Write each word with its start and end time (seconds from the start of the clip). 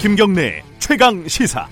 김경래 0.00 0.62
최강 0.78 1.28
시사. 1.28 1.68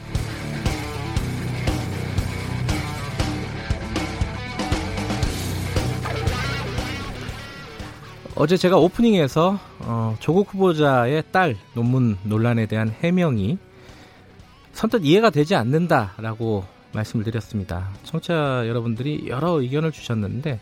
어제 8.34 8.58
제가 8.58 8.76
오프닝에서 8.76 9.58
어, 9.78 10.14
조국 10.20 10.52
후보자의 10.52 11.22
딸 11.32 11.56
논문 11.72 12.18
논란에 12.22 12.66
대한 12.66 12.90
해명이 12.90 13.56
선뜻 14.74 15.06
이해가 15.06 15.30
되지 15.30 15.54
않는다라고 15.54 16.66
말씀을 16.92 17.24
드렸습니다. 17.24 17.88
청취자 18.02 18.68
여러분들이 18.68 19.24
여러 19.28 19.52
의견을 19.58 19.90
주셨는데 19.90 20.60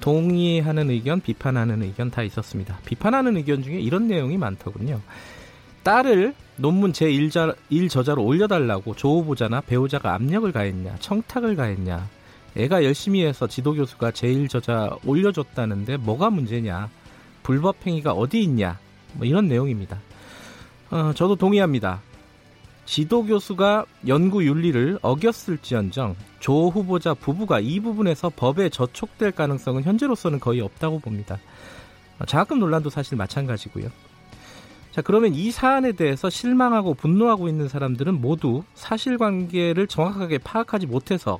동의하는 0.00 0.90
의견, 0.90 1.22
비판하는 1.22 1.82
의견 1.82 2.10
다 2.10 2.22
있었습니다. 2.22 2.78
비판하는 2.84 3.38
의견 3.38 3.62
중에 3.62 3.80
이런 3.80 4.08
내용이 4.08 4.36
많더군요. 4.36 5.00
딸을 5.82 6.34
논문 6.58 6.92
제1자, 6.92 7.54
1저자로 7.70 8.24
올려달라고 8.26 8.94
조 8.96 9.20
후보자나 9.20 9.60
배우자가 9.60 10.14
압력을 10.14 10.50
가했냐, 10.50 10.96
청탁을 10.98 11.54
가했냐, 11.54 12.08
애가 12.56 12.82
열심히 12.84 13.24
해서 13.24 13.46
지도교수가 13.46 14.10
제1저자 14.10 14.98
올려줬다는데 15.06 15.98
뭐가 15.98 16.30
문제냐, 16.30 16.90
불법행위가 17.44 18.12
어디 18.12 18.42
있냐, 18.42 18.78
뭐 19.14 19.24
이런 19.24 19.46
내용입니다. 19.46 20.00
어, 20.90 21.12
저도 21.14 21.36
동의합니다. 21.36 22.02
지도 22.86 23.24
교수가 23.24 23.84
연구 24.08 24.44
윤리를 24.44 24.98
어겼을지언정 25.02 26.16
조 26.40 26.70
후보자 26.70 27.14
부부가 27.14 27.60
이 27.60 27.78
부분에서 27.80 28.32
법에 28.34 28.70
저촉될 28.70 29.32
가능성은 29.32 29.84
현재로서는 29.84 30.40
거의 30.40 30.60
없다고 30.60 30.98
봅니다. 30.98 31.38
장학금 32.26 32.58
논란도 32.58 32.90
사실 32.90 33.16
마찬가지고요. 33.16 33.90
자, 34.98 35.02
그러면 35.02 35.32
이 35.32 35.52
사안에 35.52 35.92
대해서 35.92 36.28
실망하고 36.28 36.94
분노하고 36.94 37.46
있는 37.46 37.68
사람들은 37.68 38.20
모두 38.20 38.64
사실관계를 38.74 39.86
정확하게 39.86 40.38
파악하지 40.38 40.88
못해서 40.88 41.38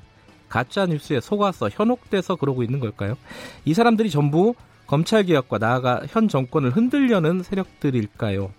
가짜 0.48 0.87
뉴스에 0.87 1.19
속아서 1.19 1.69
현혹돼서 1.69 2.37
그러고 2.37 2.62
있는 2.62 2.78
걸까요? 2.78 3.17
이 3.65 3.75
사람들이 3.75 4.11
전부 4.11 4.55
검찰 4.87 5.25
개혁과 5.25 5.59
나아가 5.59 6.03
현 6.09 6.28
정권을 6.28 6.70
흔들려는 6.70 7.42
세력들일까요? 7.42 8.53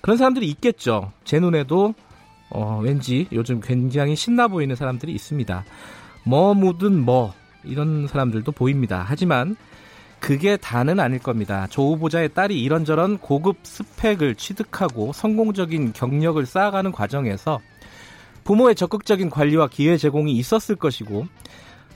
그런 0.00 0.16
사람들이 0.16 0.46
있겠죠. 0.46 1.10
제 1.24 1.40
눈에도 1.40 1.92
어, 2.50 2.80
왠지 2.80 3.26
요즘 3.32 3.60
굉장히 3.60 4.14
신나 4.14 4.46
보이는 4.46 4.76
사람들이 4.76 5.10
있습니다. 5.10 5.64
뭐 6.24 6.54
묻은 6.54 6.96
뭐 6.96 7.34
이런 7.64 8.06
사람들도 8.06 8.52
보입니다. 8.52 9.04
하지만 9.04 9.56
그게 10.20 10.56
다는 10.56 11.00
아닐 11.00 11.18
겁니다. 11.18 11.66
조 11.70 11.92
후보자의 11.92 12.30
딸이 12.30 12.60
이런저런 12.60 13.18
고급 13.18 13.58
스펙을 13.62 14.34
취득하고 14.34 15.12
성공적인 15.12 15.92
경력을 15.92 16.44
쌓아가는 16.44 16.92
과정에서 16.92 17.60
부모의 18.44 18.74
적극적인 18.74 19.30
관리와 19.30 19.68
기회 19.68 19.96
제공이 19.96 20.32
있었을 20.32 20.76
것이고 20.76 21.26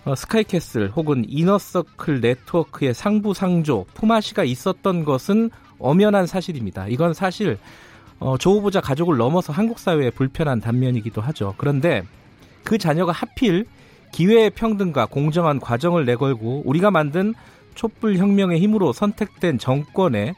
어, 0.04 0.14
스카이캐슬 0.14 0.90
혹은 0.90 1.24
이너서클 1.28 2.20
네트워크의 2.20 2.92
상부상조 2.92 3.86
품앗이가 3.94 4.44
있었던 4.44 5.04
것은 5.04 5.50
엄연한 5.78 6.26
사실입니다. 6.26 6.88
이건 6.88 7.14
사실 7.14 7.58
어, 8.18 8.36
조 8.38 8.52
후보자 8.52 8.80
가족을 8.80 9.16
넘어서 9.16 9.52
한국 9.52 9.78
사회의 9.78 10.10
불편한 10.10 10.60
단면이기도 10.60 11.20
하죠. 11.20 11.54
그런데 11.56 12.02
그 12.64 12.78
자녀가 12.78 13.12
하필 13.12 13.66
기회의 14.12 14.50
평등과 14.50 15.06
공정한 15.06 15.58
과정을 15.58 16.04
내걸고 16.04 16.62
우리가 16.64 16.90
만든 16.90 17.34
촛불 17.74 18.16
혁명의 18.16 18.60
힘으로 18.60 18.92
선택된 18.92 19.58
정권에 19.58 20.34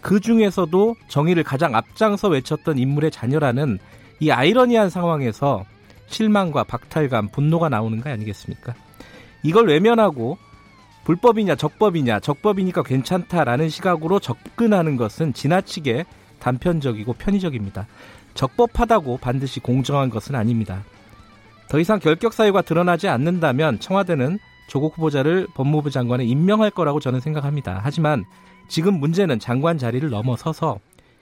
그 0.00 0.20
중에서도 0.20 0.96
정의를 1.08 1.44
가장 1.44 1.74
앞장서 1.74 2.28
외쳤던 2.28 2.78
인물의 2.78 3.10
자녀라는 3.10 3.78
이 4.20 4.30
아이러니한 4.30 4.90
상황에서 4.90 5.64
실망과 6.06 6.64
박탈감, 6.64 7.28
분노가 7.28 7.68
나오는 7.68 8.00
거 8.00 8.10
아니겠습니까? 8.10 8.74
이걸 9.42 9.68
외면하고 9.68 10.38
불법이냐 11.04 11.56
적법이냐 11.56 12.20
적법이니까 12.20 12.82
괜찮다라는 12.82 13.68
시각으로 13.68 14.20
접근하는 14.20 14.96
것은 14.96 15.32
지나치게 15.32 16.04
단편적이고 16.38 17.14
편의적입니다. 17.14 17.86
적법하다고 18.34 19.18
반드시 19.18 19.60
공정한 19.60 20.10
것은 20.10 20.34
아닙니다. 20.34 20.84
더 21.68 21.78
이상 21.78 21.98
결격 21.98 22.32
사유가 22.32 22.62
드러나지 22.62 23.08
않는다면 23.08 23.80
청와대는 23.80 24.38
조국 24.66 24.96
후보자를 24.96 25.46
법무부 25.54 25.90
장관에 25.90 26.24
임명할 26.24 26.70
거라고 26.70 27.00
저는 27.00 27.20
생각합니다. 27.20 27.80
하지만 27.82 28.24
지금 28.68 28.94
문제는 28.94 29.38
장관 29.38 29.78
자리를 29.78 30.08
넘어서서 30.08 30.78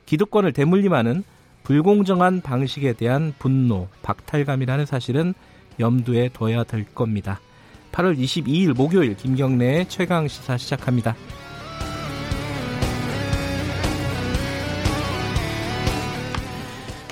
기득권을 0.07 0.53
대물림하는 0.53 1.25
불공정한 1.63 2.41
방식에 2.41 2.93
대한 2.93 3.35
분노, 3.39 3.89
박탈감이라는 4.03 4.87
사실은 4.87 5.35
염두에 5.79 6.31
둬야 6.33 6.65
될 6.65 6.85
겁니다. 6.95 7.41
8월 7.93 8.17
22일 8.19 8.77
목요일 8.77 9.17
김경래의 9.17 9.89
최강 9.89 10.29
시사 10.29 10.57
시작합니다. 10.57 11.17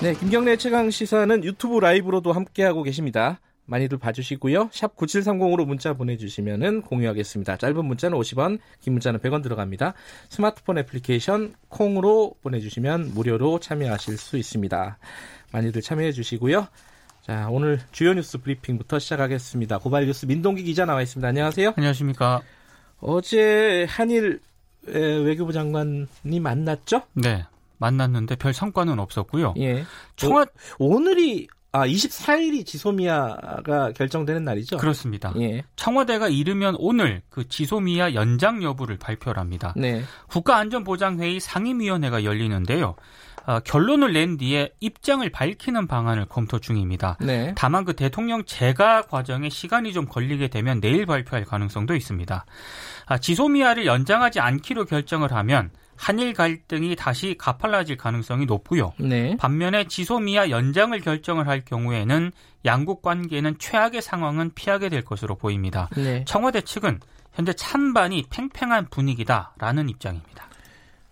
네, 0.01 0.15
김경래 0.15 0.57
최강 0.57 0.91
시사는 0.91 1.43
유튜브 1.43 1.81
라이브로도 1.81 2.33
함께하고 2.33 2.85
계십니다. 2.85 3.41
많이들 3.69 3.99
봐주시고요. 3.99 4.71
샵 4.73 4.97
9730으로 4.97 5.67
문자 5.67 5.93
보내주시면 5.93 6.83
공유하겠습니다. 6.83 7.59
짧은 7.59 7.85
문자는 7.85 8.19
50원, 8.19 8.59
긴 8.81 8.95
문자는 8.95 9.21
100원 9.21 9.43
들어갑니다. 9.43 9.93
스마트폰 10.31 10.79
애플리케이션 10.79 11.55
콩으로 11.69 12.35
보내주시면 12.43 13.13
무료로 13.13 13.61
참여하실 13.61 14.17
수 14.17 14.39
있습니다. 14.39 14.99
많이들 15.53 15.83
참여해 15.83 16.13
주시고요. 16.13 16.67
자, 17.23 17.49
오늘 17.51 17.79
주요 17.93 18.15
뉴스 18.15 18.39
브리핑부터 18.39 18.99
시작하겠습니다. 18.99 19.79
고발 19.79 20.07
뉴스 20.07 20.25
민동기 20.25 20.63
기자 20.63 20.87
나와 20.87 21.03
있습니다. 21.03 21.29
안녕하세요. 21.29 21.75
안녕하십니까. 21.77 22.41
어제 23.01 23.85
한일 23.87 24.41
외교부 24.87 25.53
장관이 25.53 26.41
만났죠? 26.41 27.03
네. 27.13 27.45
만났는데 27.77 28.37
별 28.37 28.55
성과는 28.55 28.99
없었고요. 28.99 29.55
예. 29.59 29.85
청와 30.17 30.47
오늘이 30.79 31.49
아 31.71 31.87
24일이 31.87 32.65
지소미아가 32.65 33.93
결정되는 33.93 34.45
날이죠. 34.45 34.79
그렇습니다. 34.79 35.33
예. 35.39 35.63
청와대가 35.77 36.29
이르면 36.29 36.77
오늘 36.79 37.21
그 37.29 37.47
지소미아 37.47 38.15
연장 38.15 38.63
여부를 38.63 38.97
발표합니다. 38.99 39.75
네. 39.77 40.03
국가안전보장회의 40.29 41.41
상임위원회가 41.41 42.25
열리는데요. 42.25 42.97
어, 43.49 43.61
결론을 43.61 44.13
낸 44.13 44.37
뒤에 44.37 44.71
입장을 44.81 45.27
밝히는 45.31 45.87
방안을 45.87 46.27
검토 46.27 46.59
중입니다. 46.59 47.17
네. 47.21 47.55
다만 47.57 47.87
그 47.87 47.95
대통령 47.95 48.45
재가 48.45 49.03
과정에 49.03 49.49
시간이 49.49 49.95
좀 49.95 50.05
걸리게 50.07 50.49
되면 50.49 50.81
내일 50.81 51.07
발표할 51.07 51.47
가능성도 51.47 51.95
있습니다. 51.95 52.45
아, 53.07 53.19
지소미아를 53.19 53.87
연장하지 53.87 54.41
않기로 54.41 54.85
결정을 54.85 55.33
하면 55.33 55.71
한일 55.99 56.33
갈등이 56.33 56.95
다시 56.97 57.35
가팔라질 57.37 57.97
가능성이 57.97 58.47
높고요. 58.47 58.93
네. 58.99 59.37
반면에 59.37 59.89
지소미아 59.89 60.49
연장을 60.49 60.99
결정을 61.01 61.49
할 61.49 61.65
경우에는 61.65 62.31
양국 62.65 63.03
관계는 63.03 63.59
최악의 63.59 64.01
상황은 64.01 64.53
피하게 64.55 64.89
될 64.89 65.05
것으로 65.05 65.35
보입니다. 65.35 65.89
네. 65.97 66.25
청와대 66.25 66.61
측은 66.61 67.01
현재 67.35 67.53
찬반이 67.53 68.27
팽팽한 68.31 68.89
분위기다라는 68.91 69.89
입장입니다. 69.89 70.49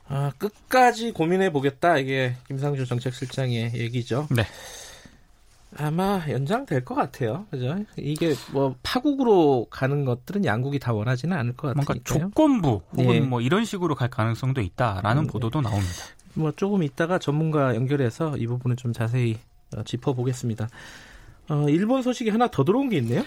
아, 0.08 0.30
끝까지 0.38 1.12
고민해 1.12 1.50
보겠다. 1.50 1.98
이게 1.98 2.36
김상준 2.46 2.86
정책실장의 2.86 3.72
얘기죠. 3.74 4.28
네. 4.30 4.44
아마 5.78 6.22
연장될 6.28 6.84
것 6.84 6.94
같아요. 6.94 7.46
그죠? 7.50 7.76
이게 7.96 8.34
뭐 8.52 8.74
파국으로 8.82 9.66
가는 9.70 10.04
것들은 10.04 10.44
양국이 10.44 10.78
다 10.78 10.92
원하지는 10.92 11.36
않을 11.36 11.52
것 11.54 11.68
같아요. 11.68 11.84
뭔가 11.84 11.94
조건부 12.04 12.82
혹은 12.92 13.14
예. 13.14 13.20
뭐 13.20 13.40
이런 13.40 13.64
식으로 13.64 13.94
갈 13.94 14.08
가능성도 14.08 14.60
있다라는 14.60 15.24
음, 15.24 15.26
보도도 15.26 15.60
나옵니다. 15.60 15.92
뭐 16.34 16.52
조금 16.52 16.82
있다가 16.82 17.18
전문가 17.18 17.74
연결해서 17.74 18.36
이 18.36 18.46
부분을 18.46 18.76
좀 18.76 18.92
자세히 18.92 19.38
어, 19.76 19.82
짚어보겠습니다. 19.82 20.68
어, 21.48 21.66
일본 21.68 22.02
소식이 22.02 22.30
하나 22.30 22.48
더 22.48 22.64
들어온 22.64 22.88
게 22.88 22.98
있네요. 22.98 23.22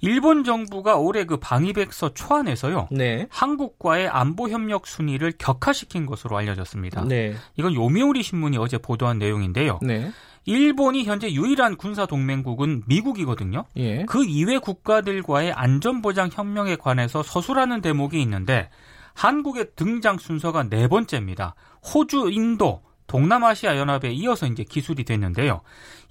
일본 0.00 0.44
정부가 0.44 0.96
올해 0.96 1.24
그 1.24 1.38
방위백서 1.38 2.14
초안에서요. 2.14 2.88
네. 2.90 3.26
한국과의 3.30 4.08
안보 4.08 4.48
협력 4.48 4.86
순위를 4.86 5.32
격화시킨 5.38 6.06
것으로 6.06 6.36
알려졌습니다. 6.36 7.04
네. 7.04 7.34
이건 7.56 7.74
요미우리 7.74 8.22
신문이 8.22 8.58
어제 8.58 8.78
보도한 8.78 9.18
내용인데요. 9.18 9.78
네. 9.82 10.10
일본이 10.46 11.04
현재 11.04 11.30
유일한 11.32 11.76
군사 11.76 12.06
동맹국은 12.06 12.84
미국이거든요. 12.86 13.64
예. 13.76 14.04
그 14.04 14.24
이외 14.24 14.58
국가들과의 14.58 15.52
안전보장 15.52 16.30
협력에 16.32 16.76
관해서 16.76 17.22
서술하는 17.22 17.80
대목이 17.80 18.22
있는데 18.22 18.70
한국의 19.14 19.70
등장 19.74 20.18
순서가 20.18 20.68
네 20.68 20.86
번째입니다. 20.86 21.56
호주, 21.82 22.30
인도, 22.30 22.82
동남아시아 23.08 23.76
연합에 23.76 24.12
이어서 24.12 24.46
이제 24.46 24.62
기술이 24.62 25.04
됐는데요. 25.04 25.62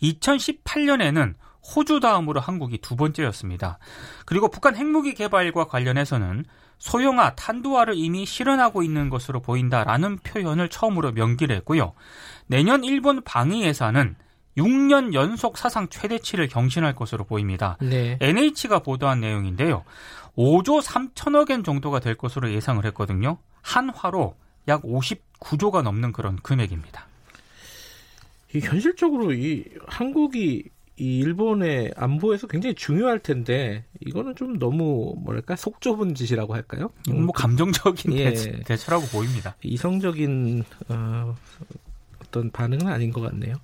2018년에는 0.01 1.35
호주 1.75 1.99
다음으로 2.01 2.41
한국이 2.41 2.77
두 2.79 2.95
번째였습니다. 2.95 3.79
그리고 4.25 4.49
북한 4.49 4.75
핵무기 4.75 5.13
개발과 5.13 5.65
관련해서는 5.65 6.45
소형화, 6.77 7.35
탄두화를 7.35 7.95
이미 7.95 8.25
실현하고 8.25 8.83
있는 8.83 9.09
것으로 9.09 9.41
보인다라는 9.41 10.17
표현을 10.19 10.69
처음으로 10.69 11.13
명기를 11.13 11.55
했고요. 11.57 11.93
내년 12.47 12.83
일본 12.83 13.21
방위 13.23 13.63
예산은 13.63 14.15
6년 14.57 15.13
연속 15.13 15.57
사상 15.57 15.89
최대치를 15.89 16.47
경신할 16.47 16.95
것으로 16.95 17.25
보입니다. 17.25 17.77
네. 17.81 18.17
NH가 18.21 18.79
보도한 18.79 19.19
내용인데요. 19.19 19.83
5조 20.37 20.81
3천억 20.81 21.51
엔 21.51 21.63
정도가 21.63 21.99
될 21.99 22.15
것으로 22.15 22.51
예상을 22.51 22.83
했거든요. 22.85 23.37
한화로 23.61 24.35
약 24.67 24.81
59조가 24.83 25.81
넘는 25.81 26.11
그런 26.11 26.37
금액입니다. 26.37 27.07
이 28.53 28.59
현실적으로 28.59 29.33
이 29.33 29.65
한국이 29.87 30.69
이 30.97 31.17
일본의 31.17 31.93
안보에서 31.97 32.47
굉장히 32.47 32.73
중요할 32.73 33.19
텐데 33.19 33.83
이거는 33.99 34.33
좀 34.35 34.57
너무 34.59 35.13
뭐랄까 35.17 35.57
속 35.57 35.81
좁은 35.81 36.15
짓이라고 36.15 36.53
할까요? 36.53 36.89
뭐 37.09 37.33
감정적인 37.33 38.13
예. 38.13 38.33
대처 38.63 38.91
라고 38.91 39.05
보입니다. 39.07 39.57
이성적인 39.61 40.63
어, 40.87 41.35
어떤 42.21 42.49
반응은 42.49 42.87
아닌 42.87 43.11
것 43.11 43.19
같네요. 43.19 43.55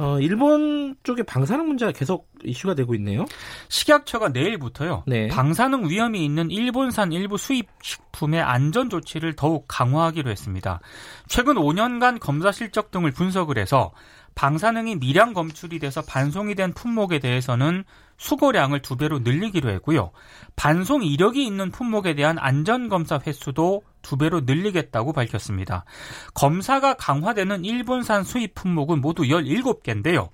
어, 0.00 0.18
일본 0.18 0.96
쪽의 1.02 1.26
방사능 1.26 1.68
문제가 1.68 1.92
계속 1.92 2.30
이슈가 2.42 2.74
되고 2.74 2.94
있네요. 2.94 3.26
식약처가 3.68 4.30
내일부터요. 4.30 5.04
네. 5.06 5.28
방사능 5.28 5.90
위험이 5.90 6.24
있는 6.24 6.50
일본산 6.50 7.12
일부 7.12 7.36
수입 7.36 7.68
식품의 7.82 8.40
안전 8.40 8.88
조치를 8.88 9.36
더욱 9.36 9.66
강화하기로 9.68 10.30
했습니다. 10.30 10.80
최근 11.28 11.56
5년간 11.56 12.18
검사 12.18 12.50
실적 12.50 12.90
등을 12.90 13.10
분석을 13.10 13.58
해서 13.58 13.92
방사능이 14.36 14.96
미량 14.96 15.34
검출이 15.34 15.78
돼서 15.78 16.00
반송이 16.00 16.54
된 16.54 16.72
품목에 16.72 17.18
대해서는 17.18 17.84
수거량을 18.20 18.82
두 18.82 18.96
배로 18.96 19.18
늘리기로 19.20 19.70
했고요. 19.70 20.10
반송 20.54 21.02
이력이 21.02 21.44
있는 21.44 21.70
품목에 21.70 22.14
대한 22.14 22.38
안전검사 22.38 23.18
횟수도 23.26 23.82
두 24.02 24.18
배로 24.18 24.42
늘리겠다고 24.42 25.14
밝혔습니다. 25.14 25.86
검사가 26.34 26.94
강화되는 26.94 27.64
일본산 27.64 28.24
수입 28.24 28.54
품목은 28.54 29.00
모두 29.00 29.22
17개인데요. 29.22 30.28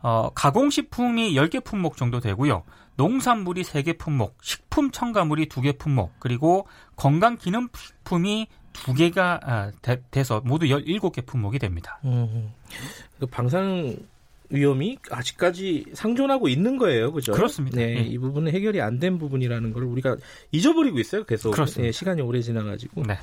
어, 0.00 0.30
가공식품이 0.34 1.34
10개 1.34 1.62
품목 1.62 1.98
정도 1.98 2.18
되고요. 2.18 2.64
농산물이 2.96 3.62
3개 3.62 3.98
품목, 3.98 4.38
식품 4.40 4.90
첨가물이 4.90 5.48
2개 5.48 5.78
품목, 5.78 6.18
그리고 6.20 6.66
건강기능품이 6.96 8.46
두 8.72 8.94
개가 8.94 9.40
아, 9.42 9.72
돼, 9.82 10.24
서 10.24 10.40
모두 10.44 10.66
17개 10.66 11.26
품목이 11.26 11.58
됩니다. 11.58 12.00
음, 12.04 12.54
그 13.20 13.26
방사능 13.26 13.98
위험이 14.50 14.98
아직까지 15.10 15.86
상존하고 15.94 16.48
있는 16.48 16.76
거예요, 16.78 17.12
그죠? 17.12 17.32
그렇습니다. 17.32 17.76
네, 17.78 17.96
예. 17.98 18.00
이 18.02 18.18
부분은 18.18 18.52
해결이 18.52 18.80
안 18.80 18.98
된 18.98 19.18
부분이라는 19.18 19.72
걸 19.72 19.84
우리가 19.84 20.16
잊어버리고 20.52 20.98
있어요, 20.98 21.24
계속. 21.24 21.52
그렇습니다. 21.52 21.82
네, 21.86 21.92
시간이 21.92 22.20
오래 22.22 22.40
지나가지고. 22.40 23.02
네. 23.06 23.16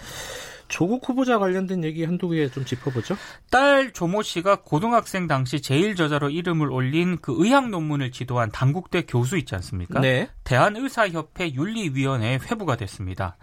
조국 0.67 1.07
후보자 1.07 1.37
관련된 1.37 1.83
얘기 1.83 2.03
한두 2.05 2.27
개 2.29 2.49
좀 2.49 2.65
짚어보죠. 2.65 3.15
딸 3.51 3.93
조모 3.93 4.23
씨가 4.23 4.61
고등학생 4.63 5.27
당시 5.27 5.61
제일 5.61 5.95
저자로 5.95 6.31
이름을 6.31 6.71
올린 6.71 7.17
그 7.21 7.35
의학 7.37 7.69
논문을 7.69 8.11
지도한 8.11 8.49
당국대 8.51 9.03
교수 9.03 9.37
있지 9.37 9.53
않습니까? 9.53 9.99
네. 9.99 10.27
대한의사협회 10.43 11.53
윤리위원회에 11.53 12.39
회부가 12.49 12.77
됐습니다. 12.77 13.37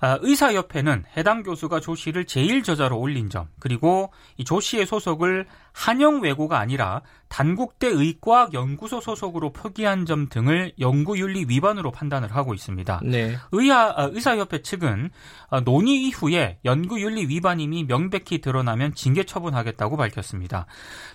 아, 0.00 0.18
의사협회는 0.20 1.04
해당 1.16 1.42
교수가 1.42 1.80
조 1.80 1.94
씨를 1.94 2.26
제일 2.26 2.62
저자로 2.62 2.98
올린 2.98 3.30
점, 3.30 3.48
그리고 3.58 4.12
이 4.36 4.44
조 4.44 4.60
씨의 4.60 4.84
소속을 4.84 5.46
한영 5.72 6.20
외고가 6.22 6.58
아니라 6.58 7.00
단국대 7.28 7.88
의과학연구소 7.88 9.00
소속으로 9.00 9.52
표기한 9.52 10.06
점 10.06 10.28
등을 10.28 10.72
연구윤리 10.78 11.46
위반으로 11.48 11.90
판단을 11.90 12.34
하고 12.34 12.54
있습니다. 12.54 13.00
네. 13.04 13.36
의사, 13.52 13.94
아, 13.96 14.08
의사협회 14.12 14.62
측은 14.62 15.10
아, 15.50 15.60
논의 15.60 16.06
이후에 16.06 16.58
연구윤리 16.64 17.26
위반임이 17.26 17.84
명백히 17.84 18.40
드러나면 18.40 18.94
징계 18.94 19.24
처분하겠다고 19.24 19.96
밝혔습니다. 19.96 20.66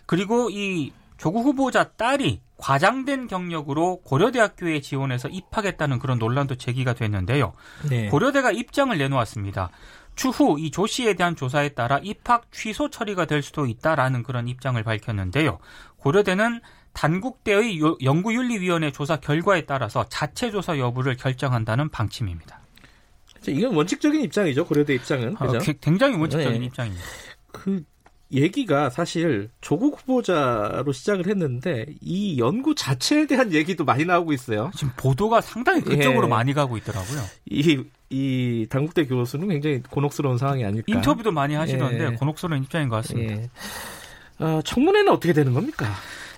그리고 0.06 0.50
이 0.50 0.92
조국 1.18 1.46
후보자 1.46 1.84
딸이 1.92 2.42
과장된 2.58 3.28
경력으로 3.28 4.02
고려대학교에 4.02 4.82
지원해서 4.82 5.30
입학했다는 5.30 6.00
그런 6.00 6.20
논란도 6.20 6.56
제기가 6.56 6.94
됐는데요. 6.94 7.54
네. 7.90 8.08
고려대가 8.10 8.52
입장을 8.52 8.96
내놓았습니다. 8.98 9.70
추후 10.16 10.60
이 10.60 10.72
조 10.72 10.88
씨에 10.88 11.14
대한 11.14 11.36
조사에 11.36 11.70
따라 11.70 12.00
입학 12.04 12.52
취소 12.52 12.90
처리가 12.90 13.26
될 13.26 13.42
수도 13.42 13.66
있다라는 13.66 14.24
그런 14.24 14.48
입장을 14.48 14.82
밝혔는데요. 14.84 15.60
고려대는 16.02 16.62
단국대의 16.94 17.80
연구윤리위원회 18.04 18.92
조사 18.92 19.18
결과에 19.18 19.66
따라서 19.66 20.06
자체 20.10 20.52
조사 20.52 20.78
여부를 20.78 21.16
결정한다는 21.16 21.90
방침입니다. 21.90 22.60
이건 23.48 23.76
원칙적인 23.76 24.22
입장이죠. 24.22 24.66
고려대 24.66 24.94
입장은. 24.96 25.36
아, 25.40 25.48
굉장히 25.80 26.18
원칙적인 26.18 26.60
네. 26.60 26.66
입장입니다. 26.66 27.04
그 27.52 27.84
얘기가 28.34 28.90
사실 28.90 29.50
조국 29.62 30.00
후보자로 30.00 30.92
시작을 30.92 31.28
했는데 31.28 31.86
이 32.02 32.40
연구 32.40 32.76
자체에 32.76 33.28
대한 33.28 33.52
얘기도 33.54 33.84
많이 33.84 34.06
나오고 34.06 34.32
있어요. 34.34 34.72
지금 34.76 34.94
보도가 34.96 35.42
상당히 35.42 35.82
그쪽으로 35.82 36.26
예. 36.26 36.30
많이 36.30 36.54
가고 36.54 36.78
있더라고요. 36.78 37.22
이, 37.46 37.84
이 38.10 38.68
당국대 38.70 39.06
교수는 39.06 39.50
굉장히 39.50 39.82
곤혹스러운 39.90 40.38
상황이 40.38 40.64
아닐까. 40.64 40.86
인터뷰도 40.88 41.32
많이 41.32 41.56
하시던데 41.56 42.06
예. 42.06 42.16
곤혹스러운 42.16 42.64
입장인 42.64 42.90
것 42.90 42.98
같습니다. 42.98 43.34
예. 43.34 43.50
어, 44.42 44.62
청문회는 44.64 45.12
어떻게 45.12 45.34
되는 45.34 45.54
겁니까? 45.54 45.86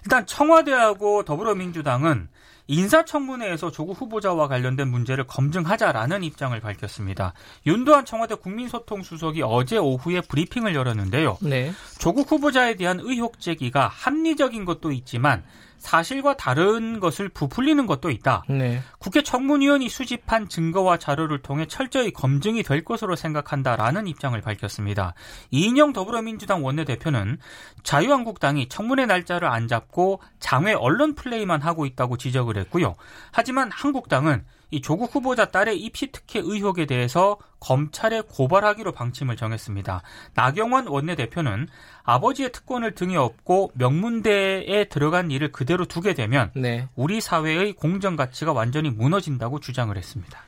일단 0.03 0.25
청와대하고 0.25 1.23
더불어민주당은 1.23 2.27
인사청문회에서 2.67 3.71
조국 3.71 3.99
후보자와 3.99 4.47
관련된 4.47 4.87
문제를 4.87 5.25
검증하자라는 5.27 6.23
입장을 6.23 6.57
밝혔습니다. 6.59 7.33
윤도한 7.65 8.05
청와대 8.05 8.35
국민소통수석이 8.35 9.41
어제 9.43 9.77
오후에 9.77 10.21
브리핑을 10.21 10.73
열었는데요. 10.73 11.37
네. 11.41 11.73
조국 11.99 12.31
후보자에 12.31 12.75
대한 12.75 12.99
의혹 13.01 13.39
제기가 13.39 13.87
합리적인 13.87 14.63
것도 14.65 14.91
있지만 14.91 15.43
사실과 15.83 16.37
다른 16.37 17.01
것을 17.01 17.27
부풀리는 17.27 17.85
것도 17.85 18.09
있다. 18.09 18.43
네. 18.47 18.81
국회 18.99 19.21
청문위원이 19.21 19.89
수집한 19.89 20.47
증거와 20.47 20.97
자료를 20.97 21.41
통해 21.41 21.65
철저히 21.67 22.11
검증이 22.11 22.63
될 22.63 22.85
것으로 22.85 23.17
생각한다라는 23.17 24.07
입장을 24.07 24.39
밝혔습니다. 24.39 25.13
이인영 25.51 25.91
더불어민주당 25.91 26.63
원내대표는 26.63 27.37
자유한국당이 27.83 28.69
청문회 28.69 29.05
날짜를 29.05 29.49
안 29.49 29.67
잡고 29.67 30.21
장외 30.39 30.73
언론 30.73 31.15
플레이만 31.15 31.61
하고 31.61 31.85
있다고 31.85 32.15
지적을 32.15 32.55
했고요. 32.57 32.95
하지만 33.33 33.69
한국당은 33.69 34.45
이 34.73 34.81
조국 34.81 35.13
후보자 35.13 35.45
딸의 35.45 35.79
입시 35.79 36.11
특혜 36.11 36.39
의혹에 36.39 36.87
대해서 36.87 37.37
검찰에 37.59 38.21
고발하기로 38.21 38.91
방침을 38.91 39.35
정했습니다. 39.35 40.01
나경원 40.33 40.87
원내대표는 40.87 41.67
아버지의 42.01 42.51
특권을 42.51 42.95
등에 42.95 43.15
업고 43.15 43.71
명문대에 43.75 44.85
들어간 44.85 45.29
일을 45.29 45.51
그대로 45.51 45.85
두게 45.85 46.15
되면 46.15 46.49
네. 46.55 46.87
우리 46.95 47.21
사회의 47.21 47.73
공정 47.73 48.15
가치가 48.15 48.51
완전히 48.51 48.89
무너진다고 48.89 49.59
주장을 49.59 49.95
했습니다. 49.95 50.41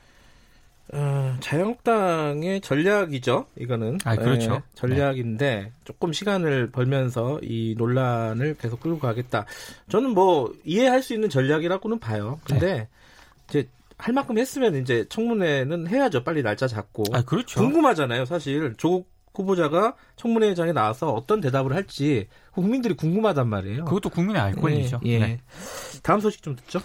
어, 0.92 1.36
자유한국당의 1.38 2.60
전략이죠. 2.62 3.46
이거는 3.56 3.98
아, 4.04 4.16
그렇죠. 4.16 4.54
네, 4.54 4.60
전략인데 4.74 5.54
네. 5.54 5.72
조금 5.84 6.12
시간을 6.12 6.70
벌면서 6.70 7.38
이 7.42 7.76
논란을 7.78 8.56
계속 8.58 8.80
끌고 8.80 8.98
가겠다. 8.98 9.46
저는 9.88 10.10
뭐 10.10 10.52
이해할 10.64 11.02
수 11.02 11.14
있는 11.14 11.30
전략이라고는 11.30 12.00
봐요. 12.00 12.40
근데 12.44 12.74
네. 12.74 12.88
이제 13.48 13.68
할 13.98 14.14
만큼 14.14 14.38
했으면 14.38 14.74
이제 14.76 15.06
청문회는 15.08 15.88
해야죠. 15.88 16.24
빨리 16.24 16.42
날짜 16.42 16.66
잡고. 16.66 17.04
아, 17.12 17.22
그렇죠. 17.22 17.60
궁금하잖아요. 17.60 18.24
사실 18.24 18.74
조국 18.76 19.16
후보자가 19.36 19.94
청문회장에 20.16 20.72
나와서 20.72 21.12
어떤 21.12 21.40
대답을 21.40 21.74
할지 21.74 22.28
국민들이 22.52 22.94
궁금하단 22.94 23.48
말이에요. 23.48 23.84
그것도 23.84 24.08
국민의 24.08 24.40
알 24.40 24.54
권리죠. 24.54 25.00
예, 25.04 25.10
예. 25.10 25.18
네. 25.18 25.40
다음 26.02 26.20
소식 26.20 26.42
좀 26.42 26.56
듣죠. 26.56 26.80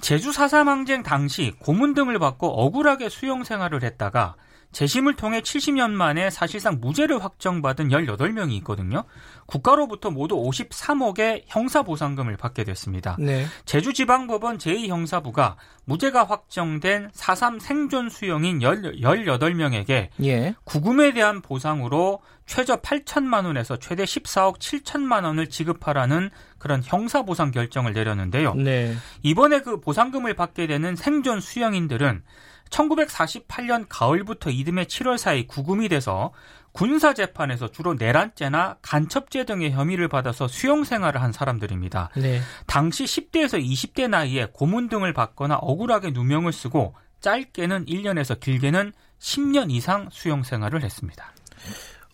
제주 0.00 0.30
4.3 0.30 0.66
항쟁 0.66 1.02
당시 1.02 1.52
고문 1.58 1.94
등을 1.94 2.18
받고 2.18 2.46
억울하게 2.46 3.08
수용 3.08 3.44
생활을 3.44 3.82
했다가 3.82 4.36
재심을 4.74 5.14
통해 5.14 5.40
70년 5.40 5.92
만에 5.92 6.28
사실상 6.30 6.78
무죄를 6.80 7.22
확정받은 7.22 7.88
18명이 7.88 8.52
있거든요. 8.58 9.04
국가로부터 9.46 10.10
모두 10.10 10.34
53억의 10.34 11.44
형사보상금을 11.46 12.36
받게 12.36 12.64
됐습니다. 12.64 13.16
네. 13.20 13.46
제주지방법원 13.64 14.58
제2형사부가 14.58 15.54
무죄가 15.84 16.24
확정된 16.24 17.10
4.3 17.12 17.60
생존 17.60 18.10
수용인 18.10 18.58
18명에게 18.58 20.08
예. 20.24 20.54
구금에 20.64 21.12
대한 21.12 21.40
보상으로 21.40 22.20
최저 22.46 22.76
8천만 22.76 23.46
원에서 23.46 23.78
최대 23.78 24.04
14억 24.04 24.58
7천만 24.58 25.24
원을 25.24 25.48
지급하라는 25.48 26.30
그런 26.58 26.82
형사보상 26.84 27.52
결정을 27.52 27.92
내렸는데요. 27.92 28.54
네. 28.54 28.94
이번에 29.22 29.60
그 29.60 29.80
보상금을 29.80 30.34
받게 30.34 30.66
되는 30.66 30.96
생존 30.96 31.40
수영인들은 31.40 32.22
1948년 32.70 33.86
가을부터 33.88 34.50
이듬해 34.50 34.84
7월 34.84 35.18
사이 35.18 35.46
구금이 35.46 35.88
돼서 35.88 36.32
군사 36.72 37.14
재판에서 37.14 37.68
주로 37.68 37.94
내란죄나 37.94 38.78
간첩죄 38.82 39.44
등의 39.44 39.70
혐의를 39.70 40.08
받아서 40.08 40.48
수용 40.48 40.82
생활을 40.82 41.22
한 41.22 41.32
사람들입니다. 41.32 42.10
네. 42.16 42.40
당시 42.66 43.04
10대에서 43.04 43.64
20대 43.64 44.08
나이에 44.08 44.48
고문 44.52 44.88
등을 44.88 45.12
받거나 45.12 45.54
억울하게 45.56 46.10
누명을 46.10 46.52
쓰고 46.52 46.94
짧게는 47.20 47.86
1년에서 47.86 48.40
길게는 48.40 48.92
10년 49.20 49.70
이상 49.70 50.08
수용 50.10 50.42
생활을 50.42 50.82
했습니다. 50.82 51.32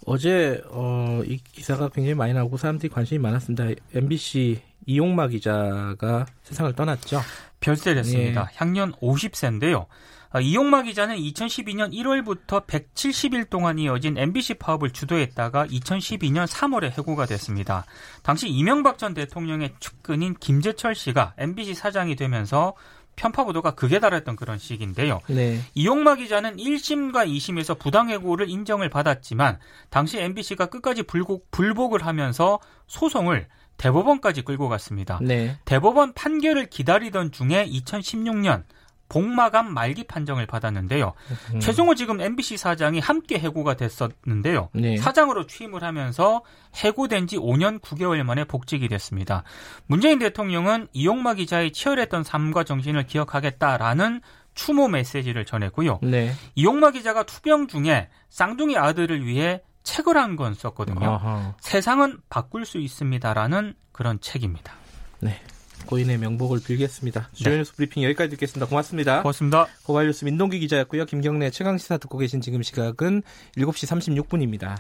어제 0.07 0.63
어, 0.71 1.23
이 1.25 1.39
기사가 1.39 1.89
굉장히 1.89 2.15
많이 2.15 2.33
나오고 2.35 2.59
사람들이 2.59 2.91
관심이 2.91 3.19
많았습니다. 3.19 3.65
MBC 3.95 4.61
이용마 4.87 5.29
기자가 5.29 6.27
세상을 6.43 6.73
떠났죠. 6.75 7.21
별세됐습니다. 7.61 8.41
예. 8.43 8.57
향년 8.57 8.93
50세인데요. 8.93 9.87
아, 10.33 10.41
이용마 10.41 10.83
기자는 10.83 11.17
2012년 11.17 11.93
1월부터 11.93 12.65
170일 12.67 13.51
동안 13.51 13.81
이어진 13.81 14.17
MBC 14.17 14.55
파업을 14.55 14.91
주도했다가 14.91 15.67
2012년 15.67 16.47
3월에 16.47 16.97
해고가 16.97 17.27
됐습니다. 17.27 17.85
당시 18.23 18.49
이명박 18.49 18.99
전 18.99 19.13
대통령의 19.13 19.75
측근인 19.81 20.37
김재철 20.39 20.95
씨가 20.95 21.35
MBC 21.37 21.75
사장이 21.75 22.15
되면서 22.15 22.75
편파 23.17 23.43
보도가 23.43 23.73
극에 23.73 23.99
달했던 23.99 24.37
그런 24.37 24.57
시기인데요. 24.57 25.21
네. 25.27 25.61
이용마 25.75 26.15
기자는 26.15 26.57
1심과 26.57 27.27
2심에서 27.27 27.79
부당해고를 27.79 28.49
인정을 28.49 28.89
받았지만 28.89 29.59
당시 29.91 30.19
MBC가 30.19 30.67
끝까지 30.67 31.03
불복, 31.03 31.51
불복을 31.51 32.07
하면서 32.07 32.61
소송을 32.87 33.49
대법원까지 33.79 34.43
끌고 34.43 34.69
갔습니다. 34.69 35.19
네. 35.23 35.59
대법원 35.65 36.13
판결을 36.13 36.67
기다리던 36.71 37.33
중에 37.33 37.67
2016년 37.67 38.63
복마감 39.11 39.75
말기 39.75 40.05
판정을 40.05 40.47
받았는데요. 40.47 41.13
음. 41.55 41.61
최종호 41.61 41.95
지금 41.95 42.21
MBC 42.23 42.57
사장이 42.57 43.01
함께 43.01 43.39
해고가 43.39 43.75
됐었는데요. 43.75 44.71
네. 44.73 44.97
사장으로 44.97 45.47
취임을 45.47 45.83
하면서 45.83 46.43
해고된 46.77 47.27
지 47.27 47.37
5년 47.37 47.81
9개월 47.81 48.23
만에 48.23 48.45
복직이 48.45 48.89
됐습니다. 48.89 49.43
문재인 49.87 50.19
대통령은 50.19 50.89
이용마 50.95 51.35
기자의 51.35 51.73
치열했던 51.73 52.25
삶과 52.25 52.65
정신을 52.65 53.07
기억하겠다라는 53.07 54.23
추모 54.55 54.89
메시지를 54.89 55.45
전했고요. 55.45 55.99
네. 56.03 56.33
이용마 56.55 56.93
기자가 56.93 57.25
투병 57.25 57.67
중에 57.69 58.09
쌍둥이 58.31 58.77
아들을 58.79 59.27
위해 59.27 59.61
책을 59.83 60.17
한 60.17 60.37
권 60.37 60.55
썼거든요. 60.55 61.05
아하. 61.15 61.55
세상은 61.61 62.19
바꿀 62.29 62.65
수 62.65 62.79
있습니다라는 62.79 63.75
그런 63.93 64.21
책입니다. 64.21 64.73
네. 65.21 65.41
고인의 65.87 66.19
명복을 66.19 66.61
빌겠습니다. 66.65 67.31
주요 67.33 67.51
네. 67.51 67.59
뉴스 67.59 67.75
브리핑 67.75 68.03
여기까지 68.05 68.31
듣겠습니다. 68.31 68.67
고맙습니다. 68.67 69.23
고맙습니다. 69.23 69.67
고발 69.85 70.07
뉴스 70.07 70.25
민동기 70.25 70.59
기자였고요. 70.61 71.07
김경래 71.07 71.51
최강시사 71.51 71.99
듣고 71.99 72.19
계신 72.19 72.41
지금 72.41 72.63
시각은 72.63 73.23
7시 73.57 74.25
36분입니다. 74.27 74.77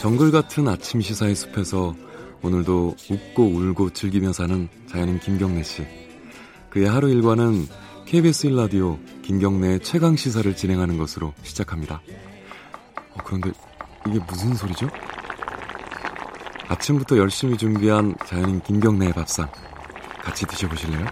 정글 0.00 0.30
같은 0.30 0.66
아침 0.66 1.02
시사의 1.02 1.34
숲에서 1.34 1.94
오늘도 2.42 2.96
웃고 3.10 3.44
울고 3.44 3.90
즐기며 3.90 4.32
사는 4.32 4.66
자연인 4.88 5.20
김경래 5.20 5.62
씨. 5.62 5.86
그의 6.70 6.88
하루 6.88 7.10
일과는 7.10 7.66
KBS 8.06 8.48
1라디오 8.48 8.98
김경래의 9.22 9.80
최강 9.80 10.16
시사를 10.16 10.56
진행하는 10.56 10.96
것으로 10.96 11.34
시작합니다. 11.42 12.00
어, 13.20 13.22
그런데 13.24 13.52
이게 14.08 14.18
무슨 14.26 14.54
소리죠? 14.54 14.88
아침부터 16.68 17.18
열심히 17.18 17.56
준비한 17.56 18.14
자연인 18.26 18.60
김경래의 18.60 19.12
밥상 19.12 19.50
같이 20.22 20.46
드셔보실래요? 20.46 21.04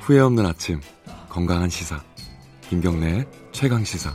후회 0.00 0.20
없는 0.20 0.46
아침 0.46 0.80
건강한 1.28 1.68
시사 1.68 2.02
김경래의 2.68 3.26
최강 3.52 3.84
시사 3.84 4.14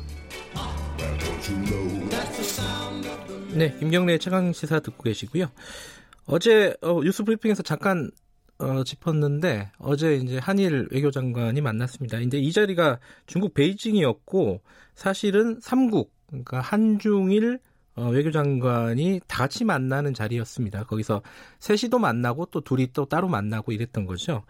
네 3.54 3.76
김경래의 3.80 4.20
최강 4.20 4.54
시사 4.54 4.80
듣고 4.80 5.04
계시고요 5.04 5.48
어제 6.26 6.76
어, 6.82 7.02
뉴스 7.04 7.24
브리핑에서 7.24 7.64
잠깐 7.64 8.10
어, 8.60 8.84
짚었는데 8.84 9.72
어제 9.80 10.16
이제 10.16 10.38
한일 10.38 10.88
외교장관이 10.92 11.60
만났습니다. 11.62 12.20
근데 12.20 12.38
이 12.40 12.52
자리가 12.52 13.00
중국 13.26 13.54
베이징이었고 13.54 14.62
사실은 14.96 15.60
삼국 15.62 16.13
그러니까 16.34 16.62
한중일 16.62 17.60
어, 17.96 18.10
외교장관이 18.10 19.22
다 19.28 19.44
같이 19.44 19.64
만나는 19.64 20.16
자리였습니다. 20.16 20.86
거기서 20.86 21.22
셋이도 21.60 22.00
만나고 22.00 22.48
또 22.48 22.62
둘이 22.62 22.92
또 22.92 23.06
따로 23.06 23.28
만나고 23.28 23.72
이랬던 23.72 24.08
거죠. 24.08 24.44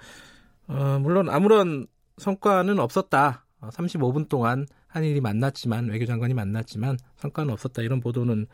어, 0.68 0.98
물론 1.02 1.30
아무런 1.30 1.88
성과는 2.18 2.80
없었다. 2.80 3.46
35분 3.60 4.26
어, 4.26 4.28
동안 4.30 4.66
한일이 4.88 5.20
만났지만 5.20 5.90
외교장관이 5.90 6.34
만났지만 6.34 6.98
성과는 7.18 7.52
없었다. 7.52 7.82
이런 7.82 8.00
보도는 8.00 8.48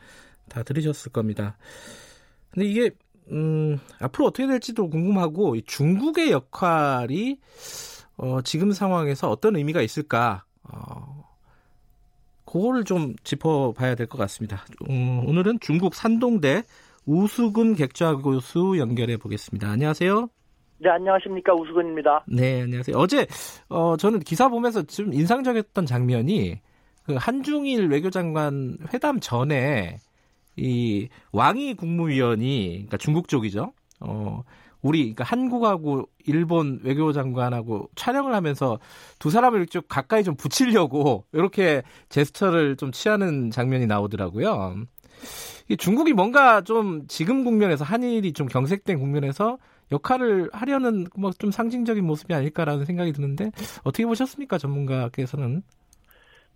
다 0.48 0.64
들으셨을 0.64 1.12
겁니다. 1.12 1.56
근데 2.50 2.66
이게 2.66 2.90
음, 3.30 3.78
앞으로 4.00 4.26
어떻게 4.26 4.48
될지도 4.48 4.90
궁금하고 4.90 5.60
중국의 5.60 6.32
역할이 6.32 7.38
어, 8.16 8.42
지금 8.42 8.72
상황에서 8.72 9.30
어떤 9.30 9.54
의미가 9.54 9.82
있을까? 9.82 10.44
어, 10.64 11.09
그거를 12.50 12.84
좀 12.84 13.14
짚어봐야 13.22 13.94
될 13.94 14.06
것 14.06 14.18
같습니다. 14.18 14.64
음, 14.88 15.22
오늘은 15.26 15.58
중국 15.60 15.94
산동대 15.94 16.62
우수근 17.06 17.74
객좌 17.74 18.16
교수 18.16 18.76
연결해 18.78 19.16
보겠습니다. 19.16 19.68
안녕하세요. 19.70 20.28
네, 20.78 20.88
안녕하십니까. 20.88 21.54
우수근입니다. 21.54 22.24
네, 22.26 22.62
안녕하세요. 22.62 22.96
어제, 22.96 23.26
어, 23.68 23.96
저는 23.96 24.20
기사 24.20 24.48
보면서 24.48 24.82
좀 24.82 25.12
인상적이었던 25.12 25.86
장면이 25.86 26.60
그 27.04 27.14
한중일 27.14 27.88
외교장관 27.88 28.78
회담 28.92 29.20
전에 29.20 29.98
이 30.56 31.08
왕이 31.32 31.74
국무위원이, 31.74 32.68
그러니까 32.72 32.96
중국 32.96 33.28
쪽이죠. 33.28 33.72
어, 34.00 34.42
우리 34.82 35.00
그러니까 35.00 35.24
한국하고 35.24 36.08
일본 36.26 36.80
외교 36.82 37.12
장관하고 37.12 37.88
촬영을 37.94 38.34
하면서 38.34 38.78
두 39.18 39.30
사람을 39.30 39.66
좀 39.66 39.82
가까이 39.88 40.24
좀 40.24 40.34
붙이려고 40.36 41.24
이렇게 41.32 41.82
제스처를 42.08 42.76
좀 42.76 42.92
취하는 42.92 43.50
장면이 43.50 43.86
나오더라고요. 43.86 44.76
중국이 45.78 46.12
뭔가 46.12 46.62
좀 46.62 47.06
지금 47.06 47.44
국면에서 47.44 47.84
한일이 47.84 48.32
좀 48.32 48.46
경색된 48.48 48.98
국면에서 48.98 49.58
역할을 49.92 50.50
하려는 50.52 51.06
뭐 51.16 51.30
좀 51.38 51.50
상징적인 51.50 52.04
모습이 52.04 52.34
아닐까라는 52.34 52.84
생각이 52.84 53.12
드는데 53.12 53.50
어떻게 53.84 54.04
보셨습니까 54.06 54.58
전문가께서는? 54.58 55.62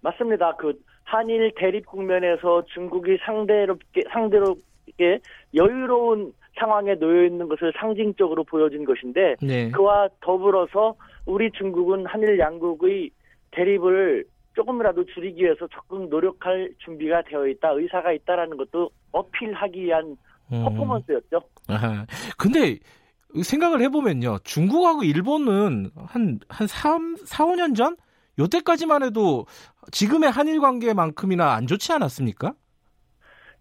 맞습니다. 0.00 0.54
그 0.56 0.72
한일 1.04 1.52
대립 1.56 1.86
국면에서 1.86 2.64
중국이 2.66 3.18
상대로 3.24 3.76
상대로 4.12 4.56
여유로운 5.54 6.32
상황에 6.58 6.94
놓여 6.94 7.24
있는 7.24 7.48
것을 7.48 7.72
상징적으로 7.78 8.44
보여준 8.44 8.84
것인데 8.84 9.36
네. 9.42 9.70
그와 9.70 10.08
더불어서 10.20 10.94
우리 11.26 11.50
중국은 11.52 12.06
한일 12.06 12.38
양국의 12.38 13.10
대립을 13.50 14.24
조금이라도 14.54 15.04
줄이기 15.06 15.42
위해서 15.42 15.66
적극 15.68 16.08
노력할 16.08 16.70
준비가 16.78 17.22
되어 17.22 17.46
있다, 17.48 17.70
의사가 17.70 18.12
있다라는 18.12 18.56
것도 18.56 18.90
어필하기 19.12 19.82
위한 19.82 20.16
음. 20.52 20.64
퍼포먼스였죠. 20.64 21.40
아, 21.68 22.06
근데 22.38 22.78
생각을 23.42 23.80
해보면요. 23.82 24.38
중국하고 24.44 25.02
일본은 25.02 25.90
한, 25.96 26.38
한 26.48 26.66
3, 26.66 27.16
4, 27.16 27.46
5년 27.46 27.74
전? 27.74 27.96
요때까지만 28.38 29.04
해도 29.04 29.46
지금의 29.92 30.30
한일 30.30 30.60
관계만큼이나 30.60 31.52
안 31.54 31.66
좋지 31.66 31.92
않았습니까? 31.92 32.54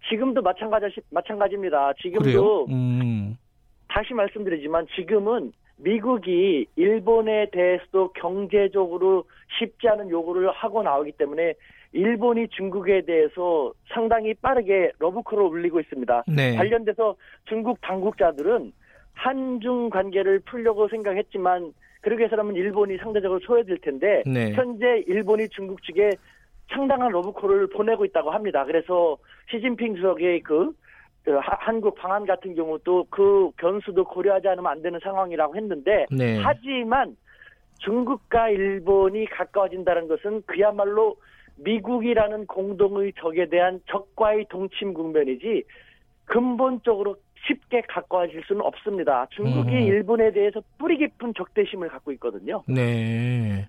지금도 0.10 0.42
마찬가지 0.42 0.96
마찬가지입니다. 1.10 1.94
지금도 2.02 2.66
음. 2.70 3.38
다시 3.88 4.14
말씀드리지만 4.14 4.88
지금은 4.96 5.54
미국이 5.78 6.66
일본에 6.76 7.48
대해서도 7.52 8.14
경제적으로 8.14 9.26
쉽지 9.60 9.88
않은 9.90 10.10
요구를 10.10 10.52
하고 10.52 10.84
나오기 10.84 11.14
때문에 11.14 11.54
일본이 11.92 12.48
중국에 12.50 13.02
대해서 13.02 13.72
상당히 13.94 14.34
빠르게 14.34 14.92
러브콜을 15.00 15.44
올리고 15.44 15.80
있습니다. 15.80 16.24
네. 16.28 16.56
관련돼서 16.56 17.16
중국 17.46 17.80
당국자들은 17.82 18.72
한중 19.14 19.90
관계를 19.90 20.40
풀려고 20.40 20.88
생각했지만 20.88 21.74
그렇게 22.02 22.26
해서라면 22.26 22.56
일본이 22.56 22.98
상대적으로 22.98 23.40
소외될 23.42 23.78
텐데 23.78 24.24
네. 24.26 24.54
현재 24.54 25.04
일본이 25.08 25.48
중국 25.50 25.84
측에 25.84 26.12
상당한 26.70 27.12
러브콜을 27.12 27.68
보내고 27.68 28.06
있다고 28.06 28.32
합니다. 28.32 28.66
그래서 28.66 29.18
시진핑 29.50 29.96
주석의 29.96 30.42
그, 30.42 30.72
그 31.24 31.38
한국 31.42 31.96
방한 31.96 32.26
같은 32.26 32.56
경우도 32.56 33.08
그 33.10 33.52
변수도 33.58 34.06
고려하지 34.06 34.48
않으면 34.48 34.72
안 34.72 34.82
되는 34.82 35.00
상황이라고 35.02 35.56
했는데 35.56 36.06
네. 36.12 36.40
하지만 36.42 37.16
중국과 37.80 38.50
일본이 38.50 39.26
가까워진다는 39.26 40.08
것은 40.08 40.44
그야말로 40.46 41.18
미국이라는 41.58 42.48
공동의 42.48 43.14
적에 43.20 43.48
대한 43.48 43.82
적과의 43.88 44.46
동침 44.50 44.94
국면이지 44.94 45.64
근본적으로 46.26 47.18
쉽게 47.46 47.82
가까워질 47.82 48.44
수는 48.46 48.62
없습니다. 48.62 49.28
중국이 49.32 49.76
음. 49.76 49.82
일본에 49.82 50.32
대해서 50.32 50.62
뿌리 50.78 50.98
깊은 50.98 51.34
적대심을 51.36 51.90
갖고 51.90 52.12
있거든요. 52.14 52.64
네. 52.68 53.68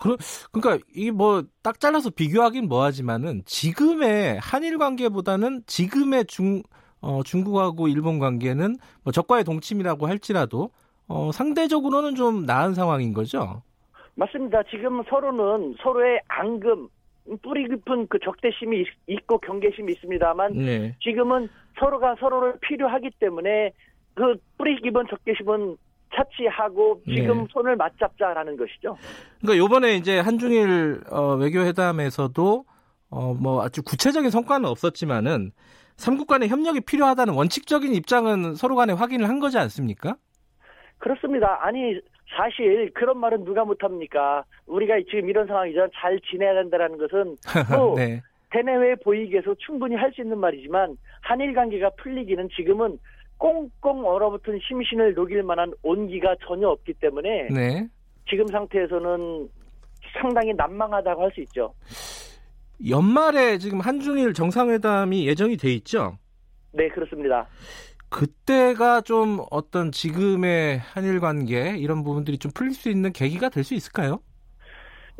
그러, 0.00 0.16
그러니까 0.50 0.84
이게 0.94 1.10
뭐딱 1.10 1.78
잘라서 1.78 2.10
비교하긴 2.10 2.68
뭐하지만은 2.68 3.42
지금의 3.44 4.38
한일 4.40 4.78
관계보다는 4.78 5.62
지금의 5.66 6.24
중 6.24 6.62
어, 7.02 7.22
중국하고 7.22 7.88
일본 7.88 8.18
관계는 8.18 8.76
뭐 9.04 9.12
적과의 9.12 9.44
동침이라고 9.44 10.06
할지라도 10.06 10.70
어, 11.06 11.30
상대적으로는 11.32 12.14
좀 12.14 12.46
나은 12.46 12.74
상황인 12.74 13.12
거죠. 13.12 13.62
맞습니다. 14.14 14.62
지금 14.64 15.02
서로는 15.08 15.76
서로의 15.82 16.20
앙금 16.28 16.88
뿌리 17.42 17.68
깊은 17.68 18.08
그 18.08 18.18
적대심이 18.18 18.84
있고 19.06 19.38
경계심이 19.38 19.92
있습니다만 19.92 20.52
네. 20.52 20.96
지금은 21.02 21.48
서로가 21.78 22.16
서로를 22.18 22.58
필요하기 22.60 23.10
때문에 23.18 23.72
그 24.14 24.36
뿌리 24.58 24.80
깊은 24.80 25.06
적대심은 25.08 25.76
차치하고 26.14 27.02
지금 27.06 27.38
네. 27.42 27.46
손을 27.50 27.76
맞잡자라는 27.76 28.56
것이죠. 28.56 28.96
그러니까 29.40 29.58
요번에 29.64 29.96
이제 29.96 30.18
한중일 30.18 31.02
어, 31.10 31.34
외교회담에서도 31.34 32.64
어, 33.10 33.34
뭐 33.34 33.62
아주 33.62 33.82
구체적인 33.82 34.30
성과는 34.30 34.68
없었지만은 34.68 35.52
삼국 35.96 36.26
간의 36.28 36.48
협력이 36.48 36.80
필요하다는 36.82 37.34
원칙적인 37.34 37.94
입장은 37.94 38.54
서로 38.54 38.74
간에 38.76 38.92
확인을 38.92 39.28
한 39.28 39.38
거지 39.40 39.58
않습니까? 39.58 40.16
그렇습니다. 40.98 41.58
아니 41.62 42.00
사실 42.36 42.90
그런 42.94 43.18
말은 43.18 43.44
누가 43.44 43.64
못합니까? 43.64 44.44
우리가 44.66 44.94
지금 45.10 45.28
이런 45.28 45.46
상황이잖아. 45.46 45.88
잘 45.94 46.18
지내야 46.30 46.54
된다는 46.54 46.96
것은 46.98 47.36
또 47.74 47.94
네. 47.96 48.22
대내외 48.50 48.94
보이기에서 48.96 49.54
충분히 49.58 49.94
할 49.96 50.12
수 50.12 50.22
있는 50.22 50.38
말이지만 50.38 50.96
한일 51.22 51.54
관계가 51.54 51.90
풀리기는 51.98 52.48
지금은 52.56 52.98
꽁꽁 53.40 54.04
얼어붙은 54.06 54.60
심신을 54.68 55.14
녹일 55.14 55.42
만한 55.42 55.72
온기가 55.82 56.36
전혀 56.46 56.68
없기 56.68 56.92
때문에 57.00 57.48
네. 57.48 57.88
지금 58.28 58.46
상태에서는 58.46 59.48
상당히 60.20 60.52
난망하다고 60.54 61.22
할 61.22 61.32
수 61.32 61.40
있죠. 61.40 61.72
연말에 62.88 63.58
지금 63.58 63.80
한중일 63.80 64.34
정상회담이 64.34 65.26
예정이 65.26 65.56
돼 65.56 65.72
있죠? 65.74 66.18
네, 66.72 66.88
그렇습니다. 66.88 67.46
그때가 68.10 69.00
좀 69.02 69.40
어떤 69.50 69.90
지금의 69.92 70.78
한일 70.78 71.20
관계 71.20 71.76
이런 71.78 72.02
부분들이 72.04 72.38
좀 72.38 72.50
풀릴 72.54 72.74
수 72.74 72.90
있는 72.90 73.12
계기가 73.12 73.48
될 73.48 73.64
수 73.64 73.74
있을까요? 73.74 74.20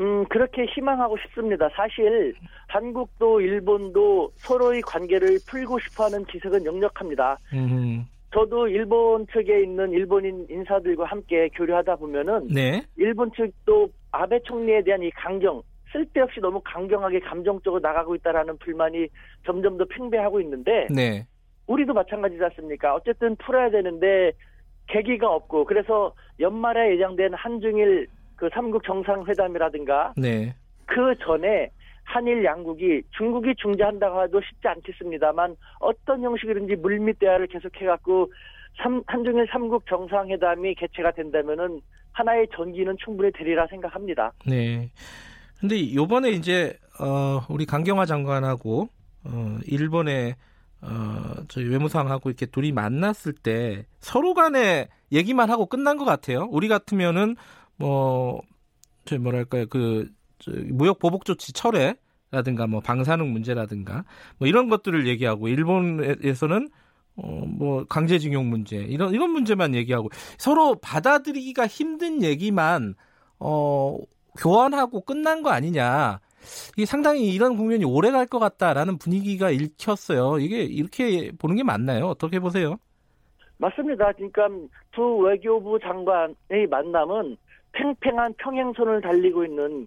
음, 0.00 0.24
그렇게 0.28 0.64
희망하고 0.64 1.16
싶습니다. 1.18 1.68
사실 1.74 2.34
한국도 2.68 3.40
일본도 3.40 4.32
서로의 4.36 4.80
관계를 4.82 5.38
풀고 5.46 5.78
싶어 5.80 6.04
하는 6.04 6.24
기색은 6.24 6.64
역력합니다. 6.64 7.38
음. 7.52 8.06
저도 8.32 8.68
일본 8.68 9.26
측에 9.26 9.62
있는 9.62 9.90
일본인 9.90 10.46
인사들과 10.48 11.04
함께 11.04 11.48
교류하다 11.48 11.96
보면은 11.96 12.46
네. 12.48 12.82
일본 12.96 13.30
측도 13.32 13.90
아베 14.12 14.40
총리에 14.42 14.82
대한 14.82 15.02
이 15.02 15.10
강경 15.10 15.62
쓸데없이 15.92 16.40
너무 16.40 16.60
강경하게 16.64 17.20
감정적으로 17.20 17.80
나가고 17.80 18.14
있다라는 18.14 18.58
불만이 18.58 19.08
점점 19.44 19.76
더 19.76 19.84
팽배하고 19.84 20.40
있는데 20.40 20.86
네. 20.90 21.26
우리도 21.66 21.92
마찬가지지 21.92 22.42
않습니까? 22.44 22.94
어쨌든 22.94 23.34
풀어야 23.36 23.70
되는데 23.70 24.32
계기가 24.86 25.28
없고 25.28 25.64
그래서 25.64 26.14
연말에 26.38 26.92
예정된 26.92 27.34
한중일 27.34 28.06
그 28.40 28.48
삼국 28.54 28.82
정상회담이라든가 28.84 30.14
네. 30.16 30.54
그 30.86 31.14
전에 31.22 31.70
한일 32.04 32.42
양국이 32.42 33.02
중국이 33.16 33.54
중재한다고 33.56 34.22
해도 34.24 34.40
쉽지 34.40 34.66
않겠습니다만 34.66 35.54
어떤 35.78 36.22
형식이든지 36.22 36.76
물밑 36.76 37.18
대화를 37.18 37.46
계속해갖고 37.48 38.32
한중일 39.06 39.46
삼국 39.52 39.84
정상회담이 39.86 40.74
개최가 40.76 41.12
된다면은 41.12 41.82
하나의 42.12 42.48
전기는 42.56 42.96
충분히 43.04 43.30
되리라 43.30 43.66
생각합니다. 43.66 44.32
네. 44.46 44.90
근데 45.60 45.94
요번에 45.94 46.30
이제 46.30 46.78
어 46.98 47.44
우리 47.50 47.66
강경화 47.66 48.06
장관하고 48.06 48.88
어 49.24 49.58
일본의 49.66 50.34
어 50.80 51.44
저희 51.48 51.66
외무상하고 51.66 52.30
이렇게 52.30 52.46
둘이 52.46 52.72
만났을 52.72 53.34
때 53.34 53.84
서로 53.98 54.32
간에 54.32 54.88
얘기만 55.12 55.50
하고 55.50 55.66
끝난 55.66 55.98
것 55.98 56.06
같아요. 56.06 56.48
우리 56.50 56.68
같으면은 56.68 57.36
뭐 57.80 58.42
저희 59.06 59.18
뭐랄까요 59.18 59.66
그 59.66 60.08
무역 60.70 60.98
보복 60.98 61.24
조치 61.24 61.52
철회 61.52 61.94
라든가 62.30 62.66
뭐 62.66 62.80
방사능 62.80 63.32
문제라든가 63.32 64.04
뭐 64.38 64.46
이런 64.46 64.68
것들을 64.68 65.06
얘기하고 65.08 65.48
일본에서는 65.48 66.68
어, 67.16 67.26
뭐 67.46 67.84
강제징용 67.86 68.48
문제 68.48 68.76
이런 68.76 69.12
이런 69.12 69.30
문제만 69.30 69.74
얘기하고 69.74 70.10
서로 70.38 70.76
받아들이기가 70.76 71.66
힘든 71.66 72.22
얘기만 72.22 72.94
어 73.40 73.98
교환하고 74.38 75.00
끝난 75.02 75.42
거 75.42 75.50
아니냐. 75.50 76.20
이게 76.76 76.86
상당히 76.86 77.34
이런 77.34 77.56
국면이 77.56 77.84
오래 77.84 78.10
갈 78.10 78.26
것 78.26 78.38
같다라는 78.38 78.96
분위기가 78.98 79.50
읽혔어요. 79.50 80.38
이게 80.38 80.62
이렇게 80.62 81.32
보는 81.38 81.56
게 81.56 81.62
맞나요? 81.64 82.06
어떻게 82.06 82.38
보세요? 82.40 82.76
맞습니다. 83.58 84.12
그러니까 84.12 84.48
두 84.92 85.18
외교부 85.18 85.78
장관의 85.80 86.66
만남은 86.70 87.36
팽팽한 87.72 88.34
평행선을 88.38 89.00
달리고 89.00 89.44
있는 89.44 89.86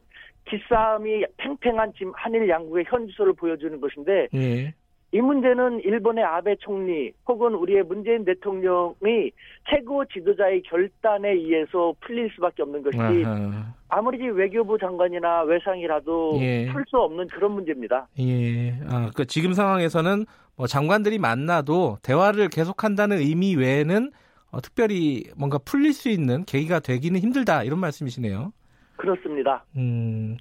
기싸움이 0.50 1.26
팽팽한 1.38 1.94
지금 1.98 2.12
한일 2.16 2.50
양국의 2.50 2.86
현주소를 2.88 3.34
보여주는 3.34 3.80
것인데 3.80 4.28
예. 4.34 4.74
이 5.14 5.22
문제는 5.22 5.82
일본의 5.82 6.24
아베 6.24 6.56
총리 6.56 7.12
혹은 7.28 7.54
우리의 7.54 7.84
문재인 7.84 8.26
대통령의 8.26 9.32
최고 9.70 10.04
지도자의 10.06 10.64
결단에 10.64 11.34
의해서 11.34 11.94
풀릴 12.00 12.32
수밖에 12.34 12.64
없는 12.64 12.82
것이 12.82 12.98
아하. 12.98 13.76
아무리 13.90 14.28
외교부 14.28 14.78
장관이나 14.80 15.44
외상이라도 15.44 16.40
예. 16.42 16.68
풀수 16.72 16.98
없는 16.98 17.28
그런 17.28 17.52
문제입니다. 17.52 18.08
예. 18.20 18.72
아, 18.90 19.12
그 19.16 19.26
지금 19.26 19.54
상황에서는 19.54 20.26
뭐 20.56 20.66
장관들이 20.66 21.20
만나도 21.20 21.98
대화를 22.02 22.50
계속한다는 22.50 23.20
의미 23.20 23.56
외에는 23.56 24.12
어, 24.54 24.62
특별히 24.62 25.24
뭔가 25.36 25.58
풀릴 25.58 25.94
수 25.94 26.10
있는 26.10 26.46
계기가 26.46 26.80
되기는 26.80 27.20
힘들다 27.20 27.64
이런 27.64 27.80
말씀이시네요. 27.80 28.54
그렇습니다. 28.98 29.66
음. 29.76 30.38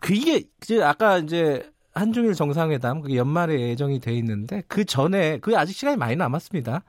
그게 0.00 0.44
이제 0.62 0.80
아까 0.80 1.18
이제 1.18 1.68
한중일 1.92 2.34
정상회담 2.34 3.00
그게 3.00 3.16
연말에 3.16 3.58
예정이 3.58 3.98
돼 3.98 4.12
있는데 4.12 4.62
그 4.68 4.84
전에 4.84 5.38
그 5.40 5.58
아직 5.58 5.72
시간이 5.72 5.96
많이 5.96 6.14
남았습니다. 6.14 6.84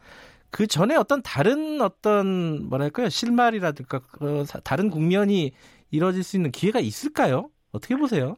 그 0.52 0.68
전에 0.68 0.96
어떤 0.96 1.24
다른 1.24 1.82
어떤 1.82 2.70
뭐랄까요 2.70 3.10
실마리라든가 3.10 4.00
그 4.00 4.46
다른 4.64 4.92
국면이 4.92 5.54
이뤄질 5.90 6.24
수 6.24 6.38
있는 6.38 6.52
기회가 6.52 6.80
있을까요? 6.80 7.50
어떻게 7.72 7.96
보세요? 7.96 8.36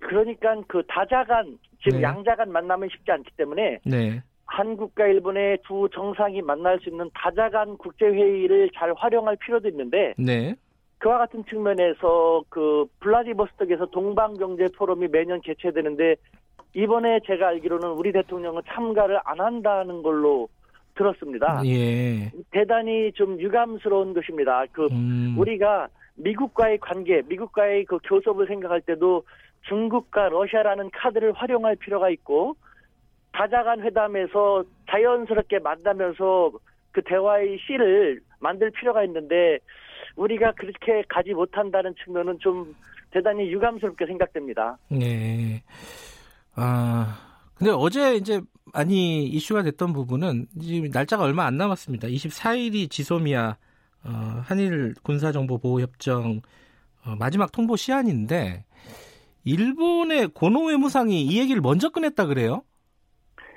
그러니까 0.00 0.56
그 0.66 0.82
다자간 0.88 1.56
지금 1.84 1.98
네. 1.98 2.02
양자간 2.02 2.50
만나면 2.50 2.88
쉽지 2.90 3.12
않기 3.12 3.30
때문에 3.36 3.78
네. 3.84 4.22
한국과 4.46 5.06
일본의 5.06 5.58
두 5.66 5.88
정상이 5.92 6.40
만날 6.42 6.78
수 6.80 6.88
있는 6.88 7.10
다자간 7.14 7.76
국제회의를 7.78 8.70
잘 8.74 8.92
활용할 8.96 9.36
필요도 9.36 9.68
있는데 9.68 10.14
네. 10.16 10.54
그와 10.98 11.18
같은 11.18 11.44
측면에서 11.44 12.42
그 12.48 12.86
블라디보스톡에서 13.00 13.86
동방경제 13.86 14.68
포럼이 14.76 15.08
매년 15.08 15.40
개최되는데 15.40 16.16
이번에 16.74 17.20
제가 17.26 17.48
알기로는 17.48 17.88
우리 17.90 18.12
대통령은 18.12 18.62
참가를 18.66 19.20
안 19.24 19.40
한다는 19.40 20.02
걸로 20.02 20.48
들었습니다. 20.94 21.62
예. 21.66 22.30
대단히 22.50 23.12
좀 23.12 23.38
유감스러운 23.38 24.14
것입니다. 24.14 24.64
그 24.72 24.86
음. 24.90 25.34
우리가 25.38 25.88
미국과의 26.14 26.78
관계, 26.78 27.22
미국과의 27.28 27.84
그 27.84 27.98
교섭을 28.04 28.46
생각할 28.46 28.80
때도 28.80 29.24
중국과 29.68 30.28
러시아라는 30.30 30.90
카드를 30.92 31.32
활용할 31.32 31.76
필요가 31.76 32.08
있고 32.10 32.56
다자간 33.36 33.82
회담에서 33.82 34.64
자연스럽게 34.90 35.58
만나면서 35.58 36.52
그 36.92 37.02
대화의 37.02 37.58
씨를 37.66 38.22
만들 38.40 38.70
필요가 38.70 39.04
있는데 39.04 39.58
우리가 40.16 40.52
그렇게 40.52 41.04
가지 41.08 41.34
못한다는 41.34 41.94
측면은 42.02 42.38
좀 42.40 42.74
대단히 43.10 43.52
유감스럽게 43.52 44.06
생각됩니다. 44.06 44.78
네. 44.88 45.62
아, 46.54 47.18
근데 47.54 47.70
어제 47.72 48.14
이제 48.14 48.40
많이 48.72 49.24
이슈가 49.24 49.62
됐던 49.62 49.92
부분은 49.92 50.46
지금 50.58 50.90
날짜가 50.90 51.22
얼마 51.22 51.44
안 51.44 51.58
남았습니다. 51.58 52.08
24일이 52.08 52.90
지소미아 52.90 53.56
어, 54.04 54.08
한일 54.44 54.94
군사정보보호협정 55.02 56.40
어, 57.04 57.16
마지막 57.18 57.52
통보 57.52 57.76
시한인데 57.76 58.64
일본의 59.44 60.28
고노 60.28 60.66
외무상이 60.68 61.22
이 61.22 61.38
얘기를 61.38 61.60
먼저 61.60 61.90
꺼냈다 61.90 62.26
그래요? 62.26 62.62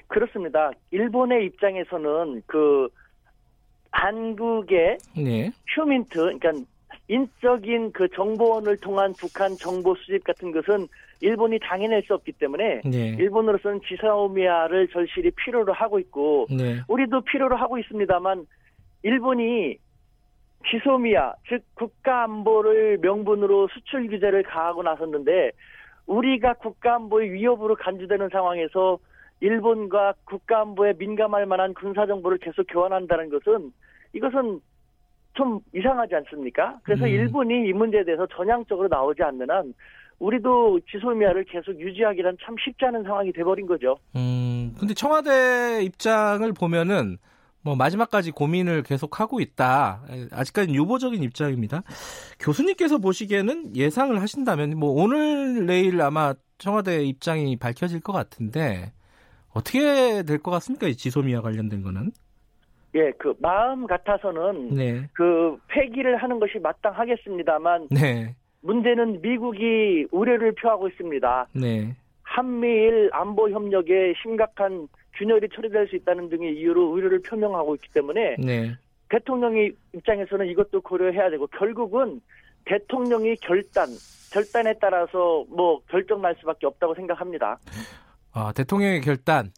그렇습니다. 0.10 0.72
일본의 0.92 1.46
입장에서는 1.46 2.42
그 2.46 2.90
한국의 3.92 4.98
네. 5.16 5.52
휴민트, 5.68 6.20
그러니까 6.20 6.52
인적인 7.08 7.92
그 7.92 8.08
정보원을 8.10 8.78
통한 8.78 9.14
북한 9.18 9.56
정보 9.56 9.96
수집 9.96 10.24
같은 10.24 10.52
것은 10.52 10.88
일본이 11.22 11.60
당해낼 11.60 12.04
수 12.04 12.14
없기 12.14 12.34
때문에 12.34 12.82
네. 12.86 13.16
일본으로서는 13.20 13.82
지사오미아를 13.88 14.88
절실히 14.90 15.32
필요로 15.32 15.74
하고 15.74 16.00
있고 16.00 16.48
네. 16.50 16.82
우리도 16.88 17.22
필요로 17.22 17.56
하고 17.56 17.78
있습니다만 17.78 18.46
일본이 19.04 19.78
지소미아 20.70 21.34
즉 21.48 21.64
국가 21.74 22.24
안보를 22.24 23.00
명분으로 23.02 23.70
수출 23.74 24.08
규제를 24.08 24.44
가하고 24.44 24.84
나섰는데 24.84 25.52
우리가 26.06 26.54
국가 26.56 26.96
안보의 26.96 27.32
위협으로 27.32 27.76
간주되는 27.76 28.30
상황에서 28.30 28.98
일본과 29.42 30.14
국가 30.26 30.62
안보에 30.62 30.94
민감할 30.98 31.46
만한 31.46 31.74
군사 31.74 32.06
정보를 32.06 32.38
계속 32.40 32.64
교환한다는 32.70 33.30
것은 33.30 33.72
이것은 34.14 34.60
좀 35.34 35.60
이상하지 35.74 36.16
않습니까? 36.16 36.80
그래서 36.84 37.06
음. 37.06 37.10
일본이 37.10 37.68
이 37.68 37.74
문제에 37.74 38.04
대해서 38.04 38.28
전향적으로 38.28 38.88
나오지 38.88 39.24
않는 39.24 39.50
한 39.50 39.74
우리도 40.20 40.82
지소미아를 40.92 41.46
계속 41.46 41.80
유지하기란 41.80 42.38
참 42.44 42.56
쉽지 42.60 42.86
않은 42.86 43.04
상황이 43.04 43.32
돼버린 43.32 43.66
거죠. 43.66 43.98
음, 44.16 44.76
근데 44.78 44.94
청와대 44.94 45.82
입장을 45.84 46.52
보면은 46.54 47.18
뭐 47.62 47.76
마지막까지 47.76 48.32
고민을 48.32 48.84
계속 48.84 49.20
하고 49.20 49.40
있다. 49.40 50.04
아직까지는 50.32 50.76
유보적인 50.76 51.22
입장입니다. 51.24 51.84
교수님께서 52.40 52.98
보시기에는 52.98 53.76
예상을 53.76 54.20
하신다면 54.20 54.78
뭐 54.78 54.92
오늘 54.92 55.66
내일 55.66 56.02
아마 56.02 56.34
청와대 56.58 57.04
입장이 57.04 57.58
밝혀질 57.58 58.02
것 58.02 58.14
같은데 58.14 58.92
어떻게 59.54 60.24
될 60.24 60.40
것 60.40 60.52
같습니까? 60.52 60.88
이 60.88 60.96
지소미아 60.96 61.42
관련된 61.42 61.82
거는? 61.82 62.12
예, 62.96 63.12
그 63.18 63.36
마음 63.40 63.86
같아서는 63.86 64.70
네. 64.76 65.10
그 65.14 65.58
폐기를 65.68 66.18
하는 66.18 66.40
것이 66.40 66.58
마땅하겠습니다만 66.60 67.90
네. 67.92 68.36
문제는 68.62 69.22
미국이 69.22 70.08
우려를 70.12 70.54
표하고 70.54 70.88
있습니다. 70.88 71.48
네. 71.54 71.96
한미일 72.24 73.10
안보 73.14 73.50
협력에 73.50 74.14
심각한 74.22 74.88
균열이 75.18 75.50
처리될 75.54 75.88
수 75.88 75.96
있다는 75.98 76.30
등의 76.30 76.56
이유로 76.58 76.92
우려를 76.92 77.22
표명하고 77.22 77.76
있기 77.76 77.90
때문에 77.94 78.36
네. 78.40 78.76
대통령의 79.10 79.74
입장에서는 79.94 80.48
이것도 80.48 80.82
고려해야 80.82 81.30
되고 81.30 81.48
결국은 81.48 82.22
대통령이 82.66 83.36
결단, 83.38 83.88
결단에 84.32 84.74
따라서 84.80 85.44
뭐 85.50 85.80
결정 85.90 86.22
날 86.22 86.36
수밖에 86.40 86.68
없다고 86.68 86.94
생각합니다. 86.96 87.58
아, 88.32 88.52
대통령의 88.54 89.02
결단. 89.02 89.52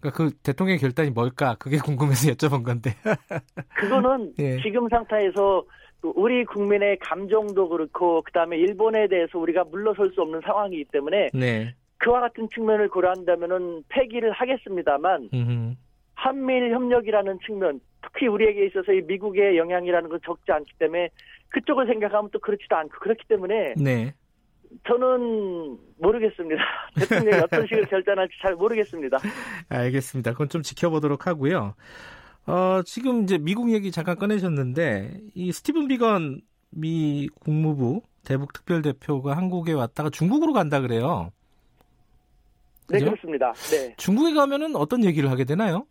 그러니까 0.00 0.16
그 0.16 0.30
대통령의 0.42 0.78
결단이 0.78 1.10
뭘까? 1.10 1.56
그게 1.58 1.78
궁금해서 1.84 2.32
여쭤본 2.32 2.64
건데. 2.64 2.90
그거는 3.76 4.32
예. 4.38 4.60
지금 4.60 4.88
상태에서 4.88 5.64
우리 6.02 6.44
국민의 6.44 6.98
감정도 6.98 7.68
그렇고 7.68 8.22
그다음에 8.22 8.56
일본에 8.56 9.06
대해서 9.06 9.38
우리가 9.38 9.64
물러설 9.64 10.10
수 10.14 10.22
없는 10.22 10.40
상황이기 10.40 10.86
때문에 10.92 11.30
네. 11.32 11.74
그와 11.98 12.20
같은 12.20 12.48
측면을 12.52 12.88
고려한다면은 12.88 13.84
폐기를 13.88 14.32
하겠습니다만 14.32 15.30
음흠. 15.32 15.74
한미일 16.14 16.72
협력이라는 16.72 17.38
측면 17.46 17.80
특히 18.02 18.26
우리에게 18.26 18.66
있어서 18.66 18.92
이 18.92 19.00
미국의 19.02 19.56
영향이라는 19.56 20.08
건 20.08 20.18
적지 20.24 20.50
않기 20.50 20.72
때문에 20.78 21.08
그쪽을 21.50 21.86
생각하면 21.86 22.30
또 22.32 22.40
그렇지도 22.40 22.76
않고 22.76 22.98
그렇기 22.98 23.24
때문에 23.28 23.74
네. 23.76 24.14
저는 24.86 25.78
모르겠습니다. 25.98 26.62
대통령이 26.98 27.42
어떤 27.42 27.66
식으로 27.66 27.86
결단할지 27.86 28.34
잘 28.40 28.54
모르겠습니다. 28.54 29.18
알겠습니다. 29.68 30.32
그건 30.32 30.48
좀 30.48 30.62
지켜보도록 30.62 31.26
하고요. 31.26 31.74
어, 32.46 32.82
지금 32.84 33.22
이제 33.22 33.38
미국 33.38 33.72
얘기 33.72 33.90
잠깐 33.90 34.16
꺼내셨는데 34.16 35.20
이 35.34 35.52
스티븐 35.52 35.88
비건 35.88 36.40
미 36.70 37.28
국무부 37.40 38.02
대북 38.24 38.52
특별 38.52 38.82
대표가 38.82 39.36
한국에 39.36 39.72
왔다가 39.72 40.10
중국으로 40.10 40.52
간다 40.52 40.80
그래요. 40.80 41.32
네, 42.88 42.98
그죠? 42.98 43.04
네, 43.04 43.10
그렇습니다. 43.10 43.52
네. 43.70 43.94
중국에 43.96 44.34
가면은 44.34 44.76
어떤 44.76 45.04
얘기를 45.04 45.30
하게 45.30 45.44
되나요? 45.44 45.86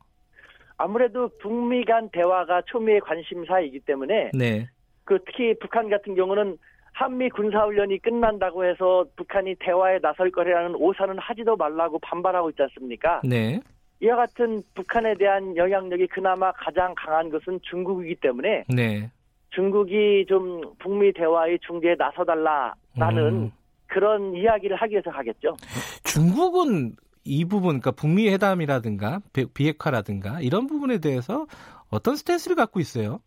아무래도 0.77 1.29
북미 1.39 1.85
간 1.85 2.09
대화가 2.09 2.63
초미의 2.65 3.01
관심사이기 3.01 3.81
때문에 3.81 4.31
네. 4.33 4.67
그 5.03 5.19
특히 5.25 5.53
북한 5.59 5.89
같은 5.89 6.15
경우는 6.15 6.57
한미 6.93 7.29
군사훈련이 7.29 7.99
끝난다고 7.99 8.65
해서 8.65 9.05
북한이 9.15 9.55
대화에 9.59 9.99
나설 9.99 10.31
거라는 10.31 10.75
오사는 10.75 11.17
하지도 11.17 11.55
말라고 11.55 11.99
반발하고 11.99 12.49
있지 12.51 12.61
않습니까? 12.63 13.21
네. 13.23 13.59
이와 14.01 14.15
같은 14.15 14.63
북한에 14.73 15.15
대한 15.15 15.55
영향력이 15.55 16.07
그나마 16.07 16.51
가장 16.53 16.93
강한 16.97 17.29
것은 17.29 17.59
중국이기 17.63 18.15
때문에 18.15 18.65
네. 18.67 19.11
중국이 19.51 20.25
좀 20.27 20.61
북미 20.79 21.13
대화의 21.13 21.59
중재에 21.59 21.95
나서달라라는 21.97 23.33
음. 23.33 23.51
그런 23.87 24.33
이야기를 24.35 24.77
하기 24.77 24.93
위해서 24.93 25.11
하겠죠. 25.11 25.55
중국은 26.03 26.95
이 27.23 27.45
부분, 27.45 27.79
그러니까 27.79 27.91
북미 27.91 28.29
회담이라든가 28.29 29.19
비핵화라든가 29.53 30.39
이런 30.41 30.67
부분에 30.67 30.99
대해서 30.99 31.45
어떤 31.91 32.15
스탠스를 32.15 32.55
갖고 32.55 32.79
있어요? 32.79 33.19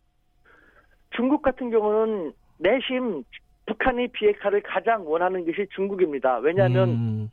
중국 1.15 1.41
같은 1.41 1.69
경우는 1.69 2.33
내심 2.57 3.23
북한이 3.65 4.07
비핵화를 4.09 4.61
가장 4.61 5.09
원하는 5.09 5.45
것이 5.45 5.67
중국입니다. 5.75 6.37
왜냐하면 6.37 6.89
음. 6.89 7.31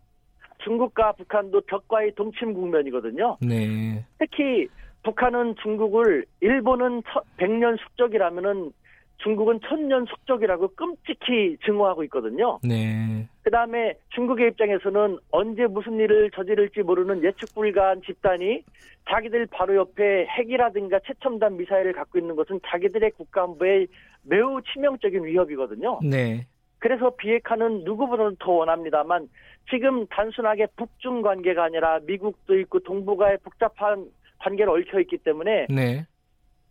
중국과 0.64 1.12
북한도 1.12 1.62
벽과의 1.62 2.14
동침 2.14 2.54
국면이거든요. 2.54 3.36
네. 3.40 4.04
특히 4.18 4.68
북한은 5.02 5.56
중국을 5.62 6.24
일본은 6.40 7.02
백년 7.36 7.76
숙적이라면은 7.76 8.72
중국은 9.18 9.60
천년 9.68 10.04
숙적이라고 10.06 10.68
끔찍히 10.74 11.56
증오하고 11.64 12.02
있거든요. 12.04 12.58
네. 12.62 13.28
그 13.42 13.50
다음에 13.50 13.94
중국의 14.10 14.48
입장에서는 14.48 15.18
언제 15.30 15.66
무슨 15.66 15.98
일을 15.98 16.30
저지를지 16.32 16.82
모르는 16.82 17.22
예측 17.22 17.54
불가한 17.54 18.02
집단이 18.02 18.62
자기들 19.08 19.46
바로 19.46 19.76
옆에 19.76 20.26
핵이라든가 20.26 21.00
최첨단 21.06 21.56
미사일을 21.56 21.92
갖고 21.92 22.18
있는 22.18 22.36
것은 22.36 22.60
자기들의 22.66 23.12
국가안보에 23.12 23.86
매우 24.22 24.60
치명적인 24.62 25.24
위협이거든요. 25.24 26.00
네. 26.02 26.46
그래서 26.78 27.10
비핵화는 27.16 27.84
누구보다도 27.84 28.36
더 28.40 28.52
원합니다만 28.52 29.28
지금 29.70 30.06
단순하게 30.08 30.66
북중 30.76 31.22
관계가 31.22 31.64
아니라 31.64 32.00
미국도 32.00 32.58
있고 32.60 32.80
동북아의 32.80 33.38
복잡한 33.44 34.10
관계를 34.38 34.72
얽혀 34.72 35.00
있기 35.00 35.18
때문에 35.18 35.66
네. 35.70 36.06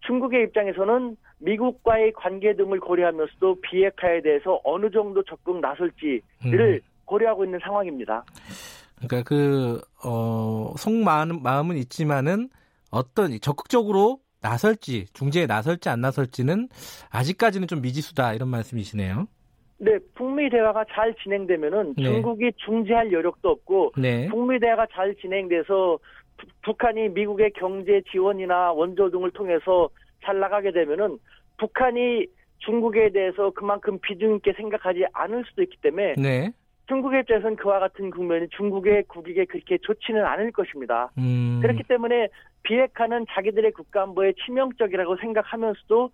중국의 0.01 0.43
입장에서는 0.43 1.15
미국과의 1.39 2.13
관계 2.13 2.55
등을 2.55 2.79
고려하면서도 2.79 3.61
비핵화에 3.61 4.21
대해서 4.21 4.59
어느 4.63 4.91
정도 4.91 5.23
적극 5.23 5.59
나설지를 5.59 6.21
음. 6.45 6.79
고려하고 7.05 7.45
있는 7.45 7.59
상황입니다. 7.63 8.23
그러니까 8.97 9.23
그, 9.23 9.81
어, 10.05 10.73
속 10.77 10.93
마음, 10.93 11.41
마음은 11.41 11.77
있지만은 11.77 12.49
어떤 12.91 13.31
적극적으로 13.39 14.19
나설지, 14.41 15.05
중재에 15.13 15.45
나설지 15.45 15.89
안 15.89 16.01
나설지는 16.01 16.67
아직까지는 17.11 17.67
좀 17.67 17.81
미지수다 17.81 18.33
이런 18.33 18.49
말씀이시네요. 18.49 19.27
네, 19.77 19.97
북미 20.13 20.49
대화가 20.49 20.85
잘 20.91 21.13
진행되면은 21.23 21.95
네. 21.97 22.03
중국이 22.03 22.51
중재할 22.57 23.11
여력도 23.11 23.49
없고 23.49 23.93
네. 23.97 24.27
북미 24.29 24.59
대화가 24.59 24.85
잘 24.93 25.15
진행돼서 25.15 25.97
북한이 26.63 27.09
미국의 27.09 27.51
경제 27.55 28.01
지원이나 28.11 28.73
원조 28.73 29.09
등을 29.09 29.31
통해서 29.31 29.89
잘 30.23 30.39
나가게 30.39 30.71
되면은 30.71 31.17
북한이 31.57 32.27
중국에 32.59 33.09
대해서 33.09 33.49
그만큼 33.51 33.97
비중 34.01 34.35
있게 34.35 34.53
생각하지 34.53 35.05
않을 35.13 35.43
수도 35.49 35.63
있기 35.63 35.77
때문에 35.81 36.13
네. 36.17 36.51
중국의 36.91 37.21
입장에서는 37.21 37.55
그와 37.55 37.79
같은 37.79 38.09
국면이 38.09 38.49
중국의 38.49 39.03
국익에 39.07 39.45
그렇게 39.45 39.77
좋지는 39.81 40.25
않을 40.25 40.51
것입니다. 40.51 41.09
음. 41.17 41.59
그렇기 41.61 41.83
때문에 41.83 42.27
비핵화는 42.63 43.27
자기들의 43.29 43.71
국가 43.71 44.03
안보에 44.03 44.33
치명적이라고 44.45 45.15
생각하면서도 45.21 46.11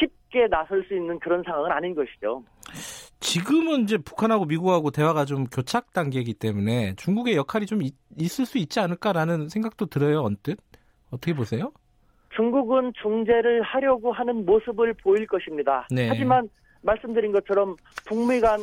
쉽게 0.00 0.48
나설 0.48 0.84
수 0.88 0.94
있는 0.94 1.20
그런 1.20 1.44
상황은 1.44 1.70
아닌 1.70 1.94
것이죠. 1.94 2.42
지금은 3.20 3.82
이제 3.82 3.98
북한하고 3.98 4.46
미국하고 4.46 4.90
대화가 4.90 5.24
좀 5.26 5.44
교착 5.44 5.92
단계이기 5.92 6.34
때문에 6.34 6.96
중국의 6.96 7.36
역할이 7.36 7.66
좀 7.66 7.82
있, 7.82 7.94
을수 8.20 8.58
있지 8.58 8.80
않을까라는 8.80 9.48
생각도 9.48 9.86
들어요, 9.86 10.22
언뜻. 10.22 10.58
어떻게 11.12 11.34
보세요? 11.34 11.70
중국은 12.34 12.92
중재를 13.00 13.62
하려고 13.62 14.10
하는 14.12 14.44
모습을 14.44 14.92
보일 14.94 15.28
것입니다. 15.28 15.86
네. 15.88 16.08
하지만 16.08 16.48
말씀드린 16.82 17.30
것처럼 17.30 17.76
북미 18.06 18.40
간 18.40 18.58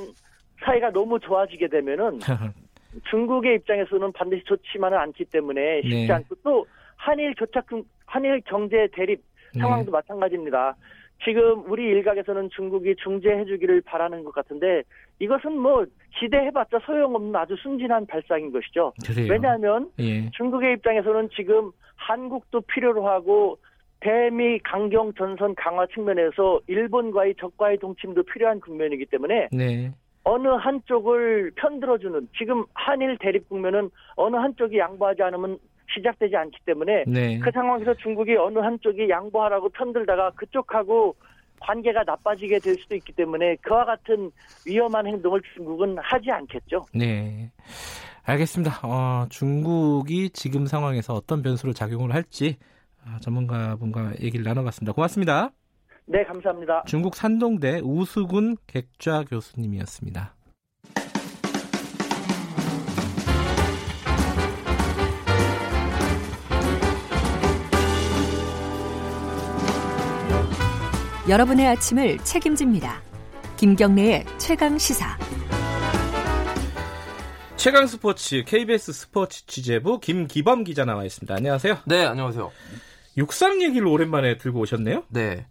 사이가 0.63 0.91
너무 0.91 1.19
좋아지게 1.19 1.67
되면은 1.67 2.19
중국의 3.09 3.55
입장에서는 3.55 4.11
반드시 4.13 4.43
좋지만은 4.45 4.97
않기 4.97 5.25
때문에 5.25 5.81
쉽지 5.81 6.07
네. 6.07 6.13
않고 6.13 6.35
또 6.43 6.65
한일 6.95 7.33
교착 7.35 7.65
한일 8.05 8.41
경제 8.45 8.87
대립 8.93 9.21
상황도 9.59 9.85
네. 9.85 9.91
마찬가지입니다. 9.91 10.75
지금 11.23 11.63
우리 11.71 11.83
일각에서는 11.83 12.49
중국이 12.49 12.95
중재해주기를 12.97 13.81
바라는 13.81 14.23
것 14.23 14.33
같은데 14.33 14.83
이것은 15.19 15.57
뭐 15.57 15.85
기대해봤자 16.19 16.79
소용없는 16.85 17.35
아주 17.35 17.55
순진한 17.61 18.05
발상인 18.05 18.51
것이죠. 18.51 18.93
그래요. 19.05 19.27
왜냐하면 19.31 19.89
예. 19.99 20.29
중국의 20.31 20.73
입장에서는 20.73 21.29
지금 21.35 21.71
한국도 21.95 22.61
필요로 22.61 23.07
하고 23.07 23.57
대미 24.01 24.59
강경 24.59 25.13
전선 25.13 25.55
강화 25.55 25.87
측면에서 25.87 26.59
일본과의 26.67 27.35
적과의 27.39 27.77
동침도 27.77 28.23
필요한 28.23 28.59
국면이기 28.59 29.05
때문에 29.05 29.47
네. 29.53 29.91
어느 30.23 30.47
한쪽을 30.47 31.51
편들어주는 31.55 32.29
지금 32.37 32.65
한일 32.73 33.17
대립 33.19 33.47
국면은 33.49 33.89
어느 34.15 34.35
한쪽이 34.35 34.77
양보하지 34.77 35.21
않으면 35.23 35.59
시작되지 35.95 36.35
않기 36.35 36.59
때문에 36.65 37.03
네. 37.07 37.39
그 37.39 37.51
상황에서 37.51 37.93
중국이 37.95 38.35
어느 38.35 38.59
한쪽이 38.59 39.09
양보하라고 39.09 39.69
편들다가 39.69 40.31
그쪽하고 40.31 41.15
관계가 41.59 42.03
나빠지게 42.03 42.59
될 42.59 42.75
수도 42.75 42.95
있기 42.95 43.13
때문에 43.13 43.55
그와 43.57 43.85
같은 43.85 44.31
위험한 44.65 45.07
행동을 45.07 45.41
중국은 45.55 45.97
하지 45.99 46.31
않겠죠. 46.31 46.85
네. 46.93 47.51
알겠습니다. 48.23 48.79
어, 48.83 49.27
중국이 49.29 50.29
지금 50.29 50.65
상황에서 50.65 51.13
어떤 51.13 51.41
변수로 51.41 51.73
작용을 51.73 52.13
할지 52.13 52.57
어, 53.05 53.17
전문가분과 53.19 54.13
얘기를 54.21 54.43
나눠봤습니다. 54.43 54.93
고맙습니다. 54.93 55.51
네, 56.05 56.23
감사합니다. 56.25 56.83
중국 56.85 57.15
산동대 57.15 57.79
우수군 57.83 58.57
객좌 58.67 59.23
교수님이었습니다. 59.23 60.35
여러분의 71.29 71.67
아침을 71.67 72.17
책임집니다. 72.19 73.01
김경래의 73.55 74.25
최강 74.37 74.77
시사. 74.77 75.17
최강 77.55 77.87
스포츠 77.87 78.43
KBS 78.43 78.91
스포츠 78.91 79.45
취재부 79.47 80.01
김기범 80.01 80.65
기자 80.65 80.83
나와 80.83 81.05
있습니다. 81.05 81.33
안녕하세요. 81.33 81.77
네, 81.85 82.05
안녕하세요. 82.05 82.51
육상 83.15 83.61
얘기를 83.61 83.87
오랜만에 83.87 84.37
들고 84.37 84.59
오셨네요. 84.59 85.05
네. 85.07 85.45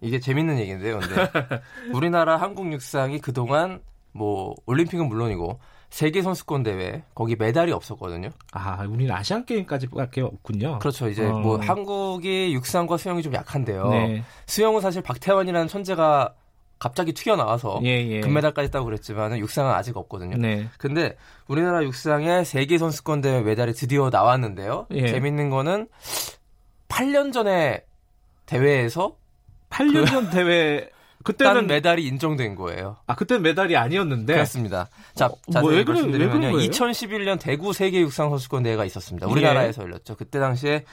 이게 0.00 0.20
재밌는 0.20 0.58
얘기인데요. 0.58 1.00
근데 1.00 1.30
우리나라 1.92 2.36
한국 2.36 2.72
육상이 2.72 3.20
그동안 3.20 3.80
뭐 4.12 4.54
올림픽은 4.66 5.06
물론이고 5.08 5.58
세계 5.90 6.22
선수권 6.22 6.62
대회 6.62 7.04
거기 7.14 7.36
메달이 7.36 7.72
없었거든요. 7.72 8.30
아, 8.52 8.84
우리는 8.88 9.14
아시안 9.14 9.44
게임까지밖에 9.44 10.20
없군요. 10.22 10.78
그렇죠. 10.80 11.08
이제 11.08 11.24
어. 11.26 11.38
뭐 11.38 11.58
한국이 11.58 12.52
육상과 12.54 12.96
수영이 12.96 13.22
좀 13.22 13.34
약한데요. 13.34 13.88
네. 13.90 14.24
수영은 14.46 14.80
사실 14.80 15.02
박태환이라는 15.02 15.68
천재가 15.68 16.34
갑자기 16.78 17.14
튀어나와서 17.14 17.80
예, 17.84 18.06
예. 18.06 18.20
금메달까지 18.20 18.70
따고 18.70 18.84
그랬지만 18.84 19.38
육상은 19.38 19.72
아직 19.72 19.96
없거든요. 19.96 20.36
네. 20.36 20.68
근데 20.76 21.16
우리나라 21.48 21.82
육상의 21.82 22.44
세계 22.44 22.76
선수권 22.76 23.22
대회 23.22 23.40
메달이 23.40 23.72
드디어 23.72 24.10
나왔는데요. 24.10 24.86
예. 24.90 25.08
재밌는 25.08 25.48
거는 25.48 25.88
8년 26.88 27.32
전에 27.32 27.84
대회에서 28.44 29.16
8년 29.70 30.04
그, 30.04 30.06
전 30.06 30.30
대회 30.30 30.90
그때는 31.26 31.66
메달이 31.66 32.06
인정된 32.06 32.54
거예요. 32.54 32.96
아, 33.06 33.16
그때는 33.16 33.42
메달이 33.42 33.76
아니었는데. 33.76 34.32
그렇습니다. 34.32 34.88
자, 35.14 35.26
어, 35.26 35.36
자세히 35.52 35.84
뭐, 35.84 35.94
말씀드리면요. 35.94 36.52
2011년 36.52 37.40
대구 37.40 37.72
세계 37.72 38.00
육상 38.00 38.30
선수권 38.30 38.62
대회가 38.62 38.84
있었습니다. 38.84 39.26
우리나라에서 39.26 39.82
예. 39.82 39.86
열렸죠. 39.86 40.14
그때 40.14 40.38
당시에 40.38 40.84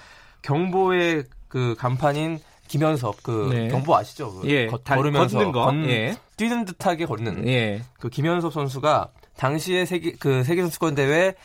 경보의 0.42 1.26
그 1.48 1.76
간판인 1.78 2.40
김현섭 2.68 3.22
그 3.22 3.50
네. 3.52 3.68
경보 3.68 3.96
아시죠? 3.96 4.34
그 4.34 4.50
예, 4.50 4.66
걷, 4.66 4.84
걸으면서 4.84 5.38
걷는 5.38 5.52
거. 5.52 5.66
건, 5.66 5.88
예. 5.90 6.16
뛰는 6.38 6.66
듯하게 6.66 7.06
걷는 7.06 7.48
예. 7.48 7.84
그 8.00 8.10
김현섭 8.10 8.52
선수가 8.54 9.10
당시에 9.38 9.86
세계 9.86 10.14
그 10.14 10.44
세계 10.44 10.62
선수권 10.64 10.96
대회 10.96 11.36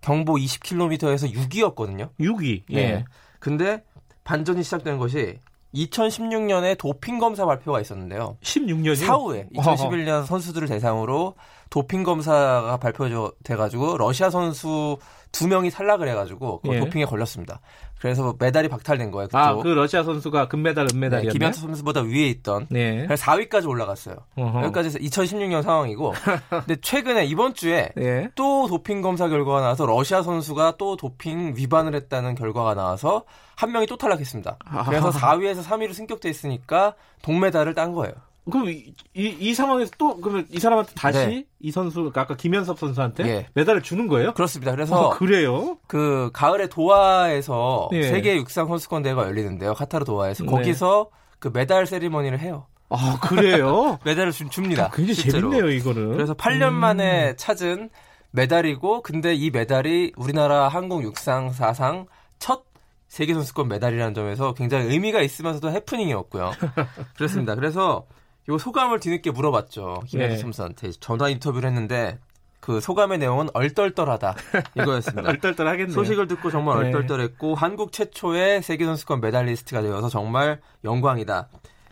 경보 0.00 0.34
20km에서 0.34 1.32
6위였거든요. 1.32 2.08
6위. 2.18 2.62
예. 2.72 2.76
예. 2.76 3.04
근데 3.38 3.84
반전이 4.24 4.64
시작된 4.64 4.98
것이 4.98 5.38
2016년에 5.74 6.76
도핑 6.78 7.18
검사 7.18 7.46
발표가 7.46 7.80
있었는데요. 7.80 8.36
16년이 8.42 8.96
사후에 8.96 9.48
2011년 9.54 10.26
선수들을 10.26 10.68
대상으로 10.68 11.34
도핑 11.70 12.02
검사가 12.02 12.76
발표돼 12.76 13.56
가지고 13.56 13.96
러시아 13.96 14.28
선수 14.28 14.98
두 15.32 15.48
명이 15.48 15.70
탈락을 15.70 16.08
해가지고 16.08 16.60
그 16.60 16.74
예. 16.74 16.80
도핑에 16.80 17.06
걸렸습니다. 17.06 17.60
그래서 17.98 18.34
메달이 18.38 18.68
박탈된 18.68 19.10
거예요. 19.10 19.28
아, 19.32 19.54
그 19.56 19.68
러시아 19.68 20.02
선수가 20.02 20.48
금메달, 20.48 20.88
은메달이었네. 20.92 21.28
네, 21.28 21.32
김현수 21.32 21.60
선수보다 21.60 22.02
위에 22.02 22.26
있던. 22.28 22.66
네. 22.68 23.06
그래서 23.06 23.24
4위까지 23.24 23.68
올라갔어요. 23.68 24.16
어허. 24.36 24.64
여기까지 24.64 24.98
2016년 24.98 25.62
상황이고. 25.62 26.12
근데 26.50 26.76
최근에 26.80 27.24
이번 27.24 27.54
주에 27.54 27.92
예. 27.98 28.28
또 28.34 28.66
도핑 28.66 29.02
검사 29.02 29.28
결과가 29.28 29.60
나와서 29.60 29.86
러시아 29.86 30.22
선수가 30.22 30.74
또 30.78 30.96
도핑 30.96 31.54
위반을 31.56 31.94
했다는 31.94 32.34
결과가 32.34 32.74
나와서 32.74 33.24
한 33.56 33.72
명이 33.72 33.86
또 33.86 33.96
탈락했습니다. 33.96 34.58
그래서 34.86 35.10
4위에서 35.10 35.62
3위로 35.62 35.94
승격돼 35.94 36.28
있으니까 36.28 36.94
동메달을 37.22 37.74
딴 37.74 37.92
거예요. 37.92 38.14
그럼 38.50 38.70
이, 38.70 38.92
이, 39.14 39.36
이, 39.38 39.54
상황에서 39.54 39.92
또 39.98 40.16
그러면 40.16 40.46
이 40.50 40.58
사람한테 40.58 40.94
다시 40.94 41.18
네. 41.18 41.46
이 41.60 41.70
선수 41.70 41.96
그러니까 41.98 42.22
아까 42.22 42.36
김현섭 42.36 42.78
선수한테 42.78 43.22
네. 43.22 43.46
메달을 43.54 43.82
주는 43.82 44.08
거예요? 44.08 44.34
그렇습니다. 44.34 44.72
그래서 44.72 44.98
어, 44.98 45.10
그래요? 45.10 45.78
그 45.86 46.30
가을에 46.32 46.68
도하에서 46.68 47.88
네. 47.92 48.02
세계 48.02 48.36
육상 48.36 48.66
선수권 48.66 49.02
대회가 49.02 49.24
열리는데요. 49.26 49.74
카타르 49.74 50.04
도하에서 50.04 50.44
네. 50.44 50.50
거기서 50.50 51.10
그 51.38 51.50
메달 51.54 51.86
세리머니를 51.86 52.40
해요. 52.40 52.66
아 52.88 53.18
그래요? 53.22 53.98
메달을 54.04 54.32
주, 54.32 54.48
줍니다. 54.48 54.86
아, 54.86 54.90
굉장히 54.90 55.14
실제로. 55.14 55.50
재밌네요 55.50 55.70
이거는. 55.70 56.12
그래서 56.12 56.34
8년 56.34 56.68
음. 56.68 56.74
만에 56.74 57.36
찾은 57.36 57.90
메달이고 58.32 59.02
근데 59.02 59.34
이 59.34 59.50
메달이 59.50 60.14
우리나라 60.16 60.66
한국 60.66 61.04
육상 61.04 61.52
사상 61.52 62.06
첫 62.40 62.64
세계 63.06 63.34
선수권 63.34 63.68
메달이라는 63.68 64.14
점에서 64.14 64.54
굉장히 64.54 64.86
의미가 64.86 65.20
있으면서도 65.20 65.70
해프닝이었고요. 65.70 66.50
그렇습니다. 67.14 67.54
그래서 67.54 68.06
요 68.48 68.58
소감을 68.58 69.00
뒤늦게 69.00 69.30
물어봤죠. 69.30 70.02
김현수 70.06 70.34
네. 70.36 70.40
선수한테 70.40 70.90
전화 70.92 71.28
인터뷰를 71.28 71.68
했는데 71.68 72.18
그 72.60 72.80
소감의 72.80 73.18
내용은 73.18 73.48
얼떨떨하다 73.54 74.36
이거였습니다. 74.76 75.28
얼떨떨하겠네요. 75.28 75.92
소식을 75.94 76.28
듣고 76.28 76.50
정말 76.50 76.78
네. 76.80 76.86
얼떨떨했고 76.86 77.54
한국 77.54 77.92
최초의 77.92 78.62
세계 78.62 78.84
선수권 78.84 79.20
메달리스트가 79.20 79.82
되어서 79.82 80.08
정말 80.08 80.60
영광이다. 80.84 81.48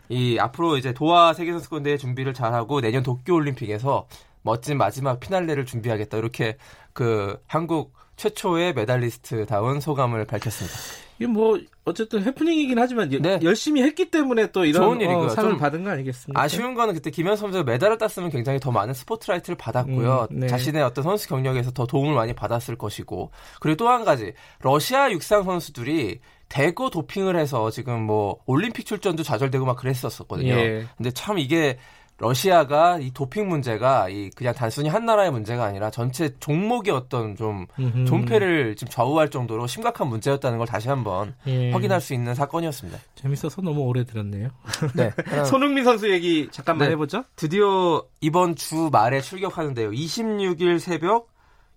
이 0.09 0.37
앞으로 0.39 0.77
이제 0.77 0.93
도하 0.93 1.33
세계 1.33 1.51
선수권 1.51 1.83
대회 1.83 1.97
준비를 1.97 2.33
잘하고 2.33 2.81
내년 2.81 3.03
도쿄 3.03 3.33
올림픽에서 3.35 4.07
멋진 4.43 4.77
마지막 4.77 5.19
피날레를 5.19 5.65
준비하겠다. 5.65 6.17
이렇게 6.17 6.57
그 6.93 7.39
한국 7.47 7.93
최초의 8.17 8.73
메달리스트다운 8.73 9.79
소감을 9.79 10.25
밝혔습니다. 10.25 10.77
이게 11.21 11.27
뭐 11.27 11.59
어쨌든 11.85 12.23
해프닝이긴 12.23 12.79
하지만 12.79 13.09
네. 13.09 13.39
열심히 13.43 13.83
했기 13.83 14.09
때문에 14.09 14.51
또 14.51 14.65
이런 14.65 14.99
좋은 14.99 15.15
어, 15.15 15.29
상을 15.29 15.55
받은 15.57 15.83
거 15.83 15.91
아니겠습니까? 15.91 16.41
아쉬운 16.41 16.73
거는 16.73 16.95
그때 16.95 17.11
김현섭 17.11 17.35
선수가 17.35 17.63
메달을 17.63 17.99
땄으면 17.99 18.31
굉장히 18.31 18.59
더 18.59 18.71
많은 18.71 18.95
스포트라이트를 18.95 19.55
받았고요. 19.55 20.27
음, 20.31 20.39
네. 20.39 20.47
자신의 20.47 20.81
어떤 20.81 21.03
선수 21.03 21.27
경력에서 21.27 21.71
더 21.71 21.85
도움을 21.85 22.15
많이 22.15 22.33
받았을 22.33 22.75
것이고 22.75 23.29
그리고 23.59 23.77
또 23.77 23.91
한 23.91 24.05
가지 24.05 24.33
러시아 24.61 25.11
육상 25.11 25.43
선수들이 25.43 26.21
대거 26.47 26.89
도핑을 26.89 27.37
해서 27.37 27.69
지금 27.71 28.01
뭐 28.03 28.37
올림픽 28.45 28.85
출전도 28.85 29.23
좌절되고 29.23 29.65
막 29.65 29.75
그랬었거든요. 29.77 30.53
예. 30.53 30.85
근데 30.97 31.11
참 31.11 31.37
이게 31.37 31.77
러시아가 32.21 32.99
이 32.99 33.11
도핑 33.11 33.49
문제가 33.49 34.07
이 34.07 34.29
그냥 34.35 34.53
단순히 34.53 34.89
한 34.89 35.05
나라의 35.05 35.31
문제가 35.31 35.65
아니라 35.65 35.89
전체 35.89 36.29
종목의 36.39 36.93
어떤 36.93 37.35
좀 37.35 37.65
음흠. 37.79 38.05
존폐를 38.05 38.75
지금 38.75 38.91
좌우할 38.91 39.29
정도로 39.29 39.65
심각한 39.65 40.07
문제였다는 40.07 40.59
걸 40.59 40.67
다시 40.67 40.87
한번 40.87 41.33
예. 41.47 41.71
확인할 41.71 41.99
수 41.99 42.13
있는 42.13 42.35
사건이었습니다. 42.35 42.99
재밌어서 43.15 43.63
너무 43.63 43.81
오래 43.81 44.03
들었네요. 44.03 44.49
네. 44.95 45.11
손흥민 45.49 45.83
선수 45.83 46.11
얘기 46.11 46.47
잠깐만 46.51 46.89
네. 46.89 46.91
해보죠. 46.93 47.23
드디어 47.35 48.05
이번 48.21 48.55
주 48.55 48.89
말에 48.91 49.19
출격하는데요. 49.19 49.89
26일 49.89 50.77
새벽 50.77 51.29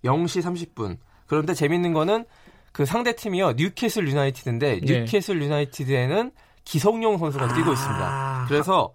0시 0.03 0.43
30분. 0.43 0.97
그런데 1.25 1.55
재밌는 1.55 1.93
거는 1.93 2.23
그 2.71 2.85
상대 2.85 3.15
팀이요. 3.15 3.53
뉴캐슬 3.53 4.07
유나이티드인데 4.07 4.81
예. 4.87 4.99
뉴캐슬 4.99 5.41
유나이티드에는 5.41 6.31
기성용 6.65 7.17
선수가 7.17 7.47
뛰고 7.55 7.71
아. 7.71 7.73
있습니다. 7.73 8.45
그래서 8.47 8.93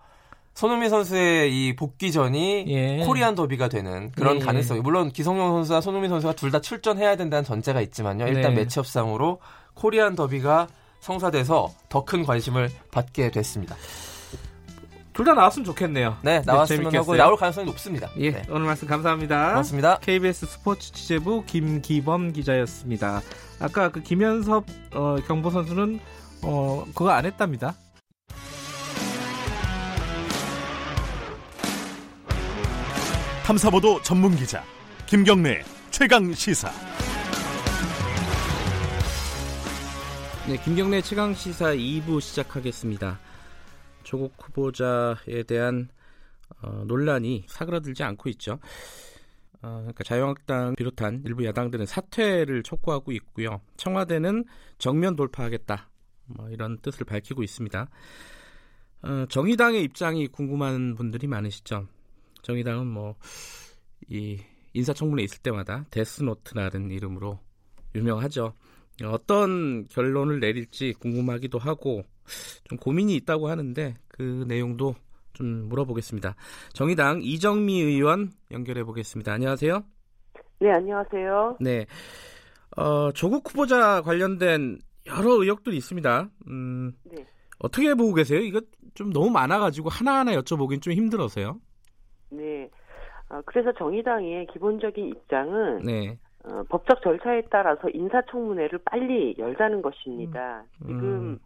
손흥민 0.54 0.90
선수의 0.90 1.52
이 1.68 1.76
복귀전이 1.76 2.64
예. 2.68 3.04
코리안 3.06 3.34
더비가 3.34 3.68
되는 3.68 4.10
그런 4.12 4.36
예. 4.36 4.40
가능성이 4.40 4.80
물론 4.80 5.10
기성용 5.10 5.50
선수와 5.52 5.80
손흥민 5.80 6.10
선수가 6.10 6.34
둘 6.34 6.50
다 6.50 6.60
출전해야 6.60 7.16
된다는 7.16 7.44
전제가 7.44 7.80
있지만요. 7.80 8.26
일단 8.26 8.54
네. 8.54 8.60
매치업상으로 8.62 9.40
코리안 9.74 10.16
더비가 10.16 10.66
성사돼서 11.00 11.70
더 11.88 12.04
큰 12.04 12.24
관심을 12.24 12.70
받게 12.90 13.30
됐습니다. 13.30 13.76
둘 15.12 15.24
다 15.24 15.34
나왔으면 15.34 15.64
좋겠네요. 15.64 16.16
네, 16.22 16.42
나왔으면 16.46 16.90
네, 16.90 16.98
하고 16.98 17.14
나올 17.16 17.36
가능성이 17.36 17.66
높습니다. 17.66 18.08
예, 18.18 18.30
네. 18.30 18.42
오늘 18.50 18.66
말씀 18.66 18.86
감사합니다. 18.88 19.50
고맙습니다. 19.50 19.98
KBS 19.98 20.46
스포츠 20.46 20.92
취재부 20.92 21.44
김기범 21.46 22.32
기자였습니다. 22.32 23.20
아까 23.60 23.90
그 23.90 24.02
김현섭 24.02 24.64
어, 24.94 25.16
경보 25.26 25.50
선수는 25.50 26.00
어, 26.42 26.84
그거 26.94 27.10
안 27.10 27.26
했답니다. 27.26 27.74
탐사보도 33.50 34.00
전문 34.02 34.36
기자 34.36 34.62
김경래 35.06 35.64
최강 35.90 36.32
시사. 36.32 36.70
네, 40.46 40.56
김경래 40.62 41.02
최강 41.02 41.34
시사 41.34 41.74
2부 41.74 42.20
시작하겠습니다. 42.20 43.18
조국 44.04 44.34
후보자에 44.38 45.42
대한 45.48 45.88
어, 46.62 46.84
논란이 46.86 47.46
사그라들지 47.48 48.04
않고 48.04 48.28
있죠. 48.28 48.60
어, 49.62 49.78
그러니까 49.78 50.04
자유한국당 50.04 50.76
비롯한 50.76 51.24
일부 51.26 51.44
야당들은 51.44 51.86
사퇴를 51.86 52.62
촉구하고 52.62 53.10
있고요. 53.10 53.60
청와대는 53.76 54.44
정면 54.78 55.16
돌파하겠다. 55.16 55.90
뭐 56.26 56.48
이런 56.50 56.78
뜻을 56.78 57.04
밝히고 57.04 57.42
있습니다. 57.42 57.88
어, 59.02 59.26
정의당의 59.28 59.82
입장이 59.82 60.28
궁금한 60.28 60.94
분들이 60.94 61.26
많으시죠. 61.26 61.88
정의당은 62.42 62.86
뭐 62.86 63.16
이 64.10 64.38
인사청문회 64.72 65.22
있을 65.24 65.38
때마다 65.42 65.84
데스노트라는 65.90 66.90
이름으로 66.90 67.38
유명하죠. 67.94 68.54
어떤 69.04 69.86
결론을 69.88 70.40
내릴지 70.40 70.92
궁금하기도 70.98 71.58
하고 71.58 72.02
좀 72.64 72.76
고민이 72.76 73.14
있다고 73.16 73.48
하는데 73.48 73.94
그 74.08 74.44
내용도 74.46 74.94
좀 75.32 75.68
물어보겠습니다. 75.68 76.34
정의당 76.72 77.20
이정미 77.22 77.80
의원 77.80 78.32
연결해 78.50 78.84
보겠습니다. 78.84 79.32
안녕하세요. 79.32 79.82
네, 80.60 80.70
안녕하세요. 80.70 81.56
네. 81.60 81.86
어, 82.76 83.10
조국 83.12 83.48
후보자 83.48 84.02
관련된 84.02 84.78
여러 85.06 85.32
의혹들이 85.40 85.76
있습니다. 85.78 86.28
음, 86.48 86.92
네. 87.04 87.26
어떻게 87.58 87.94
보고 87.94 88.12
계세요? 88.12 88.40
이거 88.40 88.60
좀 88.94 89.12
너무 89.12 89.30
많아가지고 89.30 89.88
하나하나 89.88 90.32
여쭤보긴 90.34 90.82
좀 90.82 90.92
힘들어서요. 90.92 91.58
네. 92.30 92.70
어, 93.28 93.40
그래서 93.44 93.72
정의당의 93.72 94.46
기본적인 94.46 95.06
입장은 95.08 95.82
네. 95.84 96.18
어, 96.44 96.62
법적 96.68 97.02
절차에 97.02 97.42
따라서 97.50 97.88
인사청문회를 97.92 98.80
빨리 98.84 99.34
열자는 99.38 99.82
것입니다. 99.82 100.64
음. 100.82 100.86
지금 100.86 101.38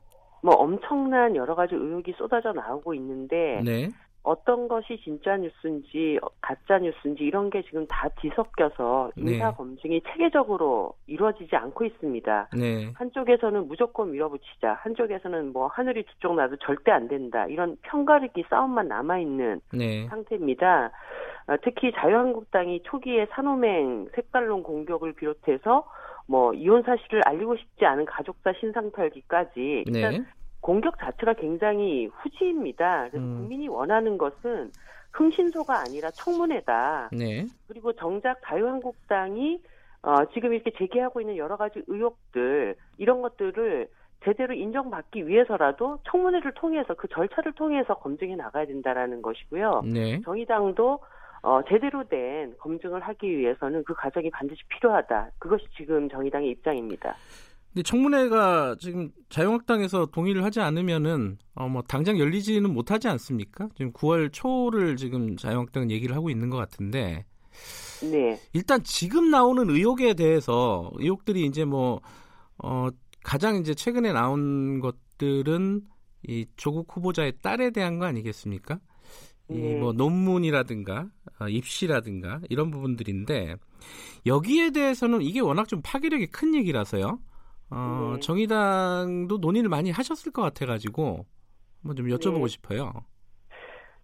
뭐 0.43 0.55
엄청난 0.57 1.35
여러 1.37 1.55
가지 1.55 1.75
의혹이 1.75 2.13
쏟아져 2.17 2.53
나오고 2.53 2.95
있는데 2.95 3.63
네. 3.65 3.89
어떤 4.25 4.69
것이 4.69 4.99
진짜 5.05 5.37
뉴스인지 5.37 6.19
가짜 6.41 6.79
뉴스인지 6.79 7.23
이런 7.23 7.51
게 7.51 7.63
지금 7.63 7.87
다 7.87 8.09
뒤섞여서 8.21 9.13
네. 9.17 9.35
인사 9.35 9.53
검증이 9.53 10.01
체계적으로 10.01 10.95
이루어지지 11.07 11.55
않고 11.55 11.85
있습니다. 11.85 12.49
네. 12.57 12.91
한쪽에서는 12.95 13.69
무조건 13.69 14.11
밀어붙이자, 14.13 14.79
한쪽에서는 14.81 15.53
뭐 15.53 15.67
하늘이 15.69 16.03
두 16.05 16.15
쪽 16.21 16.35
나도 16.37 16.57
절대 16.57 16.91
안 16.91 17.07
된다 17.07 17.47
이런 17.47 17.77
편가르기 17.83 18.45
싸움만 18.49 18.89
남아 18.89 19.19
있는 19.19 19.61
네. 19.75 20.07
상태입니다. 20.09 20.91
아, 21.47 21.57
특히 21.59 21.93
자유한국당이 21.93 22.83
초기에 22.85 23.27
산호맹 23.33 24.09
색깔론 24.15 24.63
공격을 24.63 25.13
비롯해서 25.13 25.87
뭐 26.27 26.55
이혼 26.55 26.83
사실을 26.83 27.21
알리고 27.27 27.57
싶지 27.57 27.85
않은 27.85 28.07
가족사 28.07 28.55
신상 28.59 28.91
털기까지 28.93 29.85
일단 29.87 30.13
네. 30.13 30.25
공격 30.65 30.99
자체가 30.99 31.35
굉장히 31.35 32.07
후지입니다. 32.07 33.11
그래서 33.11 33.19
음. 33.19 33.37
국민이 33.41 33.69
원하는 33.69 34.17
것은 34.17 34.71
흥신소가 35.13 35.79
아니라 35.79 36.11
청문회다. 36.11 37.11
네. 37.13 37.45
그리고 37.69 37.93
정작 37.93 38.41
자유한국당이 38.47 39.61
어, 40.01 40.25
지금 40.33 40.55
이렇게 40.55 40.71
제기하고 40.71 41.21
있는 41.21 41.37
여러 41.37 41.59
가지 41.59 41.83
의혹들 41.87 42.77
이런 42.97 43.21
것들을 43.21 43.89
제대로 44.25 44.55
인정받기 44.55 45.29
위해서라도 45.29 45.99
청문회를 46.11 46.55
통해서 46.55 46.95
그 46.95 47.09
절차를 47.09 47.53
통해서 47.53 47.93
검증해 47.97 48.35
나가야 48.35 48.65
된다라는 48.65 49.21
것이고요. 49.21 49.83
네. 49.85 50.23
정의당도 50.23 50.99
어, 51.43 51.61
제대로 51.69 52.09
된 52.09 52.57
검증을 52.57 53.03
하기 53.03 53.37
위해서는 53.37 53.85
그 53.85 53.93
과정이 53.93 54.31
반드시 54.31 54.63
필요하다. 54.69 55.33
그것이 55.39 55.67
지금 55.77 56.09
정의당의 56.09 56.49
입장입니다. 56.53 57.17
근데 57.75 57.83
청문회가 57.83 58.77
지금 58.79 59.11
자유한국당에서 59.31 60.07
동의를 60.07 60.45
하지 60.45 60.61
않으면은 60.61 61.39
어, 61.57 61.69
뭐 61.69 61.83
당장 61.83 62.21
열리지는 62.21 62.73
못하지 62.73 63.09
않습니까? 63.09 63.69
지금 63.77 63.93
9월 63.93 64.33
초를 64.33 64.97
지금 64.97 65.37
자유한국당은 65.37 65.91
얘기를 65.91 66.15
하고 66.15 66.31
있는 66.31 66.51
것 66.51 66.57
같은데. 66.57 67.27
네. 68.01 68.41
일단 68.53 68.83
지금 68.85 69.31
나오는 69.31 69.69
의혹에 69.69 70.15
대해서 70.15 70.89
의혹들이 70.95 71.45
이제 71.47 71.65
뭐 71.65 72.01
어, 72.59 72.89
가장 73.25 73.57
이제 73.57 73.75
최근에 73.75 74.13
나온 74.13 74.79
것들은 74.79 75.83
이 76.29 76.47
조국 76.57 76.97
후보자의 76.97 77.35
딸에 77.43 77.71
대한 77.71 77.99
거 77.99 78.07
아니겠습니까? 78.07 78.79
이뭐 79.51 79.93
네. 79.93 79.97
논문이라든가 79.97 81.09
어, 81.41 81.49
입시라든가 81.49 82.41
이런 82.49 82.71
부분들인데 82.71 83.57
여기에 84.27 84.71
대해서는 84.71 85.23
이게 85.23 85.41
워낙 85.41 85.67
좀 85.67 85.81
파괴력이 85.83 86.29
큰 86.29 86.55
얘기라서요. 86.55 87.19
어, 87.71 88.13
네. 88.15 88.21
정의당도 88.21 89.39
논의를 89.39 89.69
많이 89.69 89.91
하셨을 89.91 90.33
것 90.33 90.43
같아가지고 90.43 91.25
한번 91.83 91.97
좀 91.97 92.07
여쭤보고 92.07 92.43
네. 92.43 92.49
싶어요. 92.49 92.93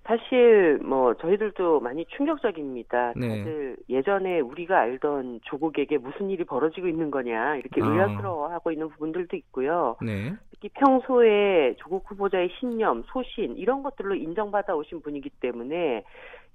사실 0.04 0.78
뭐 0.82 1.14
저희들도 1.14 1.80
많이 1.80 2.04
충격적입니다. 2.16 3.12
네. 3.16 3.28
다들 3.28 3.76
예전에 3.88 4.40
우리가 4.40 4.80
알던 4.80 5.40
조국에게 5.44 5.98
무슨 5.98 6.30
일이 6.30 6.42
벌어지고 6.42 6.88
있는 6.88 7.12
거냐 7.12 7.56
이렇게 7.56 7.80
아. 7.80 7.86
의아스러워하고 7.86 8.72
있는 8.72 8.88
부분들도 8.88 9.36
있고요. 9.36 9.96
네. 10.02 10.32
특히 10.50 10.68
평소에 10.70 11.76
조국 11.78 12.10
후보자의 12.10 12.50
신념, 12.58 13.04
소신 13.12 13.56
이런 13.56 13.84
것들로 13.84 14.16
인정받아 14.16 14.74
오신 14.74 15.02
분이기 15.02 15.30
때문에 15.40 16.02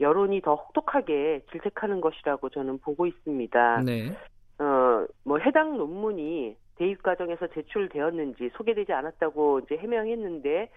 여론이 0.01 0.41
더 0.41 0.55
혹독하게 0.55 1.43
질색하는 1.51 2.01
것이라고 2.01 2.49
저는 2.49 2.79
보고 2.79 3.05
있습니다. 3.05 3.83
네. 3.85 4.09
어, 4.59 5.05
뭐 5.23 5.37
해당 5.39 5.77
논문이 5.77 6.57
대입 6.75 7.01
과정에서 7.03 7.47
제출되었는지 7.47 8.51
소개되지 8.53 8.93
않았다고 8.93 9.61
이제 9.61 9.77
해명했는데 9.77 10.69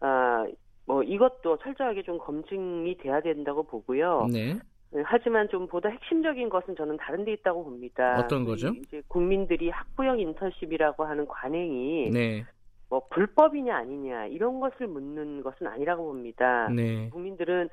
어, 0.00 0.46
뭐 0.86 1.02
이것도 1.02 1.58
철저하게 1.58 2.02
좀 2.02 2.18
검증이 2.18 2.96
돼야 2.98 3.20
된다고 3.20 3.62
보고요. 3.62 4.28
네. 4.32 4.54
네. 4.90 5.02
하지만 5.04 5.48
좀 5.48 5.66
보다 5.66 5.88
핵심적인 5.88 6.48
것은 6.48 6.76
저는 6.76 6.96
다른 6.98 7.24
데 7.24 7.32
있다고 7.32 7.64
봅니다. 7.64 8.16
어떤 8.18 8.44
거죠? 8.44 8.68
이제 8.68 9.02
국민들이 9.08 9.70
학부형 9.70 10.20
인턴십이라고 10.20 11.04
하는 11.04 11.26
관행이 11.26 12.10
네. 12.10 12.44
뭐 12.88 13.02
불법이냐 13.10 13.76
아니냐 13.76 14.26
이런 14.26 14.60
것을 14.60 14.86
묻는 14.86 15.42
것은 15.42 15.66
아니라고 15.66 16.04
봅니다. 16.04 16.68
네. 16.68 17.08
국민들은 17.10 17.68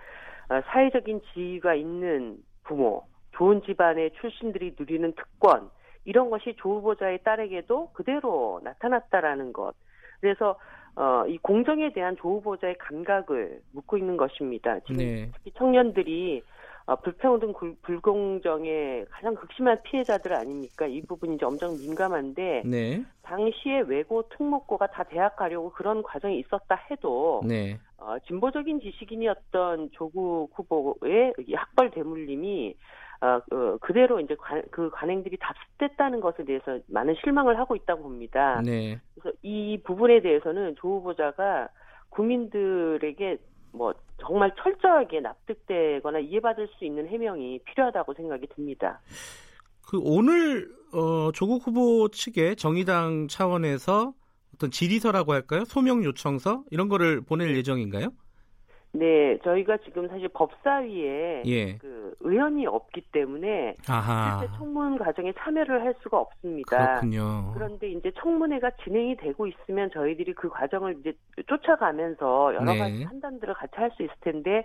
어, 0.49 0.61
사회적인 0.65 1.21
지위가 1.33 1.75
있는 1.75 2.37
부모, 2.63 3.05
좋은 3.33 3.61
집안의 3.63 4.11
출신들이 4.19 4.75
누리는 4.79 5.13
특권 5.13 5.69
이런 6.05 6.29
것이 6.29 6.55
조 6.57 6.75
후보자의 6.75 7.19
딸에게도 7.23 7.89
그대로 7.93 8.59
나타났다라는 8.63 9.53
것. 9.53 9.73
그래서 10.19 10.57
어, 10.95 11.25
이 11.27 11.37
공정에 11.37 11.93
대한 11.93 12.15
조 12.17 12.35
후보자의 12.35 12.77
감각을 12.77 13.61
묻고 13.71 13.97
있는 13.97 14.17
것입니다. 14.17 14.79
지금 14.81 14.97
네. 14.97 15.31
특히 15.33 15.51
청년들이 15.57 16.43
어, 16.85 16.95
불평등 16.95 17.53
불공정의 17.81 19.05
가장 19.09 19.35
극심한 19.35 19.81
피해자들 19.83 20.33
아닙니까? 20.33 20.87
이 20.87 21.01
부분이 21.01 21.35
이제 21.35 21.45
엄청 21.45 21.77
민감한데 21.77 22.63
네. 22.65 23.05
당시에 23.21 23.81
외고 23.81 24.27
특목고가 24.29 24.87
다 24.87 25.03
대학 25.03 25.35
가려고 25.35 25.71
그런 25.71 26.01
과정이 26.03 26.39
있었다 26.39 26.75
해도 26.89 27.41
네. 27.45 27.79
어, 27.97 28.17
진보적인 28.27 28.81
지식인이었던 28.81 29.91
조국 29.93 30.49
후보의 30.55 31.33
학벌 31.55 31.91
대물림이 31.91 32.75
어, 33.21 33.39
어, 33.55 33.77
그대로 33.81 34.19
이제 34.19 34.35
관, 34.35 34.63
그 34.71 34.89
관행들이 34.89 35.37
답습됐다는 35.39 36.21
것에 36.21 36.43
대해서 36.43 36.79
많은 36.87 37.15
실망을 37.23 37.59
하고 37.59 37.75
있다고 37.75 38.03
봅니다. 38.03 38.61
네. 38.65 38.99
그래서 39.13 39.37
이 39.43 39.79
부분에 39.83 40.21
대해서는 40.21 40.75
조 40.77 40.97
후보자가 40.97 41.69
국민들에게 42.09 43.37
뭐 43.73 43.93
정말 44.19 44.51
철저하게 44.57 45.21
납득되거나 45.21 46.19
이해받을 46.19 46.67
수 46.77 46.85
있는 46.85 47.07
해명이 47.07 47.59
필요하다고 47.59 48.15
생각이 48.15 48.47
듭니다. 48.47 48.99
그 49.87 49.99
오늘 50.01 50.69
어, 50.93 51.31
조국 51.31 51.65
후보 51.65 52.09
측에 52.09 52.55
정의당 52.55 53.27
차원에서 53.27 54.13
어떤 54.55 54.71
질의서라고 54.71 55.33
할까요? 55.33 55.63
소명 55.65 56.03
요청서 56.03 56.63
이런 56.71 56.89
거를 56.89 57.21
보낼 57.21 57.55
예정인가요? 57.55 58.09
네, 58.93 59.37
저희가 59.43 59.77
지금 59.85 60.07
사실 60.09 60.27
법사위에 60.29 61.43
예. 61.45 61.77
그 61.77 62.13
의원이 62.19 62.67
없기 62.67 63.01
때문에 63.13 63.75
아하. 63.87 64.39
실제 64.39 64.53
청문 64.57 64.97
과정에 64.97 65.31
참여를 65.39 65.81
할 65.85 65.95
수가 66.03 66.19
없습니다. 66.19 66.99
그렇군요. 66.99 67.51
그런데 67.53 67.89
이제 67.89 68.11
청문회가 68.19 68.71
진행이 68.83 69.15
되고 69.15 69.47
있으면 69.47 69.89
저희들이 69.93 70.33
그 70.33 70.49
과정을 70.49 70.97
이제 70.99 71.13
쫓아가면서 71.47 72.53
여러 72.55 72.65
네. 72.73 72.77
가지 72.79 73.05
판단들을 73.05 73.53
같이 73.53 73.73
할 73.75 73.91
수 73.91 74.03
있을 74.03 74.13
텐데 74.21 74.63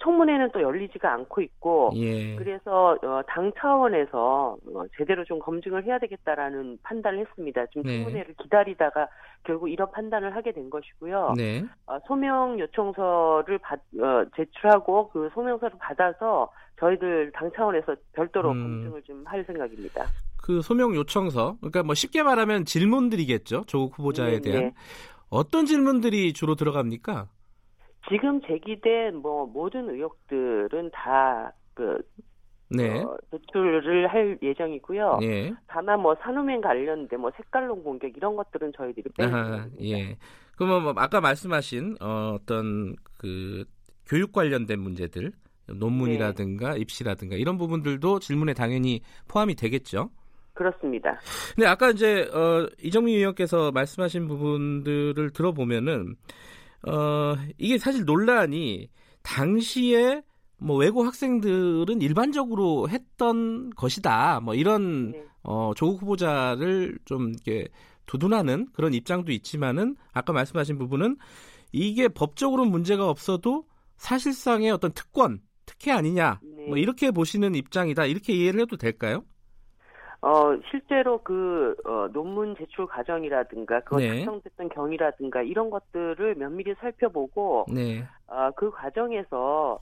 청문회는 0.00 0.50
또 0.52 0.62
열리지가 0.62 1.12
않고 1.12 1.40
있고 1.40 1.90
예. 1.96 2.36
그래서 2.36 2.96
어, 3.02 3.22
당 3.26 3.52
차원에서 3.58 4.56
어, 4.74 4.84
제대로 4.96 5.24
좀 5.24 5.38
검증을 5.38 5.84
해야 5.84 5.98
되겠다라는 5.98 6.78
판단을 6.82 7.20
했습니다. 7.20 7.66
지금 7.66 7.82
네. 7.82 7.98
청문회를 8.04 8.34
기다리다가 8.42 9.08
결국 9.44 9.68
이런 9.68 9.90
판단을 9.90 10.34
하게 10.34 10.52
된 10.52 10.70
것이고요. 10.70 11.34
네. 11.36 11.64
어, 11.86 11.98
소명 12.06 12.58
요청서를 12.58 13.58
받, 13.58 13.80
어, 14.00 14.24
제출하고 14.36 15.08
그 15.10 15.30
소명서를 15.34 15.78
받아서 15.78 16.50
저희들 16.78 17.32
당 17.32 17.50
차원에서 17.52 17.96
별도로 18.12 18.52
음. 18.52 18.62
검증을 18.62 19.02
좀 19.02 19.18
할 19.26 19.44
생각입니다. 19.44 20.06
그 20.42 20.62
소명 20.62 20.94
요청서, 20.94 21.56
그러니까 21.60 21.82
뭐 21.82 21.94
쉽게 21.94 22.22
말하면 22.22 22.64
질문들이겠죠. 22.64 23.64
조국 23.66 23.98
후보자에 23.98 24.36
네, 24.36 24.40
대한 24.40 24.64
네. 24.64 24.74
어떤 25.28 25.66
질문들이 25.66 26.32
주로 26.32 26.54
들어갑니까? 26.54 27.28
지금 28.08 28.40
제기된 28.42 29.16
뭐 29.16 29.46
모든 29.46 29.90
의혹들은 29.90 30.90
다그 30.92 32.02
네. 32.70 33.00
어, 33.00 33.16
제출을 33.30 34.08
할 34.08 34.38
예정이고요. 34.42 35.20
예. 35.22 35.54
다만 35.66 36.00
뭐 36.00 36.14
산후행 36.20 36.60
관련된 36.60 37.20
뭐 37.20 37.30
색깔론 37.36 37.82
공격 37.82 38.14
이런 38.16 38.36
것들은 38.36 38.72
저희들이 38.76 39.10
빼는 39.16 39.72
예. 39.82 40.16
그러면 40.56 40.82
뭐 40.82 40.92
아까 40.96 41.20
말씀하신 41.20 41.96
어, 42.00 42.34
어떤 42.34 42.94
그 43.18 43.64
교육 44.06 44.32
관련된 44.32 44.78
문제들 44.80 45.32
논문이라든가 45.66 46.74
네. 46.74 46.80
입시라든가 46.80 47.36
이런 47.36 47.58
부분들도 47.58 48.20
질문에 48.20 48.54
당연히 48.54 49.00
포함이 49.28 49.54
되겠죠. 49.54 50.10
그렇습니다. 50.54 51.20
근데 51.54 51.68
아까 51.68 51.90
이제 51.90 52.22
어, 52.34 52.68
이정미 52.82 53.16
위원께서 53.16 53.70
말씀하신 53.70 54.26
부분들을 54.26 55.30
들어보면은 55.30 56.16
어, 56.86 57.34
이게 57.58 57.78
사실 57.78 58.04
논란이 58.04 58.88
당시에 59.22 60.22
뭐 60.58 60.76
외고 60.76 61.04
학생들은 61.04 62.00
일반적으로 62.02 62.88
했던 62.88 63.70
것이다. 63.70 64.40
뭐 64.40 64.54
이런 64.54 65.12
네. 65.12 65.24
어, 65.42 65.72
조국 65.76 66.02
후보자를 66.02 66.98
좀 67.04 67.30
이렇게 67.30 67.68
두둔하는 68.06 68.68
그런 68.72 68.94
입장도 68.94 69.32
있지만은 69.32 69.96
아까 70.12 70.32
말씀하신 70.32 70.78
부분은 70.78 71.16
이게 71.72 72.08
법적으로 72.08 72.64
문제가 72.64 73.08
없어도 73.08 73.66
사실상의 73.96 74.70
어떤 74.70 74.92
특권, 74.92 75.40
특혜 75.66 75.92
아니냐. 75.92 76.40
네. 76.42 76.66
뭐 76.68 76.78
이렇게 76.78 77.10
보시는 77.10 77.54
입장이다. 77.54 78.06
이렇게 78.06 78.32
이해를 78.32 78.62
해도 78.62 78.76
될까요? 78.76 79.24
어, 80.20 80.56
실제로 80.70 81.18
그, 81.22 81.76
어, 81.84 82.08
논문 82.12 82.56
제출 82.56 82.86
과정이라든가, 82.86 83.80
그거 83.80 83.98
네. 83.98 84.24
작성됐던 84.24 84.70
경위라든가, 84.70 85.42
이런 85.42 85.70
것들을 85.70 86.34
면밀히 86.34 86.74
살펴보고, 86.80 87.66
네. 87.72 88.04
어, 88.26 88.50
그 88.56 88.70
과정에서, 88.70 89.78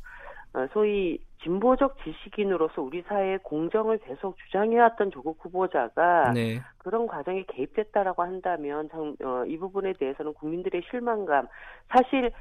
어, 0.53 0.67
소위 0.73 1.19
진보적 1.43 1.97
지식인으로서 2.03 2.83
우리 2.83 3.03
사회의 3.03 3.39
공정을 3.43 3.99
계속 3.99 4.37
주장해왔던 4.39 5.11
조국 5.11 5.39
후보자가 5.41 6.33
네. 6.33 6.61
그런 6.79 7.07
과정에 7.07 7.45
개입됐다라고 7.49 8.23
한다면 8.23 8.89
참, 8.91 9.15
어, 9.23 9.45
이 9.47 9.57
부분에 9.57 9.95
대해서는 9.95 10.35
국민들의 10.35 10.83
실망감 10.91 11.47
사실 11.89 12.33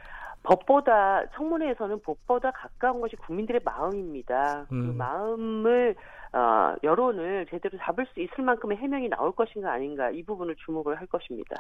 법보다 0.46 1.24
청문회에서는 1.36 2.02
법보다 2.02 2.52
가까운 2.52 3.02
것이 3.02 3.16
국민들의 3.18 3.62
마음입니다. 3.64 4.66
그 4.70 4.76
음. 4.76 4.88
그 4.88 4.92
마음을 4.98 5.96
어, 6.34 6.76
여론을 6.84 7.48
제대로 7.50 7.78
잡을 7.80 8.06
수 8.14 8.20
있을 8.20 8.44
만큼의 8.44 8.78
해명이 8.78 9.10
나올 9.10 9.32
것인가 9.32 9.74
아닌가 9.74 10.10
이 10.12 10.24
부분을 10.24 10.56
주목을 10.66 11.00
할 11.00 11.08
것입니다. 11.08 11.56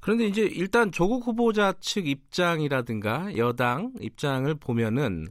그런데 0.00 0.24
이제 0.24 0.42
일단 0.42 0.90
조국 0.90 1.26
후보자 1.26 1.72
측 1.78 2.08
입장이라든가 2.08 3.36
여당 3.36 3.92
입장을 4.00 4.52
보면은 4.56 5.26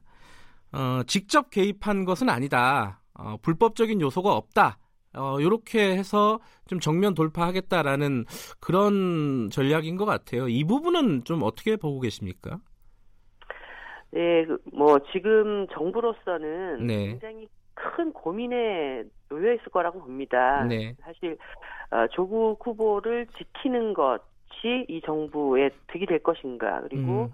어, 0.71 1.01
직접 1.07 1.49
개입한 1.49 2.05
것은 2.05 2.29
아니다. 2.29 3.01
어, 3.13 3.35
불법적인 3.41 3.99
요소가 3.99 4.31
없다. 4.33 4.77
어, 5.15 5.37
요렇게 5.41 5.97
해서 5.97 6.39
좀 6.67 6.79
정면 6.79 7.13
돌파하겠다라는 7.13 8.25
그런 8.59 9.49
전략인 9.51 9.97
것 9.97 10.05
같아요. 10.05 10.47
이 10.47 10.63
부분은 10.63 11.23
좀 11.25 11.43
어떻게 11.43 11.75
보고 11.75 11.99
계십니까? 11.99 12.59
네, 14.11 14.45
그, 14.45 14.57
뭐, 14.73 14.99
지금 15.11 15.67
정부로서는 15.73 16.85
네. 16.85 17.07
굉장히 17.07 17.47
큰 17.73 18.11
고민에 18.11 19.03
놓여 19.29 19.53
있을 19.53 19.65
거라고 19.71 19.99
봅니다. 19.99 20.65
네. 20.65 20.95
사실, 21.01 21.37
어, 21.91 22.07
조국 22.11 22.65
후보를 22.65 23.27
지키는 23.37 23.93
것, 23.93 24.19
것이 24.51 24.85
이 24.87 25.01
정부의 25.01 25.71
득이 25.87 26.05
될 26.05 26.19
것인가 26.19 26.81
그리고 26.81 27.29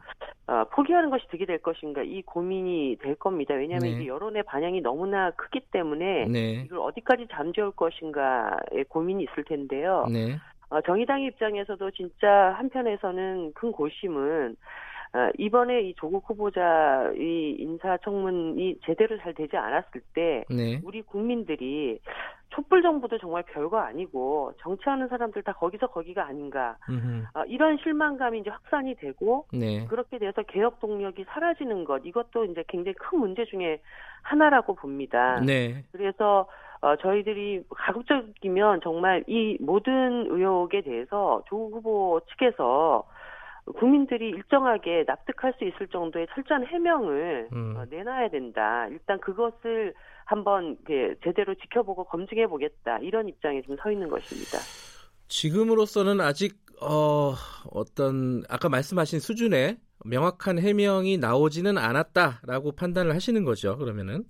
음. 0.47 0.53
어, 0.53 0.63
포기하는 0.71 1.09
것이 1.09 1.27
득이 1.27 1.45
될 1.45 1.57
것인가 1.59 2.01
이 2.03 2.21
고민이 2.21 2.97
될 3.01 3.15
겁니다. 3.15 3.53
왜냐하면 3.53 3.89
네. 3.89 3.95
이게 3.95 4.07
여론의 4.07 4.43
반향이 4.43 4.81
너무나 4.81 5.31
크기 5.31 5.59
때문에 5.59 6.25
네. 6.25 6.63
이걸 6.65 6.79
어디까지 6.79 7.27
잠재울 7.31 7.71
것인가의 7.71 8.85
고민이 8.89 9.23
있을 9.23 9.43
텐데요. 9.43 10.05
네. 10.11 10.37
어, 10.69 10.81
정의당 10.81 11.21
입장에서도 11.21 11.91
진짜 11.91 12.53
한편에서는 12.57 13.53
큰 13.53 13.71
고심은 13.71 14.51
어, 14.51 14.57
이번에 15.37 15.81
이 15.81 15.93
조국 15.95 16.29
후보자 16.29 17.11
이 17.15 17.55
인사청문이 17.59 18.79
제대로 18.85 19.17
잘 19.19 19.33
되지 19.33 19.57
않았을 19.57 20.01
때 20.13 20.43
네. 20.49 20.81
우리 20.83 21.01
국민들이 21.01 21.99
촛불 22.49 22.81
정부도 22.81 23.17
정말 23.17 23.43
별거 23.43 23.77
아니고 23.77 24.53
정치하는 24.59 25.07
사람들 25.09 25.43
다 25.43 25.53
거기서 25.53 25.87
거기가 25.87 26.25
아닌가 26.25 26.77
어, 27.33 27.43
이런 27.45 27.77
실망감이 27.77 28.39
이제 28.39 28.49
확산이 28.49 28.95
되고 28.95 29.45
네. 29.51 29.85
그렇게 29.87 30.17
돼서 30.17 30.43
개혁 30.43 30.79
동력이 30.79 31.25
사라지는 31.25 31.83
것 31.83 32.01
이것도 32.05 32.45
이제 32.45 32.63
굉장히 32.67 32.95
큰 32.95 33.19
문제 33.19 33.45
중에 33.45 33.79
하나라고 34.23 34.75
봅니다. 34.75 35.39
네. 35.45 35.83
그래서 35.91 36.47
어, 36.81 36.95
저희들이 36.95 37.63
가급적이면 37.69 38.81
정말 38.83 39.23
이 39.27 39.57
모든 39.59 40.27
의혹에 40.29 40.81
대해서 40.81 41.43
조국 41.47 41.77
후보 41.77 42.21
측에서 42.31 43.03
국민들이 43.75 44.29
일정하게 44.29 45.03
납득할 45.07 45.53
수 45.57 45.65
있을 45.65 45.87
정도의 45.87 46.27
철저한 46.33 46.65
해명을 46.67 47.49
음. 47.51 47.75
어, 47.77 47.85
내놔야 47.89 48.29
된다. 48.29 48.87
일단 48.89 49.19
그것을 49.19 49.93
한번 50.25 50.77
제대로 51.23 51.55
지켜보고 51.55 52.05
검증해 52.05 52.47
보겠다. 52.47 52.99
이런 52.99 53.27
입장에 53.29 53.61
좀 53.61 53.77
서 53.77 53.91
있는 53.91 54.09
것입니다. 54.09 54.57
지금으로서는 55.27 56.21
아직 56.21 56.55
어, 56.81 57.33
어떤 57.71 58.43
아까 58.49 58.69
말씀하신 58.69 59.19
수준의 59.19 59.77
명확한 60.05 60.59
해명이 60.59 61.17
나오지는 61.17 61.77
않았다라고 61.77 62.73
판단을 62.73 63.13
하시는 63.13 63.43
거죠. 63.43 63.77
그러면은 63.77 64.23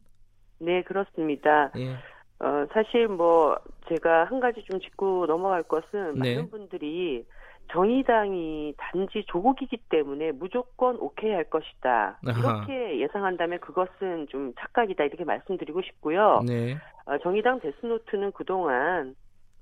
네 0.60 0.82
그렇습니다. 0.84 1.72
예. 1.78 1.92
어, 2.40 2.66
사실 2.74 3.08
뭐 3.08 3.58
제가 3.90 4.26
한 4.26 4.40
가지 4.40 4.64
좀 4.70 4.80
짚고 4.80 5.26
넘어갈 5.28 5.64
것은 5.64 6.16
네. 6.16 6.36
많은 6.36 6.50
분들이 6.50 7.26
정의당이 7.72 8.74
단지 8.78 9.24
조국이기 9.28 9.78
때문에 9.90 10.32
무조건 10.32 10.98
오케이 10.98 11.32
할 11.32 11.44
것이다. 11.46 12.20
이렇게. 12.24 13.00
예상한다면 13.00 13.60
그것은 13.60 14.28
좀 14.30 14.54
착각이다. 14.60 15.04
이렇게 15.04 15.24
말씀드리고 15.24 15.82
싶고요. 15.82 16.42
네. 16.48 16.78
어, 17.06 17.18
정의당 17.20 17.60
데스노트는 17.60 18.32
그동안 18.32 19.16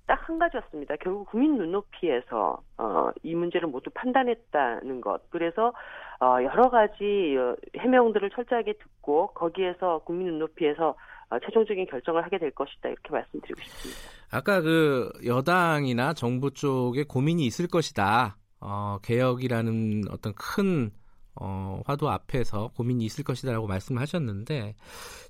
딱 0.07 0.25
한 0.27 0.39
가지였습니다. 0.39 0.95
결국 0.97 1.29
국민 1.29 1.57
눈높이에서 1.57 2.61
어, 2.77 3.09
이 3.23 3.35
문제를 3.35 3.67
모두 3.67 3.89
판단했다는 3.91 5.01
것. 5.01 5.21
그래서 5.29 5.73
어, 6.19 6.37
여러 6.43 6.69
가지 6.69 7.35
어, 7.37 7.55
해명들을 7.77 8.29
철저하게 8.31 8.73
듣고 8.73 9.27
거기에서 9.27 9.99
국민 9.99 10.27
눈높이에서 10.27 10.95
어, 11.29 11.39
최종적인 11.39 11.87
결정을 11.87 12.23
하게 12.23 12.37
될 12.37 12.51
것이다 12.51 12.89
이렇게 12.89 13.11
말씀드리고 13.11 13.59
싶습니다. 13.61 14.24
아까 14.35 14.59
그 14.59 15.09
여당이나 15.23 16.13
정부 16.13 16.51
쪽에 16.51 17.03
고민이 17.03 17.45
있을 17.45 17.67
것이다. 17.67 18.37
어, 18.59 18.97
개혁이라는 19.01 20.03
어떤 20.09 20.33
큰 20.33 20.91
어, 21.35 21.81
화두 21.85 22.09
앞에서 22.09 22.71
고민이 22.75 23.05
있을 23.05 23.23
것이다라고 23.23 23.65
말씀하셨는데 23.67 24.75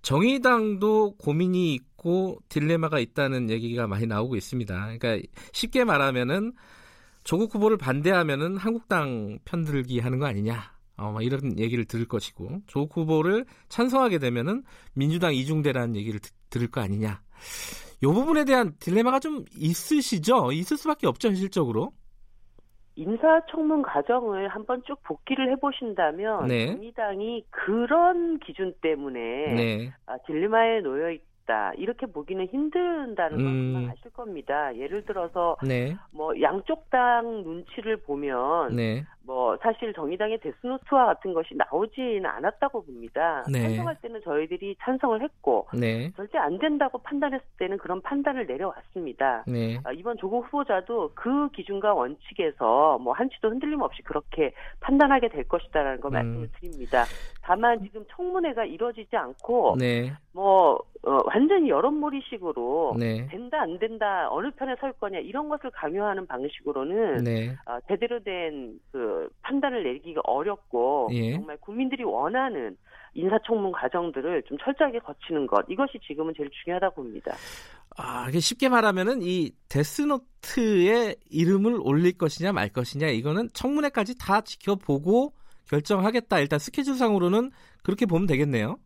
정의당도 0.01 1.17
고민이 1.17 1.75
있고 1.75 2.39
딜레마가 2.49 2.99
있다는 2.99 3.51
얘기가 3.51 3.85
많이 3.85 4.07
나오고 4.07 4.35
있습니다. 4.37 4.97
그러니까 4.97 5.27
쉽게 5.53 5.83
말하면은 5.83 6.53
조국 7.23 7.53
후보를 7.53 7.77
반대하면은 7.77 8.57
한국당 8.57 9.37
편들기 9.45 9.99
하는 9.99 10.17
거 10.17 10.25
아니냐. 10.25 10.73
어, 10.97 11.11
막 11.11 11.23
이런 11.23 11.59
얘기를 11.59 11.85
들을 11.85 12.07
것이고 12.07 12.61
조국 12.65 12.97
후보를 12.97 13.45
찬성하게 13.69 14.17
되면은 14.17 14.63
민주당 14.93 15.35
이중대라는 15.35 15.95
얘기를 15.95 16.19
드, 16.19 16.31
들을 16.49 16.67
거 16.69 16.81
아니냐. 16.81 17.21
이 18.01 18.05
부분에 18.05 18.45
대한 18.45 18.73
딜레마가 18.79 19.19
좀 19.19 19.45
있으시죠? 19.57 20.51
있을 20.51 20.77
수밖에 20.77 21.07
없죠, 21.07 21.29
현실적으로. 21.29 21.91
인사청문 22.97 23.81
과정을 23.81 24.47
한번 24.47 24.81
쭉 24.85 25.01
복귀를 25.03 25.51
해보신다면 25.51 26.47
네. 26.47 26.75
민주당이 26.75 27.45
그런 27.49 28.39
기준 28.39 28.73
때문에 28.81 29.19
네. 29.19 29.93
아, 30.05 30.17
딜레마에 30.25 30.79
놓여 30.79 31.11
있 31.11 31.21
있다 31.45 31.73
이렇게 31.77 32.07
보기는 32.07 32.45
힘든다는 32.47 33.39
음. 33.39 33.73
것만 33.73 33.91
아실 33.91 34.11
겁니다. 34.11 34.75
예를 34.75 35.05
들어서 35.05 35.55
네. 35.65 35.95
뭐 36.11 36.33
양쪽 36.41 36.89
당 36.89 37.43
눈치를 37.43 37.97
보면 37.97 38.75
네. 38.75 39.05
뭐뭐 39.25 39.57
사실 39.61 39.93
정의당의 39.93 40.39
데스노트와 40.39 41.05
같은 41.05 41.33
것이 41.33 41.55
나오지는 41.55 42.25
않았다고 42.25 42.85
봅니다. 42.85 43.43
네. 43.51 43.61
찬성할 43.61 43.97
때는 44.01 44.21
저희들이 44.23 44.75
찬성을 44.81 45.21
했고 45.21 45.67
네. 45.73 46.11
절대 46.15 46.37
안 46.37 46.57
된다고 46.57 46.97
판단했을 46.99 47.45
때는 47.57 47.77
그런 47.77 48.01
판단을 48.01 48.45
내려왔습니다. 48.45 49.43
네. 49.47 49.79
아, 49.83 49.91
이번 49.91 50.17
조국 50.17 50.45
후보자도 50.45 51.11
그 51.15 51.49
기준과 51.49 51.93
원칙에서 51.93 52.97
뭐 52.99 53.13
한치도 53.13 53.49
흔들림 53.49 53.81
없이 53.81 54.01
그렇게 54.03 54.53
판단하게 54.79 55.29
될 55.29 55.47
것이다라는 55.47 56.01
거 56.01 56.09
음. 56.09 56.13
말씀을 56.13 56.49
드립니다. 56.59 57.05
다만 57.41 57.81
지금 57.83 58.03
청문회가 58.09 58.65
이루어지지 58.65 59.15
않고 59.15 59.75
네. 59.79 60.11
뭐 60.33 60.79
어, 61.03 61.19
완전히 61.25 61.69
여론몰이식으로 61.69 62.95
네. 62.97 63.27
된다 63.27 63.61
안 63.61 63.77
된다 63.77 64.27
어느 64.31 64.49
편에 64.51 64.75
설 64.79 64.91
거냐 64.93 65.19
이런 65.19 65.49
것을 65.49 65.69
강요하는 65.69 66.25
방식으로는 66.25 67.23
네. 67.23 67.55
어, 67.67 67.77
제대로 67.87 68.19
된그 68.23 69.14
판단을 69.41 69.83
내리기가 69.83 70.21
어렵고 70.23 71.09
예. 71.11 71.33
정말 71.33 71.57
국민들이 71.57 72.03
원하는 72.03 72.77
인사청문 73.13 73.71
과정들을 73.71 74.43
좀 74.43 74.57
철저하게 74.57 74.99
거치는 74.99 75.47
것 75.47 75.65
이것이 75.69 75.99
지금은 76.05 76.33
제일 76.35 76.49
중요하다고 76.63 76.95
봅니다. 76.95 77.33
아, 77.97 78.29
쉽게 78.29 78.67
말하면은 78.69 79.21
이 79.21 79.51
데스노트의 79.69 81.15
이름을 81.29 81.79
올릴 81.81 82.17
것이냐 82.17 82.51
말 82.51 82.69
것이냐 82.69 83.07
이거는 83.07 83.49
청문회까지 83.53 84.17
다 84.17 84.41
지켜보고 84.41 85.33
결정하겠다. 85.69 86.39
일단 86.39 86.59
스케줄상으로는 86.59 87.51
그렇게 87.83 88.05
보면 88.05 88.27
되겠네요. 88.27 88.77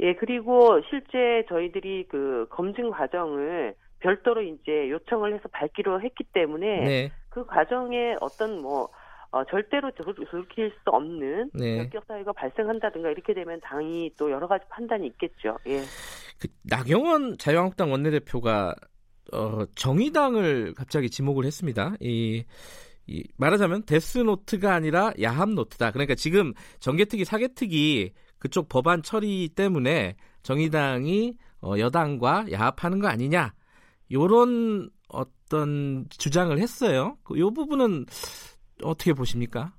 예, 0.00 0.14
그리고 0.14 0.80
실제 0.88 1.44
저희들이 1.48 2.06
그 2.08 2.46
검증 2.50 2.90
과정을 2.90 3.74
별도로 4.00 4.42
이제 4.42 4.90
요청을 4.90 5.34
해서 5.34 5.48
밝기로 5.50 6.00
했기 6.02 6.22
때문에 6.32 6.84
네. 6.84 7.12
그 7.30 7.44
과정에 7.46 8.14
어떤 8.20 8.62
뭐 8.62 8.88
어, 9.30 9.44
절대로 9.44 9.90
돌이킬 9.92 10.70
수 10.70 10.90
없는 10.90 11.50
네. 11.52 11.76
결격 11.76 12.04
사유가 12.06 12.32
발생한다든가 12.32 13.10
이렇게 13.10 13.34
되면 13.34 13.60
당이 13.60 14.12
또 14.18 14.30
여러 14.30 14.48
가지 14.48 14.64
판단이 14.70 15.06
있겠죠. 15.08 15.58
예. 15.66 15.80
그 16.40 16.48
나경원 16.62 17.36
자유한국당 17.36 17.92
원내대표가 17.92 18.74
어, 19.32 19.66
정의당을 19.74 20.72
갑자기 20.74 21.10
지목을 21.10 21.44
했습니다. 21.44 21.94
이, 22.00 22.44
이 23.06 23.24
말하자면 23.36 23.84
데스노트가 23.84 24.72
아니라 24.72 25.12
야합노트다. 25.20 25.90
그러니까 25.90 26.14
지금 26.14 26.54
정개특위 26.80 27.24
사개특위 27.24 28.12
그쪽 28.38 28.68
법안 28.68 29.02
처리 29.02 29.50
때문에 29.50 30.16
정의당이 30.42 31.34
어, 31.60 31.74
여당과 31.78 32.46
야합하는 32.52 33.00
거 33.00 33.08
아니냐 33.08 33.52
요런 34.10 34.88
어떤 35.08 36.06
주장을 36.08 36.56
했어요. 36.58 37.16
그요 37.24 37.50
부분은 37.50 38.06
어떻게 38.84 39.12
보십니까? 39.12 39.72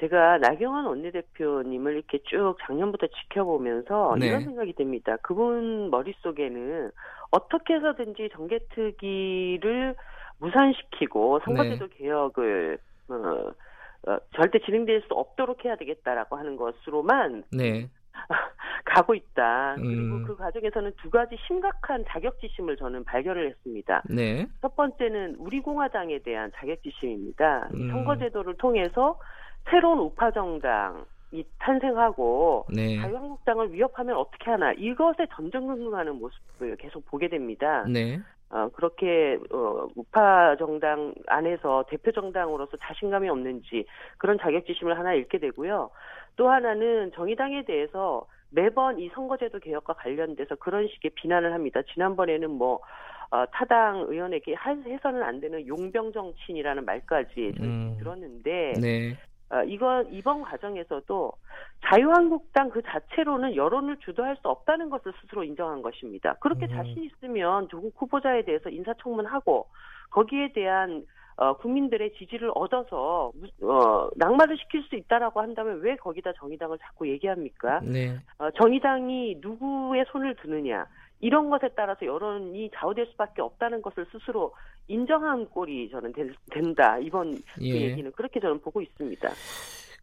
제가 0.00 0.38
나경원 0.38 0.86
원내대표님을 0.86 1.94
이렇게 1.94 2.18
쭉 2.24 2.56
작년부터 2.66 3.06
지켜보면서 3.06 4.16
네. 4.18 4.26
이런 4.26 4.44
생각이 4.44 4.72
듭니다. 4.74 5.16
그분 5.22 5.90
머릿속에는 5.90 6.90
어떻게 7.30 7.74
해서든지 7.74 8.30
정개특위를 8.32 9.94
무산시키고 10.38 11.40
선거제도 11.44 11.88
네. 11.88 11.96
개혁을 11.96 12.78
어, 13.08 13.52
어, 14.10 14.18
절대 14.34 14.58
진행될 14.60 15.02
수 15.02 15.14
없도록 15.14 15.64
해야 15.64 15.76
되겠다라고 15.76 16.36
하는 16.36 16.56
것으로만 16.56 17.44
네. 17.52 17.88
가고 18.84 19.14
있다. 19.14 19.74
그리고 19.76 20.14
음. 20.14 20.24
그 20.24 20.36
과정에서는 20.36 20.92
두 21.02 21.10
가지 21.10 21.36
심각한 21.46 22.04
자격지심을 22.08 22.76
저는 22.76 23.04
발견을 23.04 23.48
했습니다. 23.50 24.02
네. 24.08 24.46
첫 24.60 24.76
번째는 24.76 25.36
우리 25.38 25.60
공화당에 25.60 26.18
대한 26.20 26.52
자격지심입니다. 26.56 27.70
음. 27.74 27.90
선거제도를 27.90 28.56
통해서 28.56 29.18
새로운 29.70 29.98
우파 29.98 30.30
정당 30.30 31.04
이 31.32 31.42
탄생하고 31.58 32.66
네. 32.72 33.00
자유한국당을 33.00 33.72
위협하면 33.72 34.16
어떻게 34.16 34.50
하나 34.50 34.72
이것에 34.72 35.26
전전긍긍하는 35.34 36.16
모습을 36.16 36.76
계속 36.76 37.04
보게 37.06 37.28
됩니다. 37.28 37.84
네. 37.88 38.20
어, 38.54 38.68
그렇게 38.68 39.36
어, 39.50 39.88
우파 39.96 40.56
정당 40.56 41.12
안에서 41.26 41.84
대표 41.88 42.12
정당으로서 42.12 42.76
자신감이 42.76 43.28
없는지 43.28 43.84
그런 44.16 44.38
자격지심을 44.38 44.96
하나 44.96 45.12
잃게 45.12 45.38
되고요. 45.38 45.90
또 46.36 46.48
하나는 46.48 47.10
정의당에 47.16 47.64
대해서 47.64 48.24
매번 48.50 49.00
이 49.00 49.10
선거제도 49.12 49.58
개혁과 49.58 49.94
관련돼서 49.94 50.54
그런 50.54 50.86
식의 50.86 51.10
비난을 51.16 51.52
합니다. 51.52 51.82
지난번에는 51.92 52.48
뭐 52.48 52.78
어, 53.32 53.44
타당 53.46 54.04
의원에게 54.06 54.54
해서는 54.54 55.24
안 55.24 55.40
되는 55.40 55.66
용병 55.66 56.12
정치인이라는 56.12 56.84
말까지 56.84 57.54
음. 57.60 57.96
들었는데 57.98 58.74
네. 58.80 59.16
어, 59.54 59.62
이거 59.62 60.02
이번 60.10 60.42
과정에서도 60.42 61.32
자유한국당 61.86 62.70
그 62.70 62.82
자체로는 62.82 63.54
여론을 63.54 63.98
주도할 63.98 64.36
수 64.42 64.48
없다는 64.48 64.90
것을 64.90 65.12
스스로 65.20 65.44
인정한 65.44 65.80
것입니다. 65.80 66.34
그렇게 66.40 66.66
음. 66.66 66.70
자신 66.70 67.04
있으면 67.04 67.68
조국 67.68 67.94
후보자에 67.96 68.42
대해서 68.42 68.68
인사청문하고 68.68 69.68
거기에 70.10 70.52
대한 70.52 71.06
어, 71.36 71.56
국민들의 71.56 72.14
지지를 72.14 72.50
얻어서 72.54 73.32
어, 73.62 74.08
낙마를 74.16 74.56
시킬 74.56 74.82
수 74.84 74.96
있다라고 74.96 75.40
한다면 75.40 75.80
왜 75.80 75.96
거기다 75.96 76.32
정의당을 76.32 76.78
자꾸 76.78 77.08
얘기합니까? 77.08 77.80
네. 77.80 78.18
어, 78.38 78.50
정의당이 78.52 79.38
누구의 79.40 80.04
손을 80.10 80.36
드느냐 80.36 80.86
이런 81.20 81.48
것에 81.50 81.68
따라서 81.76 82.04
여론이 82.04 82.70
좌우될 82.74 83.06
수밖에 83.12 83.42
없다는 83.42 83.82
것을 83.82 84.06
스스로 84.12 84.54
인정한 84.88 85.48
꼴이 85.48 85.88
저는 85.90 86.12
되, 86.12 86.28
된다 86.50 86.98
이번 86.98 87.34
그 87.54 87.62
예. 87.62 87.72
그 87.72 87.80
얘기는 87.80 88.12
그렇게 88.12 88.40
저는 88.40 88.60
보고 88.60 88.82
있습니다. 88.82 89.28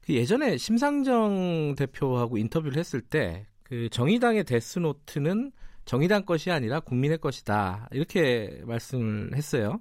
그 0.05 0.13
예전에 0.13 0.57
심상정 0.57 1.75
대표하고 1.75 2.37
인터뷰를 2.37 2.77
했을 2.77 3.01
때 3.01 3.45
그 3.71 3.87
정의당의 3.87 4.43
데스노트는 4.43 5.53
정의당 5.85 6.25
것이 6.25 6.51
아니라 6.51 6.81
국민의 6.81 7.19
것이다 7.19 7.87
이렇게 7.93 8.61
말씀을 8.65 9.33
했어요. 9.33 9.79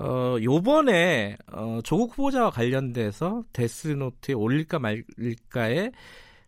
어, 0.00 0.36
요번에, 0.42 1.36
어, 1.52 1.78
조국 1.84 2.18
후보자와 2.18 2.50
관련돼서 2.50 3.44
데스노트에 3.52 4.34
올릴까 4.34 4.80
말릴까의 4.80 5.92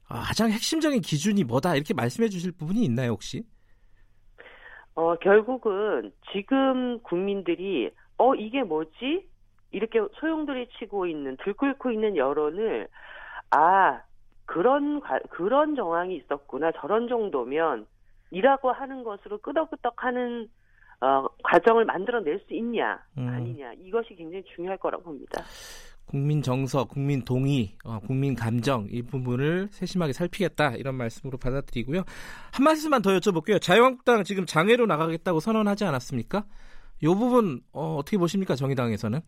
가장 0.09 0.51
핵심적인 0.51 1.03
기준이 1.03 1.45
뭐다 1.45 1.77
이렇게 1.77 1.95
말씀해 1.95 2.29
주실 2.29 2.51
부분이 2.51 2.85
있나요, 2.85 3.13
혹시? 3.13 3.45
어, 4.97 5.15
결국은 5.17 6.13
지금 6.33 7.01
국민들이, 7.03 7.91
어, 8.19 8.35
이게 8.35 8.63
뭐지? 8.63 9.29
이렇게 9.71 10.01
소용돌이 10.21 10.69
치고 10.79 11.07
있는, 11.07 11.37
들끓고 11.45 11.91
있는 11.91 12.17
여론을, 12.17 12.89
아, 13.51 14.03
그런, 14.47 15.01
그런 15.31 15.77
정황이 15.77 16.17
있었구나. 16.17 16.73
저런 16.73 17.09
정도면, 17.09 17.87
이라고 18.31 18.73
하는 18.73 19.05
것으로 19.05 19.39
끄덕끄덕 19.39 20.03
하는 20.03 20.49
어, 21.01 21.27
과정을 21.45 21.85
만들어낼 21.85 22.41
수 22.47 22.55
있냐 22.55 22.99
음. 23.19 23.29
아니냐 23.29 23.75
이것이 23.75 24.15
굉장히 24.15 24.43
중요할 24.55 24.79
거라고 24.79 25.05
봅니다. 25.05 25.43
국민 26.07 26.41
정서, 26.41 26.85
국민 26.85 27.25
동의, 27.25 27.71
어, 27.85 27.99
국민 27.99 28.35
감정 28.35 28.87
이 28.91 29.03
부분을 29.03 29.69
세심하게 29.71 30.13
살피겠다 30.13 30.77
이런 30.77 30.95
말씀으로 30.95 31.37
받아들이고요. 31.39 32.03
한 32.53 32.65
말씀만 32.65 33.03
더 33.03 33.11
여쭤볼게요. 33.11 33.61
자유한국당 33.61 34.23
지금 34.23 34.47
장외로 34.47 34.87
나가겠다고 34.87 35.41
선언하지 35.41 35.85
않았습니까? 35.85 36.45
이 37.03 37.07
부분 37.07 37.61
어, 37.73 38.01
떻게 38.05 38.17
보십니까 38.19 38.55
정의당에서는? 38.55 39.21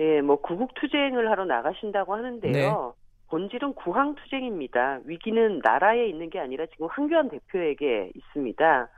예, 0.00 0.20
뭐 0.20 0.40
구국 0.40 0.74
투쟁을 0.74 1.30
하러 1.30 1.44
나가신다고 1.44 2.14
하는데요. 2.14 2.52
네. 2.52 3.04
본질은 3.28 3.74
구항 3.74 4.14
투쟁입니다. 4.16 5.00
위기는 5.04 5.60
나라에 5.64 6.08
있는 6.08 6.30
게 6.30 6.38
아니라 6.38 6.66
지금 6.66 6.88
황교안 6.90 7.28
대표에게 7.30 8.12
있습니다. 8.14 8.88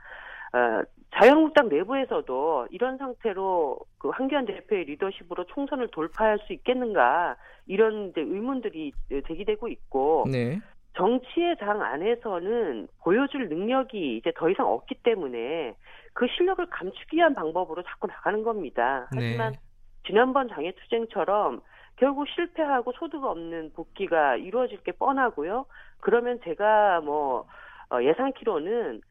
어, 0.53 0.83
자유한국당 1.15 1.69
내부에서도 1.69 2.67
이런 2.69 2.97
상태로 2.97 3.79
그 3.97 4.09
한기환 4.09 4.45
대표의 4.45 4.85
리더십으로 4.85 5.45
총선을 5.45 5.89
돌파할 5.89 6.39
수 6.39 6.53
있겠는가 6.53 7.35
이런 7.65 8.13
의문들이 8.15 8.91
제기되고 9.27 9.67
있고 9.67 10.25
네. 10.31 10.59
정치의 10.95 11.57
장 11.59 11.81
안에서는 11.81 12.87
보여줄 13.03 13.49
능력이 13.49 14.17
이제 14.17 14.31
더 14.35 14.49
이상 14.49 14.67
없기 14.67 14.95
때문에 15.03 15.75
그 16.13 16.27
실력을 16.35 16.65
감추기 16.65 17.17
위한 17.17 17.35
방법으로 17.35 17.83
자꾸 17.83 18.07
나가는 18.07 18.43
겁니다. 18.43 19.07
네. 19.15 19.27
하지만 19.27 19.51
네. 19.53 19.59
지난번 20.05 20.49
장애투쟁처럼 20.49 21.61
결국 21.97 22.27
실패하고 22.29 22.91
소득 22.93 23.23
없는 23.23 23.73
복귀가 23.73 24.35
이루어질 24.35 24.81
게 24.83 24.91
뻔하고요. 24.91 25.65
그러면 25.99 26.39
제가 26.43 27.01
뭐 27.01 27.47
어, 27.91 28.01
예상키로는 28.01 28.97
어, 28.97 29.01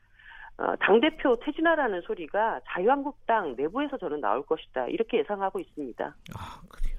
당대표 0.80 1.36
퇴진하라는 1.44 2.00
소리가 2.02 2.60
자유한국당 2.66 3.54
내부에서 3.56 3.98
저는 3.98 4.20
나올 4.20 4.44
것이다. 4.46 4.86
이렇게 4.86 5.18
예상하고 5.18 5.60
있습니다. 5.60 6.04
아, 6.04 6.60
그래요. 6.68 6.96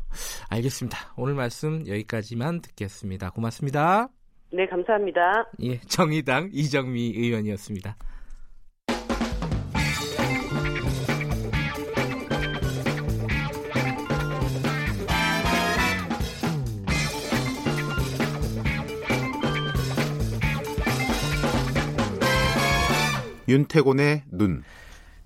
알겠습니다. 0.49 0.97
오늘 1.17 1.33
말씀 1.33 1.87
여기까지만 1.87 2.61
듣겠습니다. 2.61 3.31
고맙습니다. 3.31 4.07
네, 4.51 4.65
감사합니다. 4.67 5.51
예, 5.63 5.79
정의당 5.81 6.49
이정미 6.53 7.13
의원이었습니다. 7.15 7.95
윤태곤의 23.47 24.23
눈. 24.31 24.63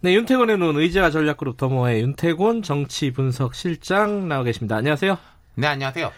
네, 0.01 0.13
윤태곤의 0.13 0.57
눈 0.57 0.77
의제와 0.77 1.11
전략 1.11 1.37
그룹 1.37 1.57
더모의 1.57 2.01
윤태곤 2.01 2.63
정치 2.63 3.11
분석 3.11 3.53
실장 3.55 4.27
나와 4.27 4.43
계십니다. 4.43 4.77
안녕하세요. 4.77 5.17
네, 5.55 5.67
안녕하세요. 5.67 6.11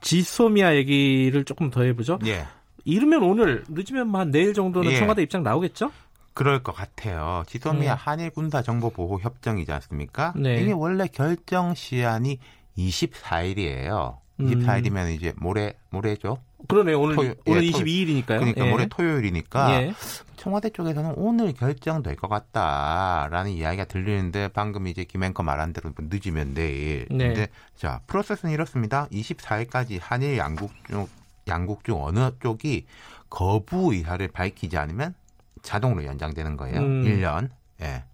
지소미아 0.00 0.74
얘기를 0.76 1.44
조금 1.44 1.70
더 1.70 1.82
해보죠. 1.82 2.18
예. 2.26 2.46
이르면 2.84 3.22
오늘 3.22 3.64
늦으면 3.68 4.08
뭐한 4.08 4.30
내일 4.30 4.54
정도는 4.54 4.90
예. 4.92 4.98
청와대 4.98 5.22
입장 5.22 5.42
나오겠죠? 5.42 5.92
그럴 6.32 6.62
것 6.62 6.72
같아요. 6.72 7.42
지소미아 7.46 7.94
네. 7.94 8.00
한일 8.00 8.30
군사 8.30 8.62
정보 8.62 8.88
보호 8.90 9.18
협정이지 9.18 9.70
않습니까? 9.72 10.32
네. 10.36 10.62
이게 10.62 10.72
원래 10.72 11.06
결정 11.06 11.74
시한이 11.74 12.38
24일이에요. 12.78 14.16
24일이면 14.38 15.06
음. 15.06 15.10
이제 15.10 15.34
모레 15.36 15.74
모레죠. 15.90 16.38
그러네요. 16.68 17.00
오늘 17.00 17.16
토요, 17.16 17.34
오늘 17.46 17.64
예, 17.64 17.70
22일이니까요. 17.70 18.26
그러니까 18.26 18.66
예. 18.66 18.70
모레 18.70 18.86
토요일이니까 18.86 19.72
예. 19.72 19.94
청와대 20.36 20.70
쪽에서는 20.70 21.14
오늘 21.16 21.52
결정될 21.52 22.16
것 22.16 22.28
같다라는 22.28 23.50
이야기가 23.50 23.84
들리는데 23.84 24.48
방금 24.48 24.86
이제 24.86 25.04
김 25.04 25.22
앵커 25.22 25.42
말한 25.42 25.72
대로 25.72 25.92
늦으면 25.98 26.54
내일. 26.54 27.06
네. 27.10 27.28
근데 27.28 27.48
자 27.76 28.00
프로세스는 28.06 28.52
이렇습니다. 28.52 29.06
24일까지 29.08 29.98
한일 30.00 30.38
양국 30.38 30.72
중 30.86 31.06
양국 31.48 31.84
중 31.84 32.02
어느 32.02 32.30
쪽이 32.40 32.86
거부 33.28 33.92
의사를 33.92 34.26
밝히지 34.28 34.76
않으면 34.76 35.14
자동으로 35.62 36.04
연장되는 36.04 36.56
거예요. 36.56 36.80
음. 36.80 37.04
1년. 37.04 37.50
예. 37.82 38.04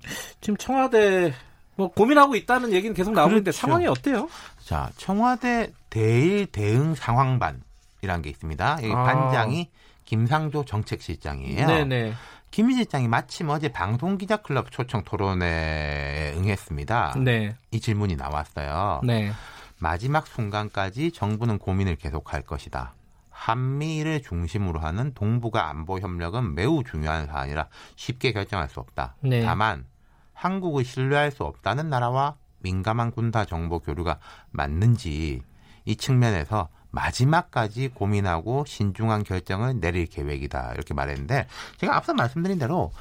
지금 0.40 0.56
청와대 0.56 1.32
뭐 1.76 1.88
고민하고 1.92 2.34
있다는 2.36 2.72
얘기는 2.72 2.94
계속 2.94 3.12
나오는데 3.12 3.42
그렇죠. 3.42 3.58
상황이 3.58 3.86
어때요? 3.86 4.28
자, 4.64 4.90
청와대 4.96 5.72
대일 5.90 6.46
대응 6.46 6.94
상황반 6.94 7.62
이라는 8.06 8.22
게 8.22 8.30
있습니다. 8.30 8.78
여기 8.82 8.92
아. 8.92 9.02
반장이 9.02 9.70
김상조 10.04 10.64
정책실장이에요. 10.64 11.66
네네. 11.66 12.14
김 12.50 12.72
실장이 12.72 13.08
마침 13.08 13.50
어제 13.50 13.68
방송기자클럽 13.70 14.70
초청 14.70 15.02
토론회에 15.02 16.34
응했습니다. 16.36 17.16
네. 17.18 17.54
이 17.72 17.80
질문이 17.80 18.16
나왔어요. 18.16 19.00
네. 19.04 19.32
마지막 19.78 20.26
순간까지 20.26 21.10
정부는 21.10 21.58
고민을 21.58 21.96
계속할 21.96 22.42
것이다. 22.42 22.94
한미를 23.30 24.22
중심으로 24.22 24.78
하는 24.78 25.12
동북아 25.12 25.68
안보 25.68 25.98
협력은 25.98 26.54
매우 26.54 26.82
중요한 26.82 27.26
사안이라 27.26 27.68
쉽게 27.96 28.32
결정할 28.32 28.68
수 28.68 28.80
없다. 28.80 29.16
네. 29.20 29.42
다만 29.42 29.84
한국을 30.32 30.84
신뢰할 30.84 31.30
수 31.30 31.42
없다는 31.42 31.90
나라와 31.90 32.36
민감한 32.60 33.10
군사 33.10 33.44
정보 33.44 33.80
교류가 33.80 34.18
맞는지 34.50 35.42
이 35.84 35.96
측면에서 35.96 36.68
마지막까지 36.90 37.88
고민하고 37.88 38.64
신중한 38.66 39.24
결정을 39.24 39.80
내릴 39.80 40.06
계획이다 40.06 40.72
이렇게 40.74 40.94
말했는데 40.94 41.46
제가 41.78 41.96
앞서 41.96 42.14
말씀드린 42.14 42.58
대로 42.58 42.92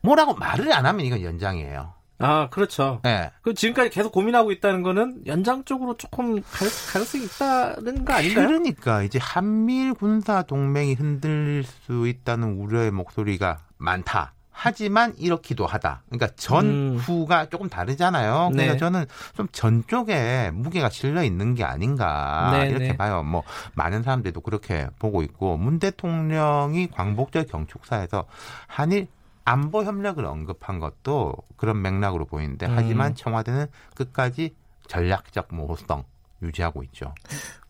뭐라고 0.00 0.34
말을 0.34 0.72
안 0.72 0.86
하면 0.86 1.04
이건 1.06 1.22
연장이에요. 1.22 1.94
아, 2.18 2.48
그렇죠. 2.48 3.00
네. 3.02 3.30
그 3.42 3.54
지금까지 3.54 3.90
계속 3.90 4.12
고민하고 4.12 4.52
있다는 4.52 4.82
거는 4.82 5.26
연장 5.26 5.64
쪽으로 5.64 5.96
조금 5.96 6.40
갈 6.42 6.68
가능성이 6.92 7.24
있다는 7.24 8.04
거 8.04 8.12
아닌가요? 8.14 8.46
그러니까 8.46 9.02
이제 9.02 9.18
한미일 9.20 9.94
군사 9.94 10.42
동맹이 10.42 10.94
흔들릴 10.94 11.64
수 11.64 12.06
있다는 12.06 12.58
우려의 12.58 12.92
목소리가 12.92 13.58
많다. 13.78 14.33
하지만 14.56 15.14
이렇기도 15.18 15.66
하다. 15.66 16.02
그러니까 16.06 16.28
전 16.36 16.64
음. 16.66 16.96
후가 16.96 17.46
조금 17.48 17.68
다르잖아요. 17.68 18.50
그래서 18.52 18.72
네. 18.72 18.78
저는 18.78 19.04
좀 19.36 19.48
전 19.52 19.82
쪽에 19.86 20.50
무게가 20.52 20.88
실려 20.90 21.22
있는 21.24 21.54
게 21.54 21.64
아닌가 21.64 22.50
네, 22.52 22.68
이렇게 22.68 22.88
네. 22.88 22.96
봐요. 22.96 23.22
뭐 23.22 23.42
많은 23.74 24.02
사람들도 24.02 24.40
그렇게 24.40 24.88
보고 24.98 25.22
있고 25.22 25.56
문 25.56 25.78
대통령이 25.78 26.88
광복절 26.88 27.46
경축사에서 27.46 28.26
한일 28.66 29.08
안보 29.44 29.84
협력을 29.84 30.24
언급한 30.24 30.78
것도 30.78 31.34
그런 31.56 31.82
맥락으로 31.82 32.24
보이는데 32.24 32.66
음. 32.66 32.74
하지만 32.76 33.14
청와대는 33.14 33.66
끝까지 33.94 34.54
전략적 34.86 35.48
모호성 35.50 36.04
유지하고 36.42 36.82
있죠. 36.84 37.14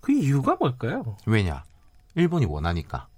그 0.00 0.12
이유가 0.12 0.56
뭘까요? 0.56 1.16
왜냐? 1.26 1.64
일본이 2.14 2.44
원하니까. 2.44 3.08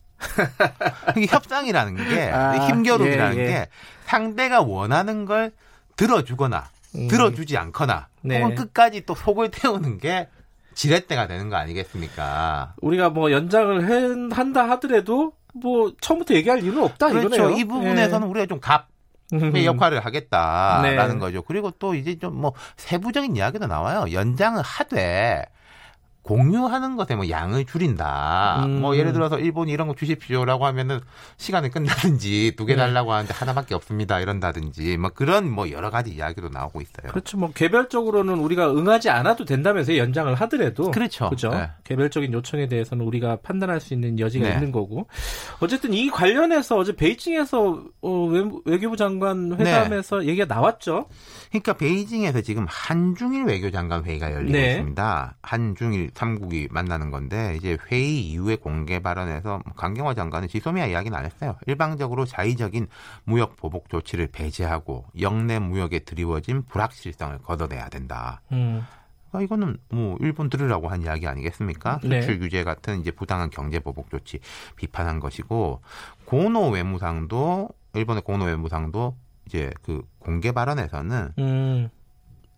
협상이라는 1.28 2.08
게 2.08 2.30
아, 2.30 2.52
힘겨루기라는 2.66 3.36
예, 3.36 3.40
예. 3.40 3.46
게 3.46 3.68
상대가 4.04 4.60
원하는 4.60 5.24
걸 5.24 5.52
들어주거나 5.96 6.64
음. 6.96 7.08
들어주지 7.08 7.56
않거나 7.56 8.08
네. 8.22 8.40
혹은 8.40 8.54
끝까지 8.54 9.04
또 9.06 9.14
속을 9.14 9.50
태우는 9.50 9.98
게 9.98 10.28
지렛대가 10.74 11.26
되는 11.26 11.48
거 11.48 11.56
아니겠습니까? 11.56 12.74
우리가 12.82 13.10
뭐 13.10 13.30
연장을 13.32 13.88
해, 13.88 14.34
한다 14.34 14.68
하더라도 14.70 15.32
뭐 15.54 15.92
처음부터 16.00 16.34
얘기할 16.34 16.62
이유는 16.62 16.82
없다 16.82 17.08
그렇죠. 17.08 17.34
이거네요. 17.34 17.58
이 17.58 17.64
부분에서는 17.64 18.26
예. 18.26 18.30
우리가 18.30 18.46
좀 18.46 18.60
갑. 18.60 18.88
의 19.32 19.66
역할을 19.66 20.04
하겠다라는 20.04 21.14
네. 21.14 21.18
거죠. 21.18 21.42
그리고 21.42 21.72
또 21.80 21.96
이제 21.96 22.16
좀 22.16 22.34
뭐 22.36 22.52
세부적인 22.76 23.34
이야기도 23.34 23.66
나와요. 23.66 24.04
연장을 24.12 24.62
하되 24.62 25.44
공유하는 26.26 26.96
것에 26.96 27.14
뭐 27.14 27.28
양을 27.30 27.66
줄인다. 27.66 28.64
음. 28.66 28.80
뭐 28.80 28.96
예를 28.96 29.12
들어서 29.12 29.38
일본이 29.38 29.70
이런 29.70 29.86
거 29.86 29.94
주십시오라고 29.94 30.66
하면은 30.66 31.00
시간이 31.36 31.70
끝나든지 31.70 32.54
두개 32.56 32.74
네. 32.74 32.80
달라고 32.80 33.12
하는데 33.12 33.32
하나밖에 33.32 33.74
없습니다 33.76 34.18
이런다든지 34.18 34.96
뭐 34.96 35.10
그런 35.10 35.48
뭐 35.50 35.70
여러 35.70 35.90
가지 35.90 36.10
이야기도 36.10 36.48
나오고 36.48 36.80
있어요. 36.80 37.12
그렇죠. 37.12 37.38
뭐 37.38 37.52
개별적으로는 37.52 38.38
우리가 38.40 38.72
응하지 38.72 39.08
않아도 39.08 39.44
된다면서 39.44 39.96
연장을 39.96 40.34
하더라도 40.34 40.90
그렇죠. 40.90 41.30
그죠. 41.30 41.50
네. 41.50 41.70
개별적인 41.84 42.32
요청에 42.32 42.66
대해서는 42.66 43.06
우리가 43.06 43.36
판단할 43.36 43.80
수 43.80 43.94
있는 43.94 44.18
여지가 44.18 44.48
네. 44.48 44.54
있는 44.54 44.72
거고. 44.72 45.06
어쨌든 45.60 45.94
이 45.94 46.10
관련해서 46.10 46.76
어제 46.76 46.94
베이징에서 46.96 47.84
어, 48.02 48.24
외 48.64 48.78
교부 48.78 48.96
장관 48.96 49.52
회담에서 49.58 50.18
네. 50.18 50.26
얘기가 50.26 50.52
나왔죠. 50.52 51.06
그러니까 51.50 51.72
베이징에서 51.74 52.40
지금 52.42 52.66
한중일 52.68 53.44
외교장관 53.44 54.04
회의가 54.04 54.32
열리고 54.32 54.52
네. 54.52 54.72
있습니다. 54.72 55.36
한중일 55.42 56.10
3국이 56.10 56.72
만나는 56.72 57.10
건데 57.10 57.54
이제 57.56 57.76
회의 57.90 58.20
이후에 58.30 58.56
공개 58.56 58.98
발언에서 58.98 59.62
강경화 59.76 60.14
장관은 60.14 60.48
지소미아 60.48 60.86
이야기는 60.86 61.16
안 61.16 61.24
했어요. 61.24 61.56
일방적으로 61.66 62.24
자의적인 62.24 62.88
무역 63.24 63.56
보복 63.56 63.88
조치를 63.88 64.28
배제하고 64.28 65.04
영내 65.20 65.58
무역에 65.58 66.00
드리워진 66.00 66.62
불확실성을 66.64 67.38
걷어내야 67.38 67.88
된다. 67.88 68.42
음. 68.52 68.84
그러니까 69.30 69.42
이거는 69.42 69.76
뭐 69.90 70.16
일본 70.20 70.48
들으라고 70.48 70.88
한 70.88 71.02
이야기 71.02 71.26
아니겠습니까? 71.26 72.00
네. 72.04 72.22
수출 72.22 72.38
규제 72.40 72.64
같은 72.64 73.00
이제 73.00 73.10
부당한 73.10 73.50
경제 73.50 73.78
보복 73.80 74.10
조치 74.10 74.40
비판한 74.76 75.20
것이고 75.20 75.82
고노 76.24 76.70
외무상도 76.70 77.68
일본의 77.94 78.22
고노 78.22 78.44
외무상도 78.44 79.16
이제 79.46 79.72
그 79.82 80.02
공개 80.18 80.52
발언에서는 80.52 81.32
음. 81.38 81.88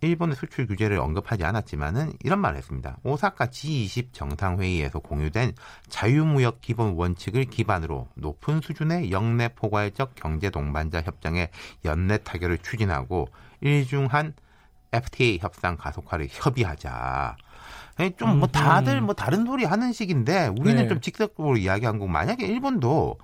일본의 0.01 0.35
수출 0.35 0.65
규제를 0.65 0.97
언급하지 0.99 1.43
않았지만은 1.43 2.13
이런 2.23 2.39
말을 2.39 2.57
했습니다. 2.57 2.97
오사카 3.03 3.47
G20 3.47 4.13
정상회의에서 4.13 4.99
공유된 4.99 5.53
자유무역 5.89 6.61
기본 6.61 6.93
원칙을 6.95 7.45
기반으로 7.45 8.07
높은 8.15 8.61
수준의 8.61 9.11
영내 9.11 9.49
포괄적 9.55 10.15
경제 10.15 10.49
동반자 10.49 11.01
협정의 11.01 11.49
연내 11.83 12.19
타결을 12.19 12.59
추진하고 12.59 13.27
일중한 13.61 14.33
FTA 14.91 15.39
협상 15.41 15.75
가속화를 15.75 16.27
협의하자. 16.29 17.35
좀뭐 18.17 18.47
음, 18.47 18.51
다들 18.51 18.97
음. 18.97 19.05
뭐 19.07 19.13
다른 19.13 19.45
소리 19.45 19.65
하는 19.65 19.91
식인데 19.91 20.47
우리는 20.57 20.83
네. 20.83 20.87
좀 20.87 21.01
직접적으로 21.01 21.57
이야기한 21.57 21.99
거고 21.99 22.09
만약에 22.09 22.45
일본도 22.45 23.17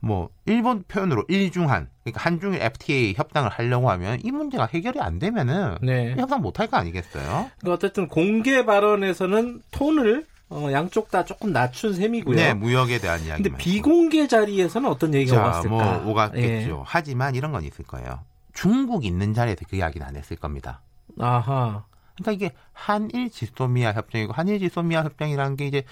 뭐 0.00 0.30
일본 0.46 0.84
표현으로 0.84 1.24
일중한 1.28 1.88
그러니까 2.04 2.20
한중일 2.22 2.62
FTA 2.62 3.14
협상을 3.16 3.48
하려고 3.50 3.90
하면 3.90 4.18
이 4.22 4.30
문제가 4.30 4.66
해결이 4.72 5.00
안 5.00 5.18
되면은 5.18 5.78
네. 5.82 6.14
협상 6.16 6.40
못 6.40 6.60
할 6.60 6.68
거 6.68 6.76
아니겠어요? 6.76 7.50
그러니까 7.58 7.72
어쨌든 7.72 8.06
공개 8.08 8.64
발언에서는 8.64 9.62
톤을 9.70 10.26
어, 10.50 10.68
양쪽 10.72 11.10
다 11.10 11.24
조금 11.24 11.52
낮춘 11.52 11.92
셈이고요. 11.94 12.34
네, 12.36 12.54
무역에 12.54 12.98
대한 12.98 13.20
이야기. 13.22 13.42
근데 13.42 13.56
비공개 13.58 14.26
자리에서는 14.28 14.88
어떤 14.88 15.12
얘기가 15.12 15.36
자, 15.36 15.42
왔을까? 15.42 15.68
뭐 15.68 16.10
오갔겠죠. 16.12 16.70
예. 16.78 16.82
하지만 16.86 17.34
이런 17.34 17.52
건 17.52 17.64
있을 17.64 17.84
거예요. 17.84 18.20
중국 18.54 19.04
있는 19.04 19.34
자리에서 19.34 19.66
그 19.68 19.76
이야기는 19.76 20.06
안 20.06 20.16
했을 20.16 20.36
겁니다. 20.36 20.80
아하. 21.18 21.84
그러니까 22.16 22.32
이게 22.32 22.54
한일 22.72 23.30
지소미아 23.30 23.92
협정이고 23.92 24.32
한일 24.32 24.58
지소미아 24.60 25.04
협정이라는 25.04 25.56
게 25.56 25.66
이제 25.66 25.82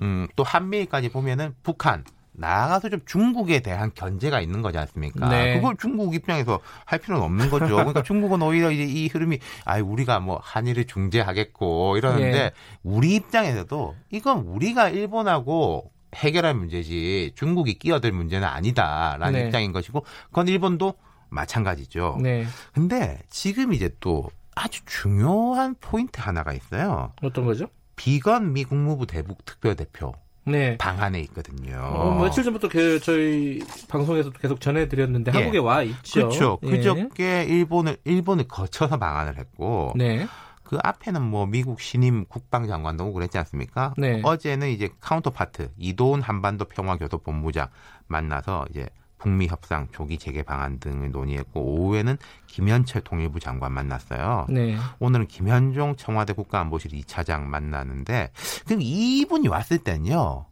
음, 0.00 0.28
또 0.36 0.42
한미일까지 0.44 1.08
보면은 1.10 1.54
북한 1.64 2.04
나아가서 2.36 2.88
좀 2.88 3.00
중국에 3.06 3.60
대한 3.60 3.92
견제가 3.94 4.40
있는 4.40 4.60
거지 4.60 4.78
않습니까? 4.78 5.28
네. 5.28 5.54
그걸 5.54 5.76
중국 5.78 6.14
입장에서 6.14 6.60
할 6.84 6.98
필요는 6.98 7.24
없는 7.24 7.50
거죠. 7.50 7.66
그러니까 7.76 8.02
중국은 8.02 8.42
오히려 8.42 8.70
이제 8.70 8.84
이 8.84 9.08
흐름이 9.08 9.38
아 9.64 9.78
우리가 9.78 10.20
뭐 10.20 10.40
한일을 10.42 10.86
중재하겠고 10.86 11.96
이러는데 11.96 12.30
네. 12.30 12.50
우리 12.82 13.14
입장에서도 13.14 13.94
이건 14.10 14.40
우리가 14.40 14.88
일본하고 14.88 15.90
해결할 16.14 16.54
문제지 16.54 17.32
중국이 17.34 17.74
끼어들 17.78 18.12
문제는 18.12 18.46
아니다라는 18.46 19.32
네. 19.32 19.46
입장인 19.46 19.72
것이고 19.72 20.04
그건 20.26 20.48
일본도 20.48 20.94
마찬가지죠. 21.30 22.18
네. 22.20 22.46
근데 22.72 23.20
지금 23.30 23.72
이제 23.72 23.90
또 24.00 24.30
아주 24.54 24.82
중요한 24.86 25.74
포인트 25.80 26.20
하나가 26.20 26.52
있어요. 26.52 27.12
어떤 27.22 27.44
거죠? 27.44 27.66
비건 27.96 28.52
미 28.52 28.64
국무부 28.64 29.06
대북 29.06 29.44
특별대표 29.44 30.14
네. 30.46 30.76
방한해 30.78 31.20
있거든요. 31.20 31.78
어, 31.78 32.20
며칠 32.20 32.44
전부터 32.44 32.68
그 32.68 33.00
저희 33.00 33.60
방송에서도 33.88 34.38
계속 34.38 34.60
전해드렸는데 34.60 35.32
예. 35.34 35.36
한국에 35.36 35.58
와 35.58 35.82
있죠. 35.82 36.28
그렇죠. 36.28 36.58
예. 36.64 36.70
그저께 36.70 37.44
일본을 37.44 37.98
일본을 38.04 38.48
거쳐서 38.48 38.98
방한을 38.98 39.38
했고 39.38 39.92
네. 39.96 40.26
그 40.62 40.78
앞에는 40.82 41.22
뭐 41.22 41.46
미국 41.46 41.80
신임 41.80 42.24
국방장관도 42.26 43.04
오고 43.04 43.14
그랬지 43.14 43.38
않습니까? 43.38 43.94
네. 43.96 44.20
어제는 44.24 44.70
이제 44.70 44.88
카운터파트 45.00 45.70
이도훈 45.78 46.22
한반도 46.22 46.64
평화교섭본부장 46.64 47.68
만나서 48.06 48.66
이제 48.70 48.88
북미 49.24 49.46
협상 49.46 49.88
조기 49.90 50.18
재개 50.18 50.42
방안 50.42 50.78
등을 50.78 51.10
논의했고 51.10 51.58
오후에는 51.58 52.18
김현철 52.46 53.00
통일부 53.00 53.40
장관 53.40 53.72
만났어요. 53.72 54.44
네. 54.50 54.76
오늘은 54.98 55.28
김현종 55.28 55.96
청와대 55.96 56.34
국가안보실 56.34 56.90
2차장 56.90 57.44
만나는데 57.44 58.32
그럼 58.66 58.80
이분이 58.82 59.48
왔을 59.48 59.78
때는요. 59.78 60.44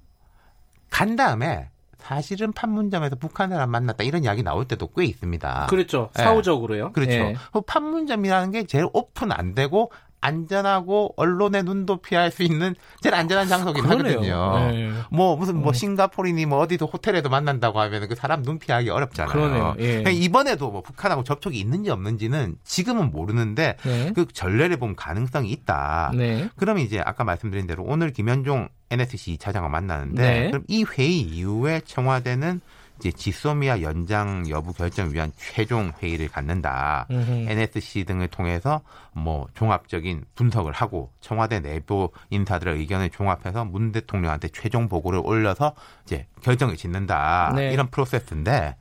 간 0.88 1.16
다음에 1.16 1.68
사실은 1.98 2.52
판문점에서 2.52 3.16
북한을 3.16 3.66
만났다 3.66 4.04
이런 4.04 4.24
이야기 4.24 4.42
나올 4.42 4.66
때도 4.66 4.88
꽤 4.96 5.04
있습니다. 5.04 5.66
그렇죠. 5.68 6.08
사후적으로요. 6.14 6.86
네. 6.86 6.92
그렇죠. 6.92 7.10
네. 7.10 7.36
판문점이라는 7.66 8.52
게 8.52 8.64
제일 8.64 8.86
오픈 8.94 9.32
안 9.32 9.54
되고 9.54 9.92
안전하고 10.22 11.14
언론의 11.16 11.64
눈도 11.64 11.98
피할 11.98 12.30
수 12.30 12.42
있는 12.42 12.74
제일 13.00 13.14
안전한 13.14 13.48
장소긴 13.48 13.82
그러네요. 13.82 14.34
하거든요. 14.40 14.70
네. 14.70 14.90
뭐 15.10 15.36
무슨 15.36 15.56
뭐 15.56 15.70
음. 15.70 15.74
싱가포르니 15.74 16.46
뭐 16.46 16.60
어디도 16.60 16.86
호텔에도 16.86 17.28
만난다고 17.28 17.78
하면 17.80 18.08
그 18.08 18.14
사람 18.14 18.42
눈 18.42 18.58
피하기 18.58 18.88
어렵잖아요. 18.88 19.74
예. 19.78 19.86
그러니까 19.88 20.10
이번에도 20.10 20.70
뭐 20.70 20.80
북한하고 20.80 21.24
접촉이 21.24 21.58
있는지 21.58 21.90
없는지는 21.90 22.56
지금은 22.64 23.10
모르는데 23.10 23.76
네. 23.82 24.12
그 24.14 24.26
전례를 24.32 24.78
보면 24.78 24.96
가능성이 24.96 25.50
있다. 25.50 26.12
네. 26.14 26.48
그러면 26.56 26.84
이제 26.84 27.02
아까 27.04 27.24
말씀드린 27.24 27.66
대로 27.66 27.82
오늘 27.84 28.12
김현종 28.12 28.68
NSC 28.90 29.38
차장과 29.38 29.68
만나는데 29.68 30.22
네. 30.22 30.50
그럼 30.50 30.64
이 30.68 30.84
회의 30.84 31.20
이후에 31.20 31.80
청와대는 31.84 32.60
이제 33.02 33.10
지소미아 33.10 33.82
연장 33.82 34.48
여부 34.48 34.72
결정 34.72 35.12
위한 35.12 35.32
최종 35.36 35.92
회의를 36.00 36.28
갖는다. 36.28 37.08
음흠. 37.10 37.46
NSC 37.48 38.04
등을 38.04 38.28
통해서 38.28 38.80
뭐 39.12 39.48
종합적인 39.54 40.24
분석을 40.36 40.72
하고 40.72 41.10
청와대 41.20 41.58
내부 41.58 42.12
인사들의 42.30 42.78
의견을 42.78 43.10
종합해서 43.10 43.64
문 43.64 43.90
대통령한테 43.90 44.48
최종 44.50 44.88
보고를 44.88 45.20
올려서 45.24 45.74
이제 46.04 46.28
결정을 46.42 46.76
짓는다. 46.76 47.52
네. 47.56 47.72
이런 47.72 47.88
프로세스인데 47.88 48.76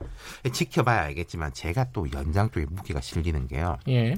지켜봐야 0.53 1.01
알겠지만 1.01 1.53
제가 1.53 1.87
또 1.91 2.05
연장 2.13 2.51
쪽에 2.51 2.67
무게가 2.69 3.01
실리는 3.01 3.47
게요. 3.47 3.79
예. 3.87 4.13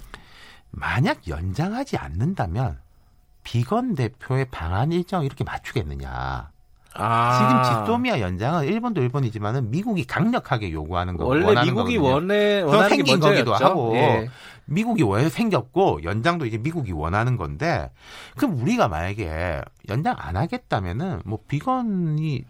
만약 0.72 1.30
연장하지 1.30 1.96
않는다면 1.96 2.78
비건 3.46 3.96
대표의 3.96 4.48
방한 4.52 4.92
일정 4.92 5.24
이렇게 5.24 5.46
맞추겠느냐. 5.46 6.52
아. 6.96 7.64
지금 7.70 7.82
지소미아 7.82 8.20
연장은 8.20 8.66
일본도 8.66 9.02
일본이지만은 9.02 9.72
미국이 9.72 10.06
강력하게 10.06 10.72
요구하는 10.72 11.18
거 11.18 11.26
원래 11.26 11.64
미국이 11.64 11.98
거거든요. 11.98 12.14
원해 12.14 12.62
원하는 12.62 12.90
생긴 12.90 13.20
거기도 13.20 13.54
하고 13.54 13.96
예. 13.96 14.30
미국이 14.66 15.04
원해 15.04 15.30
생겼고 15.30 16.04
연장도 16.04 16.46
이제 16.46 16.58
미국이 16.58 16.92
원하는 16.92 17.36
건데 17.36 17.92
그럼 18.38 18.58
우리가 18.60 18.88
만약에 18.88 19.62
연장 19.90 20.16
안 20.18 20.38
하겠다면은 20.38 21.22
뭐 21.26 21.40
비건이 21.48 22.46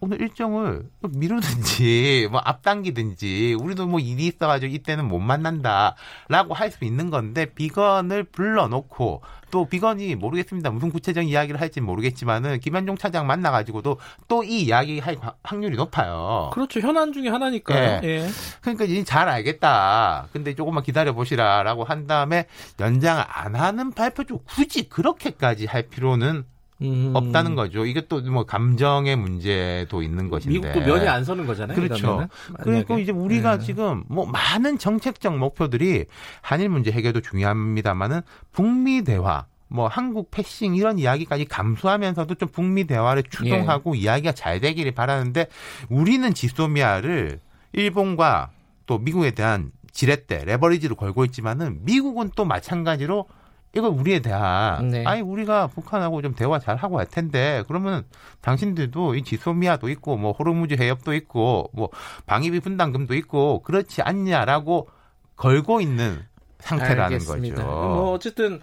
오늘 0.00 0.20
일정을 0.20 0.88
미루든지 1.16 2.28
뭐 2.30 2.40
앞당기든지 2.44 3.56
우리도 3.60 3.86
뭐 3.86 3.98
일이 4.00 4.26
있어가지고 4.26 4.72
이때는 4.72 5.06
못 5.06 5.18
만난다라고 5.18 6.54
할 6.54 6.68
수 6.70 6.84
있는 6.84 7.08
건데 7.10 7.46
비건을 7.46 8.24
불러놓고 8.24 9.22
또 9.50 9.64
비건이 9.64 10.14
모르겠습니다 10.16 10.70
무슨 10.70 10.90
구체적인 10.90 11.28
이야기를 11.30 11.58
할지 11.60 11.80
모르겠지만은 11.80 12.60
김현종 12.60 12.98
차장 12.98 13.26
만나가지고도 13.26 13.98
또 14.28 14.42
이 14.44 14.62
이야기 14.62 14.98
할 14.98 15.16
확률이 15.42 15.76
높아요. 15.76 16.50
그렇죠 16.52 16.80
현안 16.80 17.12
중에 17.12 17.28
하나니까요. 17.28 18.00
네. 18.00 18.08
예. 18.08 18.28
그러니까 18.60 18.84
이제 18.84 19.02
잘 19.04 19.28
알겠다. 19.28 20.28
근데 20.32 20.54
조금만 20.54 20.82
기다려 20.84 21.12
보시라라고 21.12 21.84
한 21.84 22.06
다음에 22.06 22.46
연장 22.80 23.24
안 23.28 23.54
하는 23.56 23.90
발표 23.92 24.24
쪽 24.24 24.44
굳이 24.46 24.88
그렇게까지 24.88 25.66
할 25.66 25.82
필요는 25.88 26.44
음. 26.80 27.12
없다는 27.14 27.54
거죠. 27.54 27.84
이게 27.86 28.06
또 28.06 28.20
뭐 28.28 28.44
감정의 28.44 29.16
문제도 29.16 30.02
있는 30.02 30.28
것인데. 30.28 30.58
미국도 30.58 30.80
면이 30.80 31.08
안 31.08 31.24
서는 31.24 31.46
거잖아요. 31.46 31.74
그렇죠. 31.76 32.28
그리고 32.62 32.98
이제 32.98 33.12
우리가 33.12 33.58
네. 33.58 33.64
지금 33.64 34.04
뭐 34.08 34.26
많은 34.26 34.78
정책적 34.78 35.36
목표들이 35.38 36.04
한일 36.42 36.68
문제 36.68 36.90
해결도 36.90 37.20
중요합니다만은 37.20 38.20
북미 38.52 39.02
대화 39.02 39.46
뭐 39.68 39.86
한국 39.86 40.30
패싱 40.30 40.74
이런 40.76 40.98
이야기까지 40.98 41.44
감수하면서도 41.44 42.34
좀 42.36 42.48
북미 42.48 42.84
대화를 42.84 43.22
추동하고 43.24 43.96
예. 43.96 44.00
이야기가 44.00 44.32
잘 44.32 44.60
되기를 44.60 44.92
바라는데 44.92 45.46
우리는 45.88 46.32
지소미아를 46.32 47.40
일본과 47.72 48.50
또 48.86 48.98
미국에 48.98 49.32
대한 49.32 49.70
지렛대 49.92 50.44
레버리지를 50.44 50.96
걸고 50.96 51.24
있지만은 51.26 51.80
미국은 51.82 52.30
또 52.34 52.44
마찬가지로 52.44 53.26
이거 53.74 53.88
우리에 53.88 54.20
대한 54.20 54.88
네. 54.88 55.04
아니 55.04 55.20
우리가 55.20 55.66
북한하고 55.68 56.22
좀 56.22 56.34
대화 56.34 56.58
잘 56.58 56.76
하고 56.76 56.98
할 56.98 57.06
텐데 57.06 57.62
그러면 57.68 58.04
당신들도 58.40 59.14
이 59.14 59.22
지소미아도 59.22 59.88
있고 59.90 60.16
뭐 60.16 60.32
호르무즈 60.32 60.74
해협도 60.80 61.14
있고 61.14 61.70
뭐 61.74 61.90
방위비 62.26 62.60
분담금도 62.60 63.14
있고 63.14 63.62
그렇지 63.62 64.02
않냐라고 64.02 64.88
걸고 65.36 65.80
있는 65.80 66.22
상태라는 66.60 67.02
알겠습니다. 67.04 67.56
거죠. 67.64 67.68
뭐 67.68 68.12
어쨌든 68.12 68.60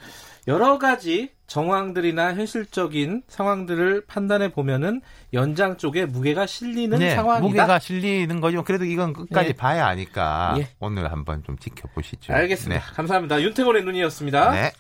여러 0.48 0.78
가지 0.78 1.32
정황들이나 1.48 2.36
현실적인 2.36 3.24
상황들을 3.28 4.06
판단해 4.08 4.52
보면은 4.52 5.02
연장 5.34 5.78
쪽에 5.78 6.06
무게가 6.06 6.46
실리는 6.46 6.98
네, 6.98 7.16
상황이다. 7.16 7.48
무게가 7.48 7.80
실리는 7.80 8.42
거죠. 8.42 8.64
그래도 8.64 8.86
이건 8.86 9.14
끝까지 9.14 9.50
네. 9.50 9.54
봐야 9.56 9.88
하니까 9.88 10.56
예. 10.60 10.70
오늘 10.80 11.12
한번 11.12 11.44
좀 11.44 11.58
지켜보시죠. 11.58 12.34
알겠습니다. 12.34 12.82
네. 12.84 12.94
감사합니다. 12.94 13.42
윤태곤의 13.42 13.84
눈이었습니다. 13.84 14.52
네. 14.52 14.72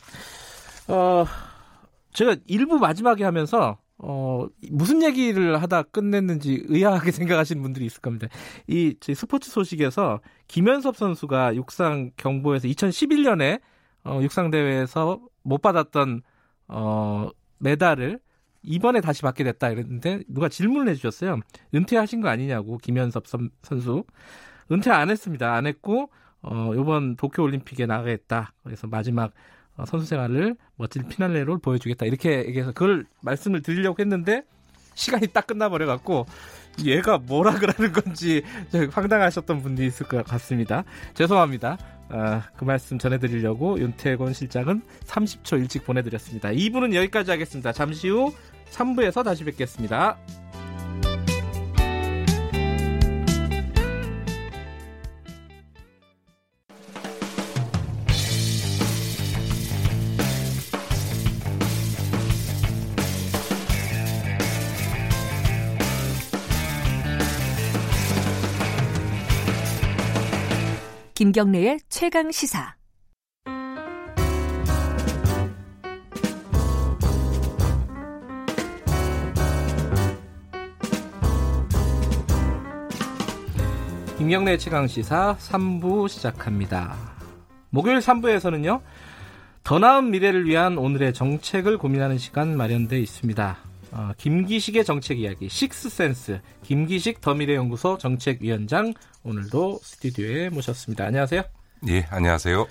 어, 0.88 1.26
제가 2.13 2.36
일부 2.47 2.78
마지막에 2.80 3.24
하면서 3.24 3.78
어, 3.97 4.47
무슨 4.72 5.03
얘기를 5.03 5.61
하다 5.61 5.84
끝냈는지 5.84 6.63
의아하게 6.68 7.11
생각하시는 7.11 7.61
분들이 7.61 7.86
있을 7.86 8.01
겁니다. 8.01 8.28
이 8.68 8.95
스포츠 9.13 9.49
소식에서 9.49 10.20
김현섭 10.47 10.97
선수가 10.97 11.55
육상 11.55 12.11
경보에서 12.18 12.68
2011년에 12.68 13.61
어, 14.03 14.20
육상 14.22 14.51
대회에서 14.51 15.20
못 15.46 15.62
받았던 15.62 16.22
어, 16.68 17.30
메달을 17.60 18.20
이번에 18.64 19.00
다시 19.00 19.22
받게 19.22 19.43
됐다 19.43 19.70
이랬는데 19.70 20.24
누가 20.28 20.50
질문을 20.50 20.89
해주셨어요. 20.89 21.39
은퇴하신 21.74 22.22
거 22.22 22.30
아니냐고 22.30 22.78
김현섭 22.80 23.28
선, 23.28 23.52
수 23.62 24.04
은퇴 24.72 24.89
안 24.91 25.10
했습니다. 25.10 25.54
안 25.54 25.68
했고 25.68 26.10
어, 26.41 26.72
이번 26.74 27.16
도쿄 27.16 27.43
올림픽에 27.43 27.86
나가겠다. 27.86 28.54
그래서 28.64 28.88
마지막 28.88 29.32
어, 29.78 29.86
선수 29.86 30.06
생활을 30.08 30.56
멋진 30.78 31.08
피날레로 31.08 31.60
보여주겠다. 31.60 32.06
이렇게 32.06 32.46
얘기해서 32.46 32.72
그걸 32.72 33.06
말씀을 33.22 33.62
드리려고 33.62 34.02
했는데 34.02 34.43
시간이 34.96 35.28
딱 35.28 35.46
끝나버려 35.46 35.86
갖고 35.86 36.26
얘가 36.84 37.18
뭐라 37.18 37.56
그러는 37.56 37.93
건지 37.93 38.43
황당하셨던 38.91 39.62
분들이 39.62 39.88
있을 39.88 40.08
것 40.08 40.26
같습니다. 40.26 40.84
죄송합니다. 41.14 41.78
아, 42.10 42.43
그 42.56 42.64
말씀 42.64 42.99
전해드리려고 42.99 43.80
윤태곤 43.80 44.34
실장은 44.34 44.82
30초 45.06 45.60
일찍 45.60 45.86
보내드렸습니다. 45.86 46.49
2부는 46.49 46.93
여기까지 46.93 47.32
하겠습니다. 47.32 47.72
잠시 47.72 48.10
후 48.10 48.34
3부에서 48.72 49.24
다시 49.24 49.43
뵙겠습니다. 49.43 50.18
김경래의 71.36 71.80
최강 71.90 72.32
시사. 72.32 72.76
김경래 84.18 84.56
최강 84.56 84.88
시사 84.88 85.36
3부 85.38 86.08
시작합니다. 86.08 86.96
목요일 87.70 87.98
3부에서는요. 87.98 88.80
더 89.66 89.78
나은 89.78 90.12
미래를 90.12 90.46
위한 90.46 90.78
오늘의 90.78 91.14
정책을 91.14 91.78
고민하는 91.78 92.18
시간 92.18 92.56
마련되어 92.56 92.98
있습니다. 92.98 93.58
어, 93.96 94.12
김기식의 94.18 94.84
정책 94.84 95.20
이야기 95.20 95.48
식스센스 95.48 96.41
김기식 96.64 97.22
더미래연구소 97.22 97.98
정책위원장 97.98 98.93
오늘도 99.24 99.80
스튜디오에 99.82 100.50
모셨습니다. 100.50 101.06
안녕하세요. 101.06 101.43
예, 101.88 102.06
안녕하세요. 102.10 102.68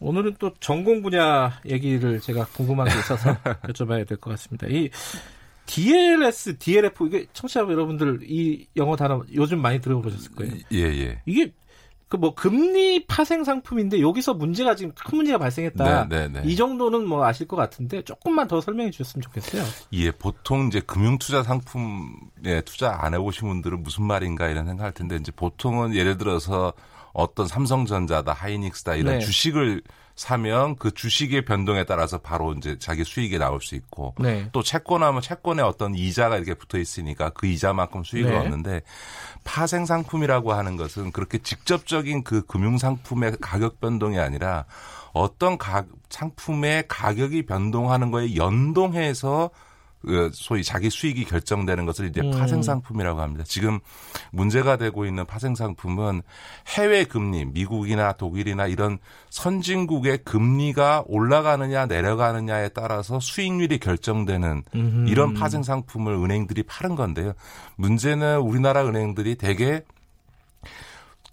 오늘은 0.00 0.36
또 0.40 0.52
전공 0.58 1.02
분야 1.02 1.60
얘기를 1.66 2.20
제가 2.20 2.46
궁금한 2.46 2.88
게 2.88 2.98
있어서 2.98 3.34
여쭤봐야 3.62 4.06
될 4.08 4.18
것 4.18 4.30
같습니다. 4.30 4.66
이 4.68 4.90
DLS, 5.66 6.58
DLF 6.58 7.06
이게 7.06 7.26
청취자 7.32 7.60
여러분들 7.60 8.20
이 8.24 8.66
영어 8.76 8.96
단어 8.96 9.24
요즘 9.34 9.60
많이 9.62 9.80
들어보셨을 9.80 10.32
거예요. 10.32 10.52
예, 10.72 10.78
예. 10.78 11.22
이게 11.26 11.52
그 12.08 12.16
뭐 12.16 12.34
금리 12.34 13.04
파생 13.06 13.42
상품인데 13.42 14.00
여기서 14.00 14.34
문제가 14.34 14.76
지금 14.76 14.92
큰 14.94 15.16
문제가 15.16 15.38
발생했다. 15.38 16.06
네, 16.06 16.28
네, 16.28 16.28
네. 16.28 16.48
이 16.48 16.54
정도는 16.54 17.06
뭐 17.06 17.24
아실 17.24 17.48
것 17.48 17.56
같은데 17.56 18.02
조금만 18.02 18.46
더 18.46 18.60
설명해 18.60 18.90
주셨으면 18.90 19.22
좋겠어요. 19.22 19.62
예, 19.92 20.10
보통 20.12 20.68
이제 20.68 20.80
금융 20.80 21.18
투자 21.18 21.42
상품에 21.42 22.62
투자 22.64 22.96
안 23.00 23.14
해보신 23.14 23.48
분들은 23.48 23.82
무슨 23.82 24.04
말인가 24.04 24.48
이런 24.48 24.66
생각할 24.66 24.92
텐데 24.92 25.16
이제 25.16 25.32
보통은 25.32 25.94
예를 25.94 26.16
들어서 26.16 26.72
어떤 27.12 27.48
삼성전자다, 27.48 28.32
하이닉스다 28.32 28.94
이런 28.94 29.14
네. 29.14 29.20
주식을 29.20 29.82
사면 30.16 30.76
그 30.76 30.92
주식의 30.92 31.44
변동에 31.44 31.84
따라서 31.84 32.16
바로 32.18 32.54
이제 32.54 32.78
자기 32.78 33.04
수익이 33.04 33.38
나올 33.38 33.60
수 33.60 33.74
있고 33.74 34.14
네. 34.18 34.48
또 34.52 34.62
채권하면 34.62 35.20
채권에 35.20 35.62
어떤 35.62 35.94
이자가 35.94 36.36
이렇게 36.36 36.54
붙어 36.54 36.78
있으니까 36.78 37.30
그 37.30 37.46
이자만큼 37.46 38.02
수익을 38.02 38.30
네. 38.30 38.38
얻는데 38.38 38.80
파생 39.44 39.84
상품이라고 39.84 40.54
하는 40.54 40.76
것은 40.76 41.12
그렇게 41.12 41.38
직접적인 41.38 42.24
그 42.24 42.46
금융 42.46 42.78
상품의 42.78 43.36
가격 43.42 43.78
변동이 43.78 44.18
아니라 44.18 44.64
어떤 45.12 45.58
가, 45.58 45.84
상품의 46.08 46.88
가격이 46.88 47.44
변동하는 47.44 48.10
거에 48.10 48.36
연동해서 48.36 49.50
그 49.50 49.65
소위 50.32 50.62
자기 50.62 50.90
수익이 50.90 51.24
결정되는 51.24 51.86
것을 51.86 52.06
이제 52.06 52.20
음. 52.20 52.30
파생 52.30 52.62
상품이라고 52.62 53.20
합니다. 53.20 53.44
지금 53.46 53.80
문제가 54.30 54.76
되고 54.76 55.04
있는 55.04 55.24
파생 55.26 55.54
상품은 55.54 56.22
해외 56.68 57.04
금리, 57.04 57.44
미국이나 57.44 58.12
독일이나 58.12 58.66
이런 58.66 58.98
선진국의 59.30 60.18
금리가 60.24 61.04
올라가느냐 61.06 61.86
내려가느냐에 61.86 62.70
따라서 62.70 63.20
수익률이 63.20 63.78
결정되는 63.78 64.62
음흠. 64.74 65.08
이런 65.08 65.34
파생 65.34 65.62
상품을 65.62 66.14
은행들이 66.14 66.62
파는 66.62 66.96
건데요. 66.96 67.32
문제는 67.76 68.38
우리나라 68.38 68.86
은행들이 68.86 69.36
대개 69.36 69.82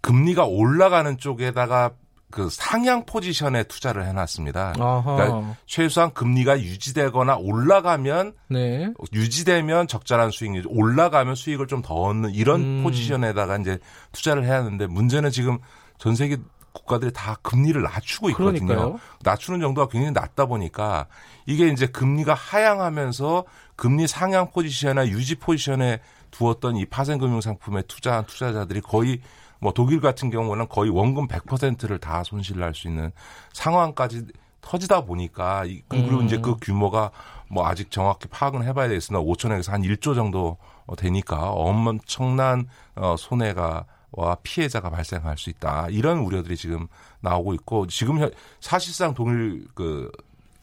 금리가 0.02 0.46
올라가는 0.46 1.18
쪽에다가 1.18 1.92
그 2.34 2.50
상향 2.50 3.06
포지션에 3.06 3.62
투자를 3.66 4.08
해놨습니다. 4.08 4.74
그러니까 4.74 5.56
최소한 5.68 6.12
금리가 6.16 6.60
유지되거나 6.62 7.38
올라가면 7.38 8.34
네. 8.50 8.92
유지되면 9.14 9.88
적절한 9.88 10.32
수익률, 10.32 10.64
올라가면 10.68 11.36
수익을 11.36 11.68
좀 11.68 11.84
더 11.84 11.94
얻는 11.94 12.32
이런 12.32 12.62
음. 12.62 12.84
포지션에다가 12.84 13.58
이제 13.58 13.78
투자를 14.14 14.46
해야 14.46 14.60
하는데 14.60 14.88
문제는 14.88 15.30
지금 15.30 15.60
전 16.00 16.16
세계 16.16 16.38
국가들이 16.72 17.12
다 17.14 17.36
금리를 17.44 17.80
낮추고 17.84 18.32
있거든요. 18.32 18.66
그러니까요. 18.66 19.00
낮추는 19.22 19.60
정도가 19.60 19.90
굉장히 19.92 20.14
낮다 20.14 20.48
보니까 20.48 21.06
이게 21.46 21.68
이제 21.68 21.86
금리가 21.86 22.34
하향하면서 22.34 23.44
금리 23.76 24.08
상향 24.08 24.50
포지션이나 24.50 25.08
유지 25.10 25.36
포지션에 25.36 26.00
두었던 26.32 26.78
이 26.78 26.86
파생금융 26.86 27.42
상품에 27.42 27.84
투자한 27.84 28.26
투자자들이 28.26 28.82
거의 28.82 29.22
뭐 29.64 29.72
독일 29.72 30.02
같은 30.02 30.30
경우는 30.30 30.68
거의 30.68 30.92
원금 30.92 31.28
100%를 31.28 31.98
다 31.98 32.24
손실을 32.24 32.62
할수 32.62 32.90
있는 32.90 33.12
상황까지 33.54 34.28
터지다 34.60 35.06
보니까 35.06 35.64
그리고 35.88 36.18
음. 36.18 36.26
이제 36.26 36.38
그 36.38 36.58
규모가 36.62 37.12
뭐 37.50 37.66
아직 37.66 37.90
정확히 37.90 38.28
파악은 38.28 38.64
해봐야 38.64 38.90
되겠으나 38.90 39.20
5천억에서 39.20 39.72
한 39.72 39.82
1조 39.82 40.16
정도 40.16 40.58
되니까 40.98 41.52
엄청난 41.52 42.68
어 42.96 43.16
손해가 43.18 43.86
와 44.12 44.36
피해자가 44.44 44.90
발생할 44.90 45.38
수 45.38 45.50
있다 45.50 45.88
이런 45.90 46.20
우려들이 46.20 46.58
지금 46.58 46.88
나오고 47.22 47.54
있고 47.56 47.88
지금 47.88 48.30
사실상 48.60 49.14
동일 49.14 49.66
그 49.74 50.12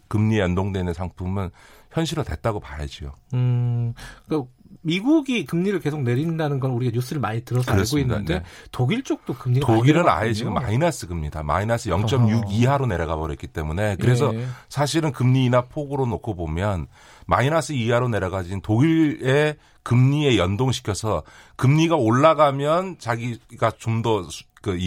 금리 0.09 0.39
연동되는 0.39 0.93
상품은 0.93 1.51
현실화 1.91 2.23
됐다고 2.23 2.61
봐야지요. 2.61 3.13
음, 3.35 3.95
그 4.29 4.45
미국이 4.83 5.45
금리를 5.45 5.79
계속 5.81 6.03
내린다는 6.03 6.61
건 6.61 6.71
우리가 6.73 6.93
뉴스를 6.95 7.21
많이 7.21 7.45
들어서 7.45 7.73
그렇습니다. 7.73 8.15
알고 8.15 8.23
있는데 8.23 8.41
네. 8.41 8.45
독일 8.73 9.03
쪽도 9.03 9.35
금리가 9.35 9.67
독일은 9.67 10.09
아예 10.09 10.33
지금 10.33 10.55
마이너스 10.55 11.07
금리다. 11.07 11.43
마이너스 11.43 11.91
0.6 11.91 12.51
이하로 12.51 12.87
내려가 12.87 13.17
버렸기 13.17 13.47
때문에 13.49 13.97
그래서 14.01 14.35
예. 14.35 14.47
사실은 14.69 15.13
금리 15.13 15.45
인하 15.45 15.63
폭으로 15.63 16.07
놓고 16.07 16.35
보면 16.35 16.87
마이너스 17.27 17.73
이하로 17.73 18.09
내려가진 18.09 18.61
독일의 18.61 19.57
금리에 19.83 20.37
연동시켜서 20.37 21.23
금리가 21.57 21.97
올라가면 21.97 22.99
자기가 22.99 23.73
좀 23.79 24.03
더 24.03 24.25
그 24.63 24.79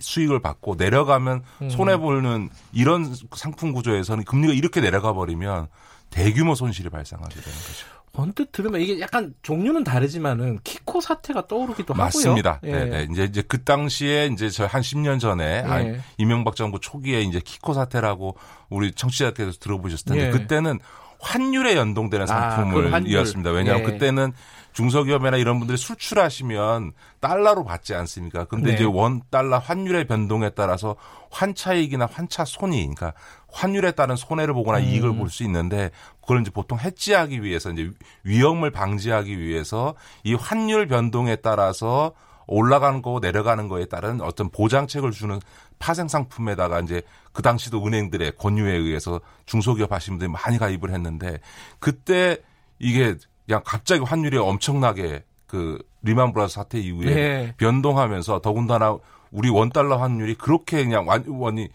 수익을 0.00 0.40
받고 0.40 0.74
내려가면 0.76 1.42
음. 1.62 1.70
손해 1.70 1.96
보는 1.96 2.50
이런 2.72 3.14
상품 3.36 3.72
구조에서는 3.72 4.24
금리가 4.24 4.52
이렇게 4.52 4.80
내려가 4.80 5.12
버리면 5.12 5.68
대규모 6.10 6.54
손실이 6.54 6.90
발생하게 6.90 7.34
되는 7.34 7.58
거죠. 7.58 7.86
언뜻 8.16 8.52
들으면 8.52 8.80
이게 8.80 9.00
약간 9.00 9.34
종류는 9.42 9.84
다르지만은 9.84 10.58
키코 10.64 11.00
사태가 11.00 11.46
떠오르기도 11.48 11.94
맞습니다. 11.94 12.50
하고요. 12.52 12.70
맞습니다. 12.70 12.88
네, 12.88 13.06
네. 13.06 13.08
이제 13.10 13.24
이제 13.24 13.42
그 13.46 13.62
당시에 13.64 14.26
이제 14.32 14.48
저 14.50 14.66
한 14.66 14.82
10년 14.82 15.20
전에 15.20 15.64
예. 15.66 16.00
이명박 16.18 16.56
정부 16.56 16.80
초기에 16.80 17.22
이제 17.22 17.40
키코 17.44 17.74
사태라고 17.74 18.36
우리 18.70 18.92
청취자께서 18.92 19.52
들어보셨을 19.60 20.04
텐데 20.06 20.26
예. 20.26 20.30
그때는 20.30 20.78
환율에 21.20 21.76
연동되는 21.76 22.26
상품을이었습니다. 22.26 23.50
아, 23.50 23.52
왜냐하면 23.52 23.86
예. 23.86 23.92
그때는 23.92 24.32
중소기업이나 24.74 25.36
이런 25.36 25.58
분들이 25.58 25.78
수출하시면 25.78 26.92
달러로 27.20 27.64
받지 27.64 27.94
않습니까? 27.94 28.44
근데 28.44 28.70
네. 28.70 28.74
이제 28.74 28.84
원 28.84 29.22
달러 29.30 29.58
환율의 29.58 30.06
변동에 30.06 30.50
따라서 30.50 30.96
환차익이나 31.30 32.08
환차 32.12 32.44
손이 32.44 32.78
그러니까 32.80 33.14
환율에 33.54 33.92
따른 33.92 34.16
손해를 34.16 34.52
보거나 34.52 34.78
음. 34.78 34.84
이익을 34.84 35.16
볼 35.16 35.30
수 35.30 35.42
있는데 35.44 35.90
그걸 36.20 36.40
이제 36.40 36.50
보통 36.50 36.78
해지하기 36.78 37.42
위해서 37.42 37.70
이제 37.70 37.90
위험을 38.24 38.70
방지하기 38.70 39.38
위해서 39.38 39.94
이 40.24 40.34
환율 40.34 40.86
변동에 40.86 41.36
따라서 41.36 42.12
올라가는 42.46 43.00
거 43.00 43.20
내려가는 43.22 43.68
거에 43.68 43.86
따른 43.86 44.20
어떤 44.20 44.50
보장책을 44.50 45.12
주는 45.12 45.40
파생 45.78 46.08
상품에다가 46.08 46.80
이제 46.80 47.02
그 47.32 47.42
당시도 47.42 47.84
은행들의 47.86 48.36
권유에 48.36 48.72
의해서 48.72 49.20
중소기업 49.46 49.92
하시는 49.92 50.18
분들이 50.18 50.30
많이 50.30 50.58
가입을 50.58 50.90
했는데 50.92 51.38
그때 51.78 52.36
이게 52.78 53.14
그냥 53.46 53.62
갑자기 53.64 54.02
환율이 54.02 54.36
엄청나게 54.36 55.24
그 55.46 55.78
리만 56.02 56.32
브라더스 56.32 56.54
사태 56.54 56.78
이후에 56.78 57.14
네. 57.14 57.54
변동하면서 57.56 58.40
더군다나 58.40 58.98
우리 59.30 59.48
원 59.48 59.70
달러 59.70 59.96
환율이 59.96 60.34
그렇게 60.34 60.84
그냥 60.84 61.06
완전히 61.08 61.68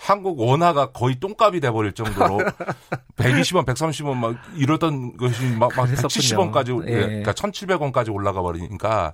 한국 0.00 0.40
원화가 0.40 0.92
거의 0.92 1.20
똥값이 1.20 1.60
돼버릴 1.60 1.92
정도로 1.92 2.38
120원, 3.16 3.66
130원 3.66 4.16
막 4.16 4.36
이러던 4.56 5.18
것이 5.18 5.44
막, 5.56 5.70
막 5.76 5.86
170원까지, 5.86 6.88
예. 6.88 6.92
그러니까 6.92 7.32
1,700원까지 7.32 8.12
올라가 8.12 8.40
버리니까 8.40 9.12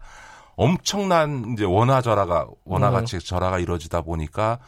엄청난 0.54 1.52
이제 1.52 1.64
원화 1.64 2.00
절하가, 2.00 2.46
원화 2.64 2.90
가치 2.90 3.18
절하가 3.18 3.58
이루어지다 3.58 4.02
보니까 4.02 4.58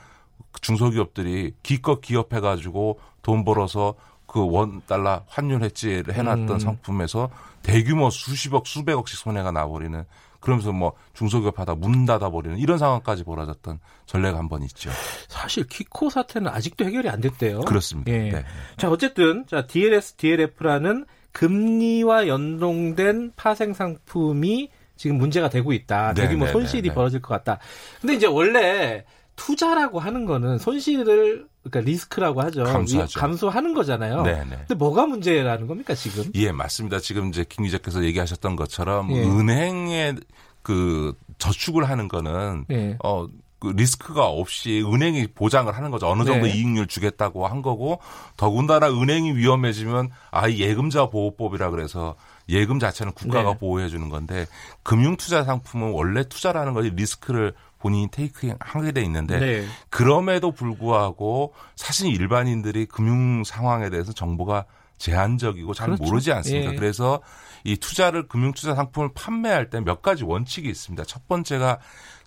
중소기업들이 0.61 1.55
기껏 1.63 2.01
기업해가지고 2.01 2.99
돈 3.23 3.45
벌어서 3.45 3.95
그 4.27 4.45
원 4.45 4.83
달러 4.87 5.23
환율 5.27 5.63
해지를 5.63 6.15
해놨던 6.15 6.51
음. 6.51 6.59
상품에서 6.59 7.31
대규모 7.63 8.11
수십억, 8.11 8.67
수백억씩 8.67 9.19
손해가 9.19 9.51
나버리는 9.53 10.05
그러면서 10.41 10.73
뭐 10.73 10.93
중소기업 11.15 11.59
하다 11.59 11.75
문 11.77 12.05
닫아버리는 12.07 12.59
이런 12.59 12.79
상황까지 12.79 13.25
벌어졌던 13.25 13.81
전례가 14.07 14.39
한 14.39 14.49
번 14.49 14.63
있죠. 14.63 14.91
사실 15.29 15.67
키코 15.67 16.09
사태는 16.11 16.49
아직도 16.51 16.85
해결이 16.85 17.09
안 17.09 17.21
됐대요. 17.21 17.61
그렇습니다. 17.61 18.11
예. 18.13 18.31
네. 18.31 18.45
자, 18.77 18.89
어쨌든, 18.91 19.45
자, 19.47 19.67
DLS, 19.67 20.15
DLF라는 20.15 21.05
금리와 21.33 22.27
연동된 22.29 23.33
파생 23.37 23.75
상품이 23.75 24.71
지금 24.97 25.19
문제가 25.19 25.49
되고 25.49 25.73
있다. 25.73 26.15
네, 26.15 26.23
대규모 26.23 26.47
네, 26.47 26.53
손실이 26.53 26.83
네, 26.83 26.89
네. 26.89 26.95
벌어질 26.95 27.21
것 27.21 27.29
같다. 27.35 27.59
근데 28.01 28.15
이제 28.15 28.27
원래 28.27 29.05
투자라고 29.37 30.01
하는 30.01 30.25
거는 30.25 30.59
손실을 30.59 31.47
그러니까 31.69 31.91
리스크라고 31.91 32.43
하죠. 32.43 32.65
감수하죠. 32.65 33.19
감수하는 33.19 33.75
거잖아요. 33.75 34.23
네네. 34.23 34.45
네. 34.45 34.57
근데 34.59 34.75
뭐가 34.75 35.07
문제라는 35.07 35.67
겁니까 35.67 35.95
지금? 35.95 36.25
예, 36.35 36.53
맞습니다. 36.53 37.01
지금 37.01 37.29
이제 37.29 37.45
김 37.49 37.65
기자께서 37.65 38.05
얘기하셨던 38.05 38.57
것처럼 38.57 39.11
예. 39.13 39.23
은행에 39.23 40.15
그 40.63 41.15
저축을 41.39 41.89
하는 41.89 42.09
거는 42.09 42.67
예. 42.71 42.97
어. 43.05 43.27
그 43.61 43.69
리스크가 43.69 44.27
없이 44.27 44.85
은행이 44.87 45.29
보장을 45.35 45.75
하는 45.77 45.91
거죠. 45.91 46.07
어느 46.09 46.23
정도 46.25 46.47
네. 46.47 46.53
이익률 46.53 46.87
주겠다고 46.87 47.49
한 47.49 47.61
거고 47.61 47.99
더군다나 48.37 48.89
은행이 48.89 49.35
위험해지면 49.35 50.11
아이 50.31 50.61
예금자 50.61 51.07
보호법이라 51.07 51.71
그래서 51.71 52.15
예금 52.49 52.79
자체는 52.79 53.13
국가가 53.15 53.55
네. 53.55 53.59
보호해 53.59 53.89
주는 53.89 54.09
건데 54.11 54.47
금융 54.85 55.17
투자 55.17 55.43
상품은 55.43 55.91
원래 55.91 56.23
투자라는 56.23 56.73
것이 56.73 56.91
리스크를 56.91 57.53
본인이 57.79 58.09
테이크하게 58.11 58.93
돼 58.93 59.03
있는데 59.03 59.39
네. 59.39 59.67
그럼에도 59.91 60.53
불구하고 60.53 61.55
사실 61.77 62.13
일반인들이 62.13 62.87
금융 62.87 63.45
상황에 63.45 63.91
대해서 63.91 64.13
정보가 64.13 64.65
제한적이고 64.99 65.75
잘 65.75 65.87
그렇죠. 65.89 66.05
모르지 66.05 66.33
않습니까? 66.33 66.73
예. 66.73 66.77
그래서 66.77 67.21
이 67.65 67.77
투자를 67.77 68.27
금융 68.27 68.53
투자 68.53 68.75
상품을 68.75 69.11
판매할 69.15 69.71
때 69.71 69.81
몇 69.81 70.03
가지 70.03 70.25
원칙이 70.25 70.69
있습니다. 70.69 71.05
첫 71.05 71.29
번째가 71.29 71.79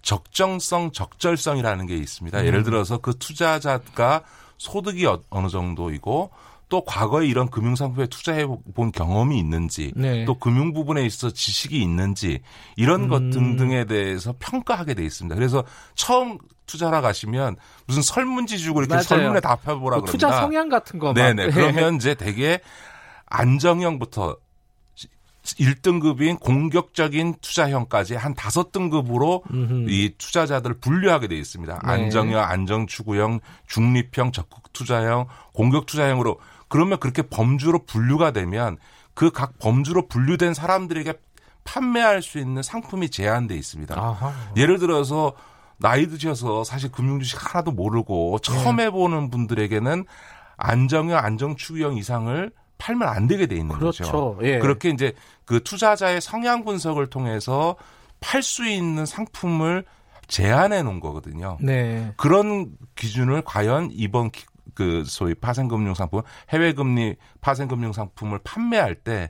적정성, 0.02 0.92
적절성이라는 0.92 1.86
게 1.86 1.96
있습니다. 1.96 2.40
음. 2.40 2.46
예를 2.46 2.64
들어서 2.64 2.98
그 2.98 3.14
투자자가 3.18 4.24
소득이 4.58 5.06
어, 5.06 5.22
어느 5.30 5.48
정도이고 5.50 6.32
또 6.72 6.86
과거에 6.86 7.28
이런 7.28 7.50
금융 7.50 7.76
상품에 7.76 8.08
투자해 8.08 8.48
본 8.74 8.94
경험이 8.94 9.38
있는지 9.38 9.92
네. 9.94 10.24
또 10.24 10.40
금융 10.40 10.72
부분에 10.72 11.06
있어 11.06 11.30
지식이 11.30 11.80
있는지 11.82 12.40
이런 12.78 13.04
음. 13.04 13.10
것 13.10 13.20
등등에 13.30 13.84
대해서 13.84 14.34
평가하게 14.40 14.94
돼 14.94 15.04
있습니다. 15.04 15.36
그래서 15.36 15.66
처음 15.96 16.38
투자하러 16.68 17.02
가시면 17.02 17.58
무슨 17.88 18.02
설문지 18.02 18.58
주고 18.58 18.80
이렇게 18.80 18.94
맞아요. 18.94 19.04
설문에 19.04 19.42
답해 19.42 19.60
보라 19.66 19.76
뭐 19.76 19.90
그럽니다. 19.90 20.12
투자 20.14 20.32
성향 20.32 20.70
같은 20.70 20.98
거 20.98 21.14
네네. 21.14 21.50
그러면 21.50 21.96
이제 21.98 22.16
되게 22.16 22.62
안정형부터 23.26 24.38
1등급인 25.44 26.40
공격적인 26.40 27.36
투자형까지 27.42 28.16
한 28.16 28.34
다섯 28.34 28.72
등급으로 28.72 29.44
이 29.90 30.14
투자자들을 30.18 30.80
분류하게 30.80 31.28
돼 31.28 31.36
있습니다. 31.36 31.74
네. 31.74 31.80
안정형, 31.84 32.40
안정추구형, 32.40 33.42
중립형, 33.68 34.32
적극 34.32 34.72
투자형, 34.72 35.28
공격 35.54 35.86
투자형으로 35.86 36.40
그러면 36.72 37.00
그렇게 37.00 37.22
범주로 37.22 37.86
분류가 37.86 38.32
되면 38.32 38.78
그 39.14 39.30
각 39.32 39.60
범주로 39.60 40.08
분류된 40.08 40.54
사람들에게 40.54 41.14
판매할 41.64 42.22
수 42.22 42.40
있는 42.40 42.64
상품이 42.64 43.10
제한돼 43.10 43.56
있습니다. 43.56 43.96
아하. 43.96 44.34
예를 44.58 44.80
들어서 44.80 45.34
나이 45.78 46.08
드셔서 46.08 46.64
사실 46.64 46.92
금융주식 46.92 47.54
하나도 47.54 47.72
모르고 47.72 48.40
처음 48.40 48.78
네. 48.78 48.86
해보는 48.86 49.30
분들에게는 49.30 50.06
안정형, 50.58 51.18
안정추구형 51.18 51.98
이상을 51.98 52.52
팔면 52.78 53.08
안 53.08 53.28
되게 53.28 53.46
돼 53.48 53.56
있는 53.56 53.76
그렇죠. 53.76 54.04
거죠. 54.04 54.38
예. 54.44 54.60
그렇게 54.60 54.90
이제 54.90 55.14
그 55.46 55.62
투자자의 55.64 56.22
성향 56.22 56.64
분석을 56.66 57.10
통해서 57.10 57.76
팔 58.20 58.42
수 58.42 58.68
있는 58.68 59.06
상품을 59.06 59.86
제한해 60.28 60.82
놓은 60.84 61.00
거거든요. 61.00 61.58
네. 61.62 62.14
그런 62.16 62.72
기준을 62.96 63.42
과연 63.44 63.90
이번 63.92 64.32
그 64.74 65.04
소위 65.06 65.34
파생금융 65.34 65.94
상품, 65.94 66.22
해외 66.50 66.74
금리 66.74 67.16
파생금융 67.42 67.94
상품을 67.94 68.40
판매할 68.44 68.96
때 68.96 69.30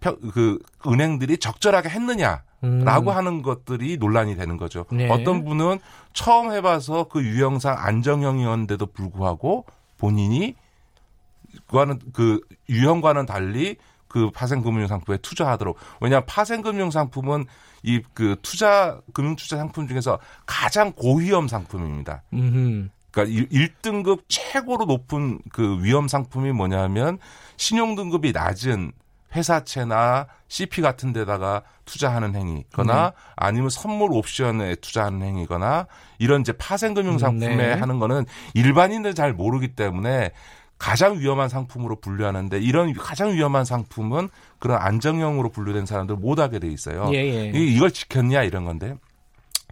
그 0.00 0.58
은행들이 0.86 1.38
적절하게 1.38 1.90
했느냐? 1.90 2.42
라고 2.62 3.10
음. 3.10 3.16
하는 3.16 3.42
것들이 3.42 3.96
논란이 3.96 4.36
되는 4.36 4.58
거죠. 4.58 4.84
네. 4.92 5.08
어떤 5.08 5.44
분은 5.44 5.78
처음 6.12 6.52
해봐서 6.52 7.04
그 7.04 7.22
유형상 7.22 7.74
안정형이었는데도 7.78 8.84
불구하고 8.86 9.64
본인이 9.96 10.54
그와는 11.68 11.98
그 12.12 12.40
유형과는 12.68 13.24
달리 13.24 13.76
그 14.08 14.30
파생금융 14.30 14.88
상품에 14.88 15.18
투자하도록 15.18 15.76
왜냐하면 16.02 16.26
파생금융 16.26 16.90
상품은 16.90 17.46
이 17.82 18.02
그 18.12 18.36
투자 18.42 19.00
금융 19.14 19.36
투자 19.36 19.56
상품 19.56 19.88
중에서 19.88 20.18
가장 20.44 20.92
고위험 20.92 21.48
상품입니다. 21.48 22.24
음흠. 22.34 22.88
그러니까 23.10 23.48
1등급 23.50 24.22
최고로 24.28 24.86
높은 24.86 25.38
그 25.52 25.82
위험 25.82 26.08
상품이 26.08 26.52
뭐냐면 26.52 27.18
신용 27.56 27.94
등급이 27.94 28.32
낮은 28.32 28.92
회사채나 29.34 30.26
CP 30.48 30.80
같은 30.82 31.12
데다가 31.12 31.62
투자하는 31.84 32.34
행위거나 32.34 33.10
네. 33.10 33.16
아니면 33.36 33.70
선물 33.70 34.12
옵션에 34.12 34.76
투자하는 34.76 35.22
행위거나 35.22 35.86
이런 36.18 36.40
이제 36.40 36.52
파생금융 36.52 37.18
상품에 37.18 37.56
네. 37.56 37.72
하는 37.72 37.98
거는 37.98 38.24
일반인들 38.54 39.14
잘 39.14 39.32
모르기 39.32 39.68
때문에 39.68 40.32
가장 40.78 41.18
위험한 41.18 41.48
상품으로 41.48 42.00
분류하는데 42.00 42.58
이런 42.58 42.92
가장 42.94 43.32
위험한 43.32 43.64
상품은 43.64 44.30
그런 44.58 44.78
안정형으로 44.80 45.50
분류된 45.50 45.84
사람들 45.86 46.16
못 46.16 46.38
하게 46.38 46.58
돼 46.58 46.68
있어요. 46.68 47.10
예, 47.12 47.18
예. 47.18 47.50
이걸 47.54 47.90
지켰냐 47.90 48.42
이런 48.44 48.64
건데 48.64 48.94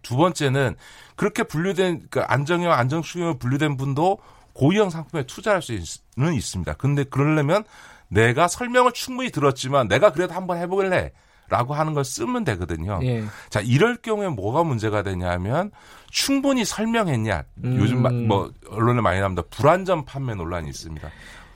두 0.02 0.16
번째는 0.16 0.76
그렇게 1.16 1.42
분류된 1.42 2.08
그 2.10 2.20
안정형 2.20 2.72
안정수형으로 2.72 3.38
분류된 3.38 3.76
분도 3.76 4.18
고위험 4.52 4.90
상품에 4.90 5.24
투자할 5.24 5.62
수는 5.62 6.34
있습니다. 6.34 6.74
근데 6.74 7.04
그러려면 7.04 7.64
내가 8.08 8.48
설명을 8.48 8.92
충분히 8.92 9.30
들었지만 9.30 9.88
내가 9.88 10.12
그래도 10.12 10.34
한번 10.34 10.58
해보길래 10.58 11.12
라고 11.48 11.74
하는 11.74 11.94
걸 11.94 12.04
쓰면 12.04 12.44
되거든요. 12.44 13.00
예. 13.02 13.24
자, 13.48 13.60
이럴 13.60 13.96
경우에 13.96 14.28
뭐가 14.28 14.64
문제가 14.64 15.02
되냐면 15.02 15.70
충분히 16.10 16.64
설명했냐. 16.64 17.44
음. 17.64 17.76
요즘 17.78 18.28
뭐 18.28 18.52
언론에 18.68 19.00
많이 19.00 19.18
나옵니다. 19.18 19.42
불안전 19.50 20.04
판매 20.04 20.34
논란이 20.34 20.68
있습니다. 20.68 21.08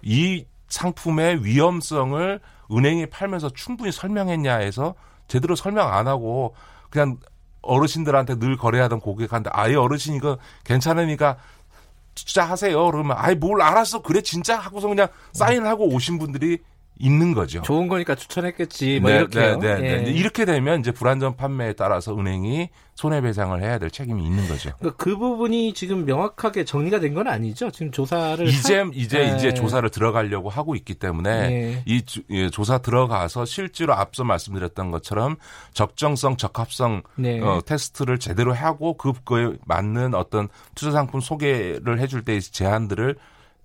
이 0.02 0.46
상품의 0.68 1.44
위험성을 1.44 2.40
은행이 2.70 3.06
팔면서 3.06 3.50
충분히 3.50 3.92
설명했냐 3.92 4.56
해서 4.56 4.94
제대로 5.28 5.54
설명 5.54 5.92
안 5.92 6.08
하고 6.08 6.54
그냥 6.88 7.18
어르신들한테 7.62 8.38
늘 8.38 8.56
거래하던 8.56 9.00
고객한테 9.00 9.50
아예 9.52 9.74
어르신 9.74 10.14
이거 10.14 10.38
괜찮으니까 10.64 11.38
투자하세요. 12.14 12.90
그러면 12.90 13.16
아예 13.18 13.34
뭘 13.34 13.62
알았어. 13.62 14.02
그래 14.02 14.20
진짜 14.20 14.58
하고서 14.58 14.88
그냥 14.88 15.08
사인을 15.32 15.66
하고 15.66 15.86
오신 15.88 16.18
분들이 16.18 16.58
있는 16.98 17.34
거죠. 17.34 17.62
좋은 17.62 17.88
거니까 17.88 18.14
추천했겠지. 18.14 19.00
뭐 19.00 19.10
네, 19.10 19.16
이렇게요. 19.16 19.58
네, 19.58 19.74
네, 19.76 19.80
네. 19.80 20.06
예. 20.08 20.10
이렇게 20.12 20.44
되면 20.44 20.80
이제 20.80 20.92
불안전 20.92 21.36
판매에 21.36 21.72
따라서 21.72 22.16
은행이 22.16 22.68
손해배상을 22.94 23.60
해야 23.62 23.78
될 23.78 23.90
책임이 23.90 24.22
있는 24.24 24.46
거죠. 24.46 24.70
그러니까 24.78 25.02
그 25.02 25.16
부분이 25.16 25.72
지금 25.74 26.04
명확하게 26.04 26.64
정리가 26.64 27.00
된 27.00 27.12
건 27.12 27.28
아니죠. 27.28 27.70
지금 27.70 27.92
조사를 27.92 28.46
이제 28.48 28.78
하... 28.78 28.90
이제 28.94 29.18
네. 29.18 29.36
이제 29.36 29.52
조사를 29.52 29.88
들어가려고 29.90 30.48
하고 30.48 30.74
있기 30.74 30.94
때문에 30.94 31.48
네. 31.48 31.82
이 31.84 32.02
주, 32.02 32.22
예, 32.30 32.48
조사 32.48 32.78
들어가서 32.78 33.44
실제로 33.44 33.92
앞서 33.94 34.24
말씀드렸던 34.24 34.90
것처럼 34.90 35.36
적정성, 35.74 36.36
적합성 36.38 37.02
네. 37.16 37.40
어, 37.40 37.60
테스트를 37.66 38.18
제대로 38.18 38.54
하고 38.54 38.96
그거에 38.96 39.52
맞는 39.66 40.14
어떤 40.14 40.48
투자 40.74 40.90
상품 40.90 41.20
소개를 41.20 41.98
해줄 41.98 42.22
때의 42.24 42.40
제한들을 42.40 43.16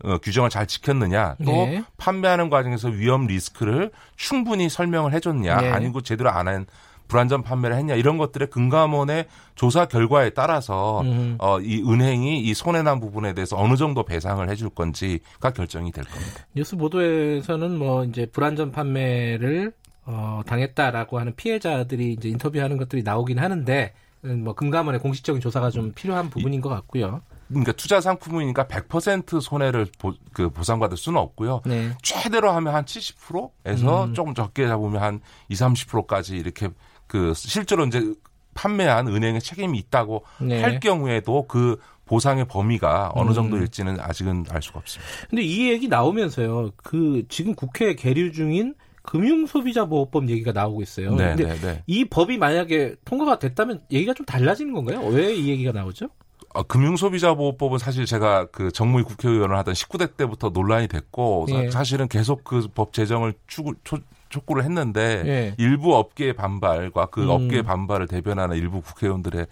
어, 0.04 0.18
규정을 0.20 0.50
잘 0.50 0.68
지켰느냐 0.68 1.36
또 1.44 1.52
네. 1.52 1.84
판매하는 1.98 2.50
과정에서 2.50 2.90
위험 2.90 3.26
리스크를 3.28 3.92
충분히 4.16 4.70
설명을 4.70 5.14
해줬냐 5.14 5.62
네. 5.62 5.70
아니고 5.72 6.02
제대로 6.02 6.30
안 6.30 6.48
한 6.48 6.66
불안전 7.08 7.44
판매를 7.44 7.76
했냐 7.78 7.96
이런 7.96 8.18
것들의 8.18 8.50
금감원의 8.50 9.28
조사 9.56 9.86
결과에 9.88 10.32
따라서 10.32 11.02
음. 11.02 11.36
어, 11.40 11.60
이 11.60 11.82
은행이 11.82 12.42
이 12.42 12.54
손해난 12.54 13.00
부분에 13.00 13.34
대해서 13.34 13.58
어느 13.58 13.76
정도 13.76 14.04
배상을 14.04 14.48
해줄 14.50 14.70
건지가 14.70 15.52
결정이 15.52 15.92
될 15.92 16.06
겁니다. 16.06 16.46
뉴스 16.54 16.76
보도에서는 16.76 17.78
뭐 17.78 18.04
이제 18.04 18.26
불안전 18.26 18.72
판매를 18.72 19.74
어, 20.06 20.42
당했다라고 20.46 21.20
하는 21.20 21.36
피해자들이 21.36 22.14
이제 22.14 22.30
인터뷰하는 22.30 22.78
것들이 22.78 23.04
나오긴 23.04 23.40
하는데 23.40 23.94
음, 24.26 24.44
뭐 24.44 24.54
금감원의 24.54 25.02
공식적인 25.02 25.42
조사가 25.42 25.70
좀 25.70 25.92
필요한 25.94 26.30
부분인 26.30 26.62
것 26.62 26.70
같고요. 26.70 27.22
그러니까 27.48 27.72
투자 27.74 28.02
상품이니까 28.02 28.66
100% 28.68 29.42
손해를 29.42 29.88
보, 29.98 30.14
그 30.34 30.50
보상받을 30.50 30.98
수는 30.98 31.20
없고요. 31.20 31.62
네. 31.66 31.92
최대로 32.04 32.52
하면 32.52 32.74
한 32.76 32.86
70%에서 32.86 34.06
음. 34.06 34.14
조금 34.14 34.34
적게 34.34 34.68
잡으면 34.68 35.02
한 35.02 35.22
20, 35.50 35.66
30%까지 35.68 36.36
이렇게 36.38 36.70
그 37.08 37.34
실제로 37.36 37.86
이제 37.86 38.14
판매한 38.54 39.08
은행의 39.08 39.42
책임이 39.42 39.78
있다고 39.80 40.26
네. 40.42 40.62
할 40.62 40.80
경우에도 40.80 41.46
그 41.48 41.80
보상의 42.06 42.46
범위가 42.48 43.12
어느 43.16 43.30
음. 43.30 43.34
정도일지는 43.34 44.00
아직은 44.00 44.46
알 44.50 44.62
수가 44.62 44.80
없습니다. 44.80 45.12
근데 45.30 45.42
이 45.44 45.70
얘기 45.70 45.88
나오면서요. 45.88 46.72
그 46.78 47.24
지금 47.30 47.54
국회에 47.54 47.96
계류 47.96 48.32
중인 48.32 48.74
금융소비자보호법 49.04 50.30
얘기가 50.30 50.52
나오고 50.52 50.82
있어요. 50.82 51.16
네, 51.16 51.36
근데 51.36 51.46
네, 51.46 51.56
네. 51.62 51.84
이 51.88 52.06
법이 52.06 52.38
만약에 52.38 52.96
통과가 53.06 53.40
됐다면 53.40 53.82
얘기가 53.92 54.14
좀 54.14 54.26
달라지는 54.26 54.74
건가요? 54.74 55.02
왜 55.08 55.34
이 55.34 55.50
얘기가 55.50 55.72
나오죠? 55.72 56.08
아, 56.54 56.64
금융소비자보호법은 56.64 57.78
사실 57.78 58.06
제가 58.06 58.48
그 58.52 58.72
정무위 58.72 59.04
국회의원을 59.04 59.58
하던 59.58 59.74
19대 59.74 60.18
때부터 60.18 60.50
논란이 60.50 60.88
됐고 60.88 61.48
예. 61.50 61.72
사실은 61.72 62.08
계속 62.08 62.44
그 62.44 62.68
법 62.74 62.94
제정을 62.94 63.34
추구, 63.48 63.74
초, 63.84 63.98
촉구를 64.30 64.64
했는데 64.64 65.24
예. 65.26 65.56
일부 65.58 65.96
업계의 65.96 66.34
반발과 66.34 67.08
그 67.08 67.24
음. 67.24 67.30
업계의 67.30 67.64
반발을 67.64 68.08
대변하는 68.08 68.58
일부 68.58 68.82
국회의원들의 68.82 69.48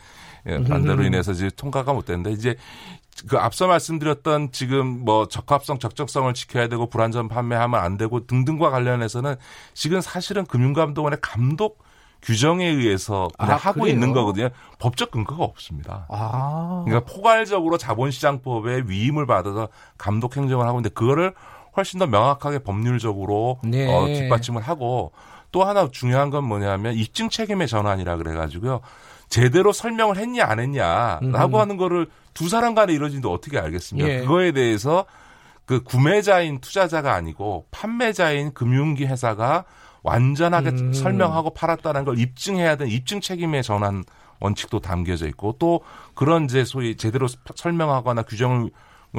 예, 0.47 0.63
반대로 0.63 1.03
인해서 1.03 1.31
이제 1.31 1.49
통과가 1.55 1.93
못 1.93 2.05
됐는데 2.05 2.31
이제 2.31 2.55
그 3.27 3.37
앞서 3.37 3.67
말씀드렸던 3.67 4.51
지금 4.51 5.05
뭐 5.05 5.27
적합성, 5.27 5.79
적정성을 5.79 6.33
지켜야 6.33 6.67
되고 6.67 6.87
불안전 6.87 7.29
판매하면 7.29 7.79
안 7.79 7.97
되고 7.97 8.25
등등과 8.27 8.69
관련해서는 8.69 9.35
지금 9.73 10.01
사실은 10.01 10.45
금융감독원의 10.45 11.19
감독 11.21 11.84
규정에 12.25 12.67
의해서 12.67 13.27
그냥 13.37 13.53
아, 13.53 13.55
하고 13.55 13.81
그래요? 13.81 13.93
있는 13.93 14.11
거거든요. 14.11 14.49
법적 14.79 15.11
근거가 15.11 15.43
없습니다. 15.43 16.07
아. 16.09 16.81
그러니까 16.85 17.11
포괄적으로 17.11 17.77
자본시장법에 17.77 18.83
위임을 18.87 19.27
받아서 19.27 19.69
감독 19.99 20.35
행정을 20.35 20.67
하고 20.67 20.79
있는데 20.79 20.91
그거를 20.93 21.33
훨씬 21.77 21.99
더 21.99 22.07
명확하게 22.07 22.59
법률적으로 22.59 23.59
네. 23.63 23.87
어, 23.87 24.07
뒷받침을 24.07 24.63
하고 24.63 25.11
또 25.51 25.63
하나 25.63 25.87
중요한 25.91 26.31
건 26.31 26.45
뭐냐면 26.45 26.95
입증 26.95 27.29
책임의 27.29 27.67
전환이라 27.67 28.17
그래가지고요. 28.17 28.81
제대로 29.29 29.71
설명을 29.71 30.17
했냐 30.17 30.45
안 30.45 30.59
했냐라고 30.59 31.57
음. 31.57 31.61
하는 31.61 31.77
거를 31.77 32.07
두 32.33 32.49
사람 32.49 32.73
간에 32.73 32.93
이루어진데 32.93 33.27
어떻게 33.27 33.59
알겠습니까? 33.59 34.09
예. 34.09 34.19
그거에 34.21 34.51
대해서 34.51 35.05
그 35.65 35.83
구매자인 35.83 36.59
투자자가 36.59 37.13
아니고 37.13 37.67
판매자인 37.71 38.53
금융기 38.53 39.05
회사가 39.05 39.65
완전하게 40.05 40.69
음. 40.69 40.93
설명하고 40.93 41.49
팔았다는 41.55 42.05
걸 42.05 42.19
입증해야 42.19 42.75
되는 42.75 42.91
입증 42.91 43.19
책임의 43.19 43.63
전환 43.63 44.03
원칙도 44.39 44.79
담겨져 44.79 45.27
있고 45.29 45.55
또 45.57 45.81
그런 46.13 46.45
이제 46.45 46.63
소위 46.63 46.95
제대로 46.95 47.27
설명하거나 47.55 48.21
규정을 48.23 48.69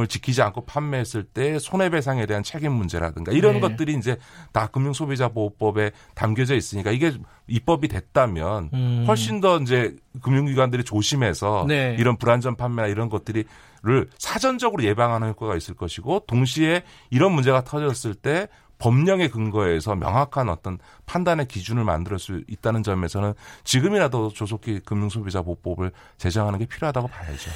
지키지 0.09 0.43
않고 0.43 0.67
판매했을 0.67 1.25
때 1.25 1.59
손해배상에 1.59 2.27
대한 2.27 2.45
책임 2.45 2.73
문제라든가 2.73 3.33
이런 3.33 3.55
네. 3.55 3.61
것들이 3.61 3.95
이제 3.95 4.17
다 4.53 4.69
금융소비자보호법에 4.69 5.91
담겨져 6.15 6.55
있으니까 6.55 6.93
이게 6.93 7.15
입법이 7.49 7.89
됐다면 7.89 8.71
음. 8.73 9.05
훨씬 9.09 9.41
더 9.41 9.59
이제 9.59 9.97
금융기관들이 10.23 10.85
조심해서 10.85 11.65
네. 11.67 11.97
이런 11.99 12.17
불안전 12.17 12.57
판매나 12.57 12.87
이런 12.89 13.09
것들이 13.09 13.45
를 13.87 14.09
사전적으로 14.19 14.83
예방하는 14.83 15.29
효과가 15.29 15.55
있을 15.55 15.75
것이고 15.75 16.25
동시에 16.27 16.83
이런 17.11 17.33
문제가 17.33 17.63
터졌을 17.63 18.15
때 18.15 18.49
법령의 18.79 19.31
근거에서 19.31 19.95
명확한 19.95 20.49
어떤 20.49 20.79
판단의 21.07 21.49
기준을 21.49 21.85
만들 21.85 22.19
수 22.19 22.43
있다는 22.49 22.83
점에서는 22.83 23.35
지금이라도 23.65 24.31
조속히 24.31 24.81
금융소비자보호법을 24.81 25.93
제정하는 26.19 26.59
게 26.59 26.67
필요하다고 26.67 27.09
봐야죠. 27.09 27.51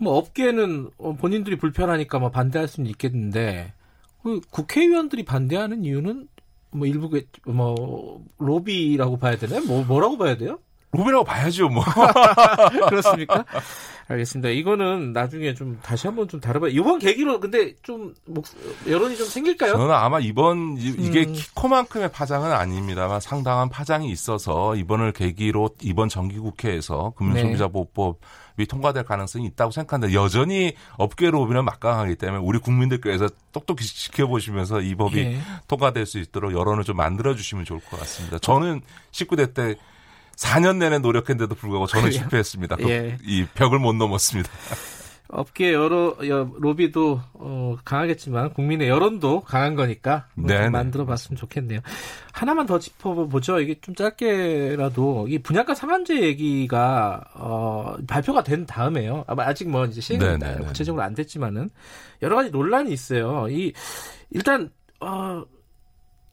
뭐 0.00 0.16
업계는 0.16 0.90
어, 0.98 1.14
본인들이 1.14 1.56
불편하니까 1.56 2.18
뭐 2.18 2.30
반대할 2.30 2.68
수는 2.68 2.88
있겠는데 2.90 3.72
그 4.22 4.40
국회의원들이 4.50 5.24
반대하는 5.24 5.84
이유는 5.84 6.28
뭐 6.70 6.86
일부 6.86 7.10
뭐 7.46 8.24
로비라고 8.38 9.18
봐야 9.18 9.36
되나요? 9.36 9.62
뭐 9.64 9.84
뭐라고 9.84 10.16
봐야 10.16 10.36
돼요? 10.36 10.58
로비라고 10.92 11.24
봐야죠, 11.24 11.70
뭐. 11.70 11.82
그렇습니까? 12.90 13.44
알겠습니다. 14.08 14.50
이거는 14.50 15.12
나중에 15.14 15.54
좀 15.54 15.78
다시 15.82 16.06
한번 16.06 16.28
좀 16.28 16.38
다뤄봐요. 16.38 16.70
이번 16.70 16.98
계기로 16.98 17.40
근데 17.40 17.74
좀 17.82 18.14
목, 18.26 18.44
여론이 18.86 19.16
좀 19.16 19.26
생길까요? 19.26 19.72
저는 19.72 19.90
아마 19.90 20.20
이번 20.20 20.76
이게 20.76 21.24
음. 21.24 21.32
키코만큼의 21.32 22.12
파장은 22.12 22.52
아닙니다만 22.52 23.20
상당한 23.20 23.70
파장이 23.70 24.10
있어서 24.10 24.76
이번을 24.76 25.12
계기로 25.12 25.70
이번 25.80 26.10
정기국회에서 26.10 27.14
금융소비자보호법 27.16 28.20
이 28.58 28.66
통과될 28.66 29.04
가능성이 29.04 29.46
있다고 29.46 29.70
생각하는데 29.70 30.12
여전히 30.12 30.74
업계 30.98 31.30
로비는 31.30 31.64
막강하기 31.64 32.16
때문에 32.16 32.42
우리 32.44 32.58
국민들께서 32.58 33.30
똑똑히 33.52 33.86
지켜보시면서 33.86 34.82
이 34.82 34.94
법이 34.94 35.18
예. 35.18 35.38
통과될 35.68 36.04
수 36.04 36.18
있도록 36.18 36.52
여론을 36.52 36.84
좀 36.84 36.98
만들어 36.98 37.34
주시면 37.34 37.64
좋을 37.64 37.80
것 37.80 37.98
같습니다. 38.00 38.38
저는 38.38 38.82
19대 39.10 39.54
때 39.54 39.76
4년 40.36 40.76
내내 40.76 40.98
노력했는데도 40.98 41.54
불구하고 41.54 41.86
저는 41.86 42.08
그래요? 42.08 42.20
실패했습니다. 42.20 42.76
예. 42.88 43.18
이 43.24 43.46
벽을 43.54 43.78
못 43.78 43.94
넘었습니다. 43.94 44.50
업계 45.32 45.72
여러 45.72 46.14
로비도 46.20 47.20
어, 47.34 47.76
강하겠지만 47.86 48.52
국민의 48.52 48.88
여론도 48.88 49.40
강한 49.40 49.74
거니까 49.74 50.26
네, 50.34 50.68
만들어봤으면 50.68 51.38
좋겠네요. 51.38 51.80
하나만 52.32 52.66
더 52.66 52.78
짚어보죠. 52.78 53.60
이게 53.60 53.80
좀 53.80 53.94
짧게라도 53.94 55.28
이 55.28 55.38
분양가 55.38 55.74
상한제 55.74 56.20
얘기가 56.20 57.24
어, 57.34 57.96
발표가 58.06 58.42
된 58.42 58.66
다음에요. 58.66 59.24
아직 59.26 59.70
뭐 59.70 59.86
이제 59.86 60.02
시행이 60.02 60.38
구체적으로 60.66 61.02
안 61.02 61.14
됐지만은 61.14 61.70
여러 62.20 62.36
가지 62.36 62.50
논란이 62.50 62.92
있어요. 62.92 63.48
이 63.48 63.72
일단 64.30 64.70
어, 65.00 65.42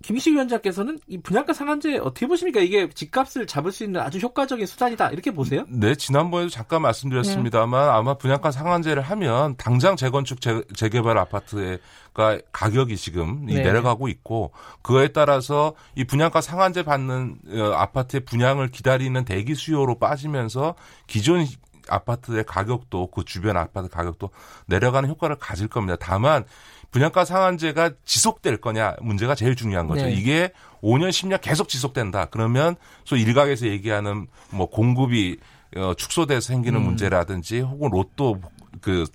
김희식 0.02 0.34
위원장께서는 0.34 0.98
이 1.08 1.18
분양가 1.22 1.52
상한제 1.52 1.98
어떻게 1.98 2.26
보십니까? 2.26 2.62
이게 2.62 2.88
집값을 2.90 3.46
잡을 3.48 3.74
수 3.74 3.84
있는 3.84 4.00
아주 4.00 4.18
효과적인 4.20 4.66
수단이다 4.66 5.10
이렇게 5.10 5.32
보세요? 5.32 5.66
네, 5.68 5.94
지난번에도 5.96 6.50
잠깐 6.50 6.82
말씀드렸습니다만 6.84 7.86
네. 7.86 7.92
아마 7.92 8.14
분양가 8.14 8.52
상한제를 8.52 9.02
하면 9.02 9.56
당장 9.58 9.98
재건축 9.98 10.40
재, 10.40 10.62
재개발 10.74 11.18
아파트가 11.18 12.40
가격이 12.54 12.96
지금 12.96 13.46
네. 13.46 13.56
내려가고 13.62 14.08
있고 14.08 14.54
그거에 14.82 15.10
따라서 15.10 15.74
이 15.96 16.06
분양가 16.06 16.40
상한제 16.40 16.84
받는 16.84 17.40
어, 17.50 17.74
아파트의 17.74 18.22
분양을 18.22 18.70
기다리는 18.70 19.26
대기 19.26 19.54
수요로 19.54 20.00
빠지면서 20.00 20.76
기존 21.08 21.46
아파트의 21.90 22.46
가격도 22.46 23.08
그 23.08 23.26
주변 23.26 23.58
아파트 23.58 23.90
가격도 23.90 24.30
내려가는 24.68 25.10
효과를 25.10 25.38
가질 25.38 25.68
겁니다. 25.68 25.98
다만 26.00 26.46
분양가 26.92 27.26
상한제가 27.26 27.92
지속될 28.04 28.58
거냐 28.58 28.96
문제가 29.02 29.36
제일 29.36 29.56
중요한 29.56 29.88
거죠. 29.88 30.06
네. 30.06 30.14
이게 30.14 30.52
5년 30.82 31.10
10년 31.10 31.40
계속 31.42 31.70
지속된다. 31.70 32.26
그러면 32.26 32.76
소 33.06 33.16
일각에서 33.16 33.68
얘기하는 33.68 34.28
뭐 34.52 34.68
공급이 34.68 35.38
어, 35.76 35.94
축소돼서 35.94 36.42
생기는 36.42 36.80
음. 36.80 36.86
문제라든지 36.86 37.60
혹은 37.60 37.90
로또 37.92 38.42
그 38.82 39.06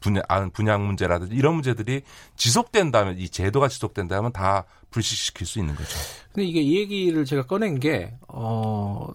분양, 0.00 0.22
아, 0.28 0.46
분양 0.52 0.86
문제라든지 0.86 1.34
이런 1.34 1.54
문제들이 1.54 2.02
지속된다면 2.36 3.18
이 3.18 3.28
제도가 3.28 3.68
지속된다면 3.68 4.32
다 4.32 4.64
불식시킬 4.90 5.46
수 5.46 5.58
있는 5.58 5.74
거죠. 5.74 5.96
근데 6.32 6.46
이게 6.46 6.60
이 6.60 6.78
얘기를 6.78 7.24
제가 7.24 7.46
꺼낸 7.46 7.80
게 7.80 8.12
어, 8.28 9.08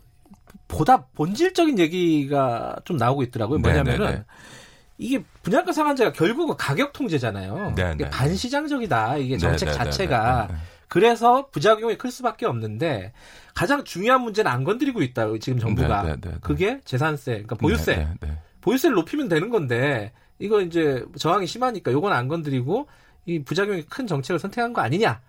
보다 0.68 1.05
본질적인 1.13 1.78
얘기가 1.78 2.78
좀 2.86 2.97
나오고 2.97 3.24
있더라고요. 3.24 3.59
네, 3.59 3.61
뭐냐면은 3.61 4.05
네네네. 4.05 4.24
이게 4.97 5.23
분양가 5.43 5.71
상한제가 5.71 6.11
결국은 6.13 6.55
가격 6.57 6.93
통제잖아요. 6.93 7.73
네, 7.75 7.83
이게 7.83 7.83
네, 7.83 7.95
네. 7.97 8.09
반시장적이다. 8.09 9.17
이게 9.17 9.35
네, 9.35 9.39
정책 9.39 9.71
자체가. 9.71 10.49
그래서 10.87 11.47
부작용이 11.51 11.97
클 11.97 12.11
수밖에 12.11 12.45
없는데 12.45 13.11
가장 13.53 13.83
중요한 13.83 14.21
문제는 14.21 14.49
안 14.49 14.63
건드리고 14.63 15.01
있다. 15.01 15.27
지금 15.39 15.59
정부가. 15.59 16.17
그게 16.41 16.79
재산세, 16.85 17.31
그러니까 17.31 17.55
보유세. 17.55 18.07
보유세를 18.61 18.95
높이면 18.95 19.27
되는 19.27 19.49
건데 19.49 20.13
이거 20.39 20.61
이제 20.61 21.03
저항이 21.17 21.45
심하니까 21.47 21.91
요건 21.91 22.13
안 22.13 22.27
건드리고 22.27 22.87
이 23.25 23.43
부작용이 23.43 23.83
큰 23.83 24.07
정책을 24.07 24.39
선택한 24.39 24.73
거 24.73 24.81
아니냐. 24.81 25.19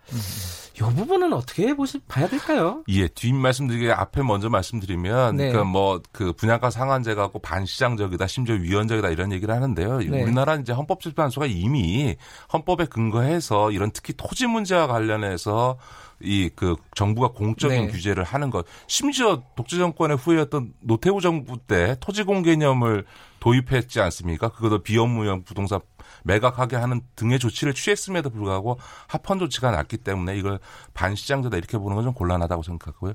이 0.78 0.94
부분은 0.94 1.32
어떻게 1.32 1.74
보시 1.74 1.98
봐야 2.00 2.28
될까요? 2.28 2.82
예, 2.88 3.08
뒷 3.08 3.34
말씀드리게 3.34 3.90
앞에 3.92 4.22
먼저 4.22 4.48
말씀드리면 4.48 5.36
네. 5.36 5.50
그러니까 5.50 5.64
뭐 5.70 6.00
그 6.12 6.32
분양가 6.32 6.70
상한제 6.70 7.14
갖고 7.14 7.38
반시장적이다, 7.38 8.26
심지어 8.26 8.54
위헌적이다 8.56 9.08
이런 9.10 9.32
얘기를 9.32 9.54
하는데요. 9.54 9.98
네. 9.98 10.22
우리나라 10.22 10.56
이제 10.56 10.72
헌법재판소가 10.72 11.46
이미 11.46 12.16
헌법에 12.52 12.86
근거해서 12.86 13.70
이런 13.70 13.90
특히 13.92 14.14
토지 14.16 14.46
문제와 14.46 14.86
관련해서 14.86 15.78
이 16.20 16.50
그 16.56 16.74
정부가 16.94 17.28
공적인 17.28 17.86
네. 17.86 17.92
규제를 17.92 18.24
하는 18.24 18.50
것 18.50 18.66
심지어 18.88 19.42
독재 19.56 19.78
정권의 19.78 20.16
후예였던 20.16 20.74
노태우 20.80 21.20
정부 21.20 21.58
때 21.58 21.96
토지 22.00 22.24
공개념을 22.24 23.04
도입했지 23.40 24.00
않습니까? 24.00 24.48
그것도 24.48 24.82
비업무형 24.82 25.44
부동산 25.44 25.80
매각하게 26.24 26.74
하는 26.76 27.00
등의 27.14 27.38
조치를 27.38 27.72
취했음에도 27.74 28.30
불구하고 28.30 28.78
합헌 29.06 29.38
조치가 29.38 29.70
났기 29.70 29.98
때문에 29.98 30.36
이걸 30.36 30.58
반시장제다 30.94 31.56
이렇게 31.56 31.78
보는 31.78 31.94
건 31.94 32.04
좀 32.04 32.14
곤란하다고 32.14 32.62
생각하고요. 32.64 33.12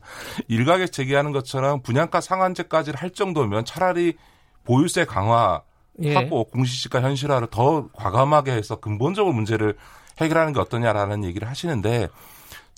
일각에 0.48 0.88
제기하는 0.88 1.32
것처럼 1.34 1.82
분양가 1.82 2.22
상한제까지를 2.22 3.02
할 3.02 3.10
정도면 3.10 3.66
차라리 3.66 4.14
보유세 4.64 5.04
강화 5.06 5.62
예. 6.02 6.16
하고 6.16 6.46
공시지가 6.46 7.02
현실화를 7.02 7.48
더 7.52 7.90
과감하게 7.94 8.54
해서 8.54 8.78
근본적으로 8.78 9.34
문제를 9.34 9.76
해결하는 10.22 10.54
게 10.54 10.60
어떠냐라는 10.60 11.24
얘기를 11.26 11.50
하시는데 11.50 12.08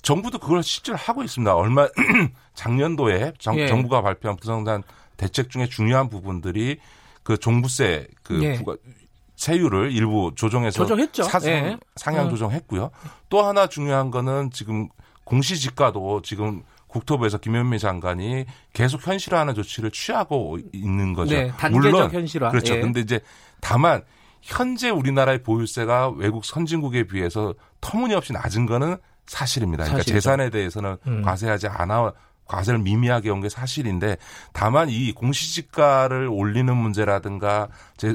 정부도 0.06 0.38
그걸 0.38 0.62
실제로 0.62 0.96
하고 0.96 1.24
있습니다. 1.24 1.52
얼마 1.52 1.88
작년도에 2.54 3.32
정, 3.38 3.58
예. 3.58 3.66
부가 3.66 4.02
발표한 4.02 4.36
부동산 4.36 4.84
대책 5.16 5.50
중에 5.50 5.66
중요한 5.66 6.08
부분들이 6.08 6.78
그 7.24 7.36
종부세 7.36 8.06
그 8.22 8.40
예. 8.40 8.52
부가 8.52 8.76
세율을 9.34 9.90
일부 9.90 10.30
조정해서 10.36 10.76
조정했죠. 10.84 11.24
사상, 11.24 11.50
네. 11.50 11.76
상향 11.96 12.26
어. 12.26 12.30
조정했고요. 12.30 12.92
또 13.28 13.42
하나 13.42 13.66
중요한 13.66 14.12
거는 14.12 14.52
지금 14.52 14.88
공시지가도 15.24 16.22
지금 16.22 16.62
국토부에서 16.86 17.38
김현미 17.38 17.80
장관이 17.80 18.46
계속 18.74 19.04
현실화하는 19.04 19.56
조치를 19.56 19.90
취하고 19.90 20.58
있는 20.72 21.14
거죠. 21.14 21.34
네, 21.34 21.52
물론 21.72 22.12
현실화. 22.12 22.50
그렇죠. 22.50 22.76
예. 22.76 22.80
근데 22.80 23.00
이제 23.00 23.18
다만 23.60 24.04
현재 24.40 24.88
우리나라의 24.88 25.42
보유세가 25.42 26.10
외국 26.10 26.44
선진국에 26.44 27.08
비해서 27.08 27.54
터무니없이 27.80 28.32
낮은 28.32 28.66
거는 28.66 28.98
사실입니다. 29.26 29.84
그러니까 29.84 30.02
사실이죠. 30.02 30.14
재산에 30.20 30.50
대해서는 30.50 30.96
음. 31.06 31.22
과세하지 31.22 31.68
않아 31.68 32.12
과세를 32.46 32.78
미미하게 32.78 33.30
온 33.30 33.40
게 33.40 33.48
사실인데 33.48 34.16
다만 34.52 34.88
이 34.88 35.12
공시지가를 35.12 36.28
올리는 36.28 36.74
문제라든가 36.76 37.68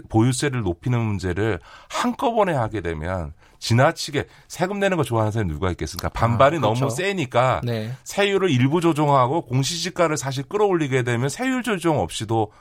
보유세를 0.09 0.62
높이는 0.62 0.97
문제를 0.99 1.59
한꺼번에 1.89 2.53
하게 2.53 2.80
되면 2.82 3.34
지나치게 3.59 4.28
세금 4.47 4.80
내는 4.80 4.95
거 4.97 5.03
좋아하는 5.03 5.32
사람이 5.32 5.51
누가 5.53 5.70
있겠습니까? 5.72 6.09
반발이 6.09 6.57
아, 6.57 6.59
그렇죠. 6.62 6.80
너무 6.80 6.95
세니까 6.95 7.62
네. 7.64 7.91
세율을 8.05 8.49
일부 8.49 8.80
조정하고 8.82 9.45
공시지가를 9.45 10.18
사실 10.18 10.44
끌어올리게 10.44 11.03
되면 11.03 11.27
세율 11.30 11.61
조정 11.61 11.99
없이도 11.99 12.52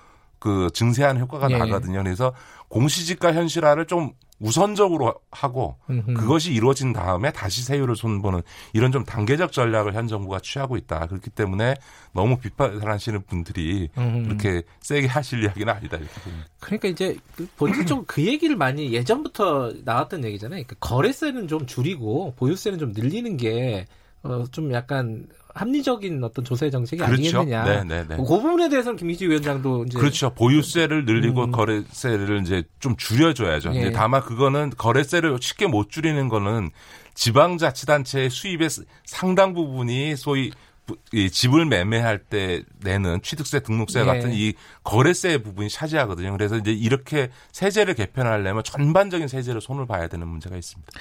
그 0.41 0.71
증세하는 0.75 1.21
효과가 1.21 1.51
예. 1.51 1.57
나거든요. 1.59 2.03
그래서 2.03 2.33
공시지가 2.69 3.33
현실화를 3.33 3.87
좀 3.87 4.13
우선적으로 4.41 5.15
하고 5.31 5.77
음흠. 5.91 6.15
그것이 6.15 6.53
이루어진 6.53 6.93
다음에 6.93 7.31
다시 7.31 7.63
세율을 7.63 7.95
손보는 7.95 8.41
이런 8.73 8.91
좀 8.91 9.05
단계적 9.05 9.53
전략을 9.53 9.95
현 9.95 10.09
정부가 10.09 10.41
취하고 10.41 10.77
있다. 10.77 11.07
그렇기 11.07 11.31
때문에 11.31 11.77
너무 12.13 12.39
비판하시는 12.39 13.23
분들이 13.25 13.91
음흠. 13.97 14.25
그렇게 14.25 14.63
세게 14.81 15.07
하실 15.07 15.45
이야기는 15.45 15.73
아니다 15.73 15.99
이렇게 15.99 16.21
봅니다. 16.23 16.47
그러니까 16.59 16.89
이제 16.89 17.17
그 17.37 17.47
본질적으로 17.57 18.05
그 18.09 18.25
얘기를 18.25 18.57
많이 18.57 18.93
예전부터 18.93 19.75
나왔던 19.85 20.25
얘기잖아요. 20.25 20.65
그러니까 20.65 20.77
거래세는 20.81 21.47
좀 21.47 21.67
줄이고 21.67 22.35
보유세는 22.37 22.79
좀 22.79 22.93
늘리는 22.93 23.37
게 23.37 23.87
어, 24.23 24.45
좀 24.51 24.73
약간 24.73 25.27
합리적인 25.55 26.23
어떤 26.25 26.45
조세 26.45 26.71
정책이 26.71 27.03
그렇죠. 27.03 27.41
아니겠느냐. 27.41 27.65
네, 27.65 27.85
네, 27.85 28.07
네. 28.09 28.17
그 28.17 28.25
부분에 28.25 28.69
대해서는 28.69 28.97
김기지 28.97 29.27
위원장도 29.27 29.85
이제 29.87 29.99
그렇죠. 29.99 30.31
보유세를 30.31 31.05
늘리고 31.05 31.45
음. 31.45 31.53
거래세를 31.53 32.41
이제 32.43 32.63
좀 32.79 32.97
줄여줘야죠. 32.97 33.75
예. 33.75 33.93
다만 33.93 34.23
그거는 34.23 34.71
거래세를 34.77 35.37
쉽게 35.41 35.67
못 35.67 35.91
줄이는 35.91 36.29
거는 36.29 36.71
지방자치단체의 37.15 38.31
수입의 38.31 38.69
상당 39.05 39.55
부분이 39.55 40.17
소위 40.17 40.53
이 41.13 41.31
집을 41.31 41.67
매매할 41.67 42.19
때 42.19 42.63
내는 42.83 43.21
취득세, 43.23 43.61
등록세 43.61 44.01
네. 44.01 44.07
같은 44.07 44.33
이 44.33 44.55
거래세 44.83 45.39
부분이 45.39 45.69
차지하거든요. 45.69 46.33
그래서 46.33 46.57
이제 46.57 46.73
이렇게 46.73 47.31
세제를 47.53 47.95
개편하려면 47.95 48.65
전반적인 48.65 49.29
세제를 49.29 49.61
손을 49.61 49.87
봐야 49.87 50.09
되는 50.09 50.27
문제가 50.27 50.57
있습니다. 50.57 50.93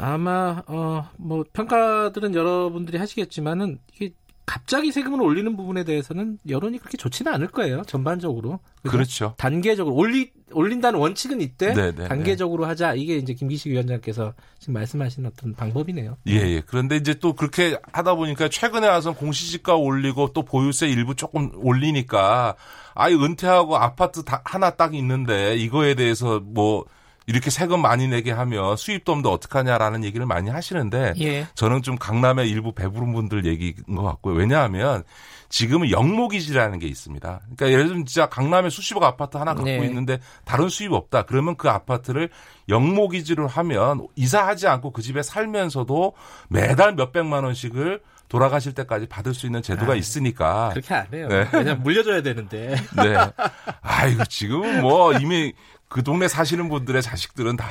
아마 0.00 0.62
어 0.66 1.04
뭐 1.16 1.44
평가들은 1.52 2.34
여러분들이 2.34 2.98
하시겠지만은 2.98 3.78
이게 3.94 4.12
갑자기 4.46 4.90
세금을 4.90 5.22
올리는 5.22 5.56
부분에 5.56 5.84
대해서는 5.84 6.38
여론이 6.48 6.78
그렇게 6.78 6.96
좋지는 6.96 7.32
않을 7.34 7.48
거예요. 7.48 7.82
전반적으로. 7.86 8.58
그렇죠. 8.82 9.34
단계적으로 9.38 9.94
올리 9.94 10.32
올린다는 10.50 10.98
원칙은 10.98 11.40
있대. 11.40 11.72
네네, 11.72 11.92
네, 11.94 12.08
단계적으로 12.08 12.64
하자. 12.66 12.94
이게 12.94 13.16
이제 13.16 13.32
김기식 13.34 13.70
위원장께서 13.70 14.34
지금 14.58 14.74
말씀하신 14.74 15.26
어떤 15.26 15.54
방법이네요. 15.54 16.16
예, 16.26 16.32
예. 16.32 16.62
그런데 16.66 16.96
이제 16.96 17.14
또 17.14 17.34
그렇게 17.34 17.78
하다 17.92 18.16
보니까 18.16 18.48
최근에 18.48 18.88
와서 18.88 19.12
공시지가 19.12 19.76
올리고 19.76 20.32
또 20.32 20.42
보유세 20.42 20.88
일부 20.88 21.14
조금 21.14 21.52
올리니까 21.54 22.56
아예 22.94 23.14
은퇴하고 23.14 23.76
아파트 23.76 24.24
다 24.24 24.42
하나 24.44 24.70
딱 24.70 24.96
있는데 24.96 25.54
이거에 25.54 25.94
대해서 25.94 26.40
뭐 26.40 26.86
이렇게 27.30 27.48
세금 27.48 27.80
많이 27.80 28.08
내게 28.08 28.32
하면 28.32 28.76
수입도 28.76 29.12
없는데 29.12 29.28
어떡하냐라는 29.28 30.02
얘기를 30.02 30.26
많이 30.26 30.50
하시는데 30.50 31.14
예. 31.20 31.46
저는 31.54 31.82
좀 31.82 31.96
강남의 31.96 32.50
일부 32.50 32.72
배부른 32.72 33.12
분들 33.12 33.46
얘기인 33.46 33.94
것 33.94 34.02
같고요. 34.02 34.34
왜냐하면 34.34 35.04
지금은 35.48 35.92
영목이지라는 35.92 36.80
게 36.80 36.88
있습니다. 36.88 37.40
그러니까 37.40 37.70
예를 37.70 37.86
들면 37.86 38.06
진짜 38.06 38.28
강남에 38.28 38.68
수십억 38.68 39.04
아파트 39.04 39.36
하나 39.36 39.54
갖고 39.54 39.70
네. 39.70 39.76
있는데 39.86 40.18
다른 40.44 40.68
수입 40.68 40.92
없다. 40.92 41.22
그러면 41.22 41.54
그 41.56 41.70
아파트를 41.70 42.30
영목이지로 42.68 43.46
하면 43.46 44.08
이사하지 44.16 44.66
않고 44.66 44.90
그 44.90 45.00
집에 45.00 45.22
살면서도 45.22 46.14
매달 46.48 46.96
몇백만 46.96 47.44
원씩을 47.44 48.00
돌아가실 48.26 48.74
때까지 48.74 49.06
받을 49.06 49.34
수 49.34 49.46
있는 49.46 49.62
제도가 49.62 49.92
아, 49.92 49.96
있으니까. 49.96 50.70
그렇게 50.70 50.94
안 50.94 51.06
해요. 51.12 51.28
네. 51.28 51.46
그냥 51.46 51.80
물려줘야 51.82 52.22
되는데. 52.22 52.76
네. 52.96 53.16
아이고, 53.82 54.24
지금은 54.26 54.82
뭐 54.82 55.12
이미 55.14 55.52
그 55.90 56.04
동네 56.04 56.28
사시는 56.28 56.68
분들의 56.68 57.02
자식들은 57.02 57.56
다 57.56 57.66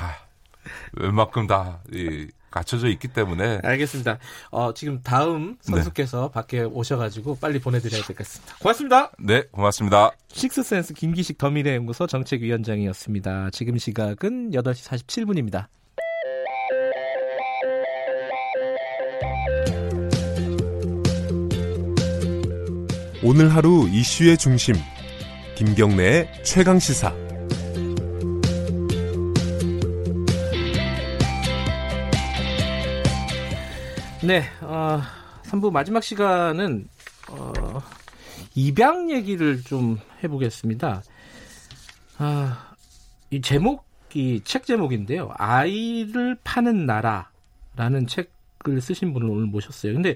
웬만큼 0.93 1.47
다 1.47 1.79
이, 1.91 2.27
갖춰져 2.51 2.89
있기 2.89 3.07
때문에. 3.07 3.61
알겠습니다. 3.63 4.19
어, 4.51 4.73
지금 4.73 5.01
다음 5.01 5.55
선수께서 5.61 6.23
네. 6.23 6.31
밖에 6.33 6.61
오셔가지고 6.61 7.37
빨리 7.39 7.59
보내드려야 7.59 8.03
되겠습니다. 8.03 8.55
고맙습니다. 8.59 9.11
네, 9.19 9.43
고맙습니다. 9.51 10.11
식스센스 10.27 10.93
김기식 10.93 11.37
더미래연구소 11.37 12.07
정책위원장이었습니다. 12.07 13.51
지금 13.51 13.77
시각은 13.77 14.51
8시 14.51 15.05
47분입니다. 15.07 15.67
오늘 23.23 23.53
하루 23.53 23.87
이슈의 23.89 24.37
중심. 24.37 24.75
김경래의 25.55 26.43
최강 26.43 26.79
시사. 26.79 27.28
네, 34.29 34.43
어, 34.61 35.01
3부 35.41 35.71
마지막 35.71 36.03
시간은 36.03 36.87
어, 37.31 37.81
입양 38.53 39.09
얘기를 39.09 39.63
좀 39.63 39.97
해보겠습니다. 40.23 41.01
아, 42.19 42.75
이 43.31 43.41
제목이 43.41 44.41
책 44.43 44.67
제목인데요. 44.67 45.31
아이를 45.33 46.37
파는 46.43 46.85
나라라는 46.85 48.05
책을 48.05 48.79
쓰신 48.79 49.13
분을 49.13 49.27
오늘 49.31 49.47
모셨어요. 49.47 49.93
근데 49.93 50.15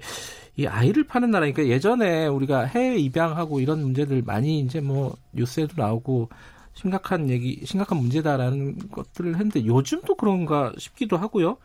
이 0.58 0.68
아이를 0.68 1.06
파는 1.06 1.32
나라니까 1.32 1.66
예전에 1.66 2.28
우리가 2.28 2.66
해외 2.66 2.98
입양하고 2.98 3.62
이런 3.62 3.82
문제들 3.82 4.22
많이 4.22 4.60
이제 4.60 4.80
뭐 4.80 5.18
뉴스에도 5.32 5.74
나오고 5.76 6.30
심각한 6.76 7.32
얘기, 7.32 7.66
심각한 7.66 7.98
문제다라는 7.98 8.90
것들을 8.90 9.34
했는데 9.34 9.66
요즘도 9.66 10.14
그런가 10.14 10.72
싶기도 10.78 11.18
하고요. 11.18 11.58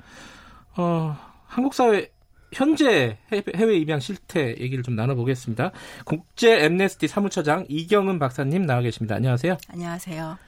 어, 0.79 1.15
한국 1.45 1.75
사회 1.75 2.11
현재 2.53 3.19
해외 3.33 3.77
입양 3.77 4.01
실태 4.01 4.51
얘기를 4.59 4.83
좀 4.83 4.97
나눠보겠습니다. 4.97 5.73
국제 6.05 6.65
엠네스티 6.65 7.09
사무처장 7.09 7.67
이경은 7.69 8.19
박사님 8.19 8.67
나와 8.67 8.81
계십니다. 8.81 9.17
안녕하세요. 9.17 9.59
안녕하세요. 9.69 10.39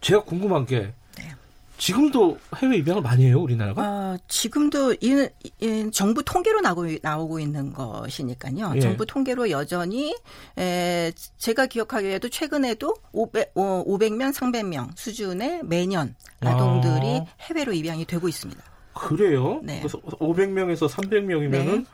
제가 0.00 0.22
궁금한 0.22 0.66
게 0.66 0.92
네. 1.16 1.32
지금도 1.78 2.38
해외 2.56 2.76
입양을 2.78 3.02
많이 3.02 3.26
해요, 3.26 3.40
우리나라가? 3.40 3.82
어, 3.82 4.16
지금도 4.28 4.94
이, 4.94 5.28
이, 5.60 5.90
정부 5.92 6.24
통계로 6.24 6.60
나오고, 6.60 6.86
나오고 7.02 7.38
있는 7.38 7.72
것이니까요. 7.72 8.72
예. 8.76 8.80
정부 8.80 9.06
통계로 9.06 9.50
여전히 9.50 10.14
에, 10.58 11.12
제가 11.38 11.66
기억하기에도 11.66 12.28
최근에도 12.28 12.96
500, 13.12 13.52
어, 13.54 13.84
500명, 13.86 14.32
300명 14.32 14.90
수준의 14.96 15.62
매년 15.64 16.14
아동들이 16.40 17.20
아. 17.20 17.26
해외로 17.42 17.72
입양이 17.72 18.04
되고 18.04 18.28
있습니다. 18.28 18.60
그래요? 18.98 19.60
네. 19.62 19.78
그래서 19.80 20.00
500명에서 20.00 20.88
300명이면은 20.88 21.50
네. 21.50 21.84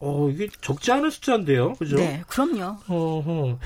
어, 0.00 0.28
이게 0.30 0.48
적지 0.60 0.90
않은 0.92 1.10
숫자인데요. 1.10 1.74
그죠? 1.74 1.96
네, 1.96 2.22
그럼요. 2.26 2.78
어허. 2.88 3.58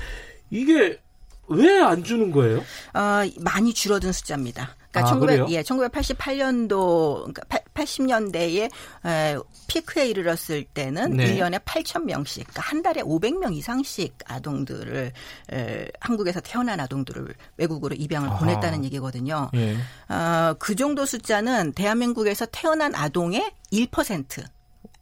이게 0.51 0.99
왜 1.47 1.79
안 1.81 2.03
주는 2.03 2.31
거예요? 2.31 2.57
어, 2.93 3.21
많이 3.39 3.73
줄어든 3.73 4.11
숫자입니다. 4.11 4.75
그러니까 4.95 5.01
아, 5.01 5.05
1900, 5.05 5.49
예, 5.51 5.61
1988년도 5.61 7.33
그러니까 7.33 7.43
80년대에 7.73 8.69
에, 9.05 9.37
피크에 9.67 10.07
이르렀을 10.07 10.63
때는 10.63 11.17
네. 11.17 11.35
1년에 11.35 11.63
8천 11.63 12.03
명씩, 12.05 12.47
그러니까 12.47 12.61
한 12.61 12.81
달에 12.81 13.01
500명 13.01 13.53
이상씩 13.53 14.15
아동들을 14.25 15.11
에, 15.53 15.87
한국에서 15.99 16.39
태어난 16.39 16.79
아동들을 16.79 17.33
외국으로 17.57 17.95
입양을 17.95 18.29
아하. 18.29 18.39
보냈다는 18.39 18.85
얘기거든요. 18.85 19.49
예. 19.55 19.75
어, 20.13 20.55
그 20.57 20.75
정도 20.75 21.05
숫자는 21.05 21.73
대한민국에서 21.73 22.45
태어난 22.51 22.95
아동의 22.95 23.51
1%. 23.71 24.43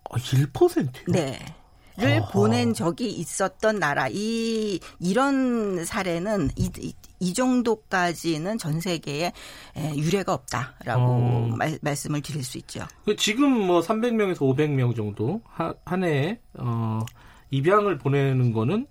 아, 0.09 0.17
1%요? 0.17 0.89
네. 1.07 1.39
를. 1.97 2.23
보낸 2.31 2.73
적이 2.73 3.11
있었던 3.11 3.77
나라 3.77 4.07
이 4.09 4.79
이런 4.99 5.85
사례는 5.85 6.49
이, 6.55 6.69
이, 6.79 6.93
이 7.23 7.33
정도까지는 7.33 8.57
전 8.57 8.81
세계에 8.81 9.31
유례가 9.95 10.33
없다라고 10.33 11.01
어. 11.01 11.55
말, 11.57 11.79
말씀을 11.81 12.21
드릴 12.21 12.43
수 12.43 12.57
있죠. 12.57 12.85
그 13.05 13.15
지금 13.15 13.49
뭐 13.49 13.79
300명에서 13.79 14.39
500명 14.39 14.93
정도 14.95 15.41
하, 15.45 15.73
한 15.85 16.03
해에 16.03 16.39
어, 16.57 16.99
입양을 17.49 17.97
보내는 17.97 18.51
거는 18.51 18.87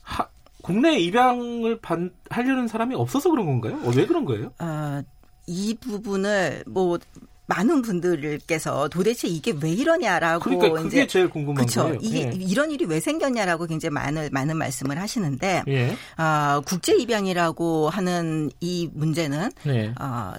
하, 0.00 0.26
국내 0.62 0.98
입양을 0.98 1.80
반, 1.80 2.12
하려는 2.30 2.66
사람이 2.66 2.94
없어서 2.94 3.30
그런 3.30 3.44
건가요? 3.44 3.78
어, 3.84 3.92
왜 3.94 4.06
그런 4.06 4.24
거예요? 4.24 4.52
어, 4.58 5.02
이 5.46 5.76
부분을 5.78 6.64
뭐 6.66 6.98
많은 7.46 7.82
분들께서 7.82 8.88
도대체 8.88 9.28
이게 9.28 9.54
왜 9.60 9.70
이러냐라고 9.70 10.44
그러니까 10.44 10.82
그게 10.82 10.86
이제 10.86 11.06
제일 11.06 11.30
궁금한 11.30 11.64
그렇죠. 11.64 11.84
거예요. 11.84 11.98
이게 12.02 12.22
예. 12.22 12.32
이런 12.34 12.70
일이 12.70 12.84
왜 12.84 13.00
생겼냐라고 13.00 13.66
굉장히 13.66 13.92
많은 13.92 14.28
많은 14.32 14.56
말씀을 14.56 15.00
하시는데 15.00 15.62
예. 15.68 15.96
어, 16.20 16.60
국제 16.66 16.96
입양이라고 16.96 17.88
하는 17.88 18.50
이 18.60 18.90
문제는 18.92 19.50
예. 19.66 19.94
어, 20.00 20.34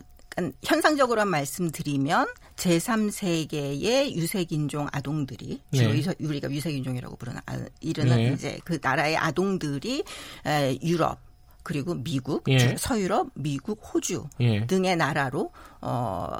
현상적으로만 0.63 1.29
말씀드리면 1.29 2.27
제3세계의 2.57 4.11
유색인종 4.11 4.87
아동들이 4.91 5.61
주로 5.73 5.93
네. 5.93 6.13
우리가 6.19 6.51
유색인종이라고 6.51 7.15
부르는 7.15 7.39
아, 7.45 7.59
이르는 7.79 8.17
네. 8.17 8.33
이제 8.33 8.59
그 8.63 8.77
나라의 8.81 9.17
아동들이 9.17 10.03
에, 10.45 10.77
유럽 10.83 11.19
그리고 11.63 11.95
미국, 11.95 12.43
예. 12.47 12.77
서유럽, 12.77 13.27
미국, 13.33 13.81
호주 13.93 14.27
예. 14.39 14.65
등의 14.67 14.95
나라로 14.95 15.51
어 15.81 16.37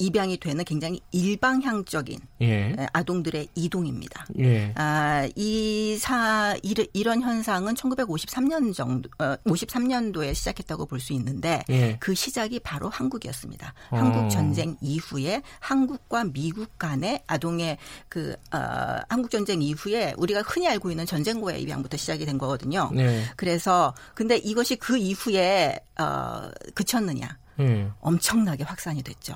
입양이 0.00 0.38
되는 0.38 0.64
굉장히 0.64 1.00
일방향적인 1.12 2.18
예. 2.40 2.74
아동들의 2.92 3.48
이동입니다. 3.54 4.26
예. 4.38 4.72
아, 4.74 5.28
이사 5.36 6.56
이런 6.94 7.20
현상은 7.20 7.74
1953년 7.74 8.74
정도 8.74 9.10
어, 9.18 9.36
53년도에 9.44 10.34
시작했다고 10.34 10.86
볼 10.86 11.00
수 11.00 11.12
있는데 11.14 11.62
예. 11.70 11.96
그 11.98 12.14
시작이 12.14 12.60
바로 12.60 12.88
한국이었습니다. 12.88 13.74
어. 13.90 13.96
한국 13.96 14.28
전쟁 14.30 14.76
이후에 14.80 15.42
한국과 15.58 16.24
미국 16.24 16.78
간의 16.78 17.22
아동의 17.26 17.78
그 18.08 18.36
어, 18.52 18.98
한국 19.08 19.30
전쟁 19.30 19.62
이후에 19.62 20.14
우리가 20.16 20.42
흔히 20.42 20.68
알고 20.68 20.90
있는 20.90 21.06
전쟁고의 21.06 21.62
입양부터 21.62 21.96
시작이 21.96 22.26
된 22.26 22.38
거거든요. 22.38 22.90
예. 22.96 23.24
그래서 23.36 23.94
근데 24.14 24.36
이것이 24.36 24.76
그 24.76 24.96
이후에 24.96 25.78
어, 25.98 26.50
그쳤느냐? 26.74 27.38
예. 27.60 27.90
엄청나게 28.00 28.64
확산이 28.64 29.02
됐죠. 29.02 29.34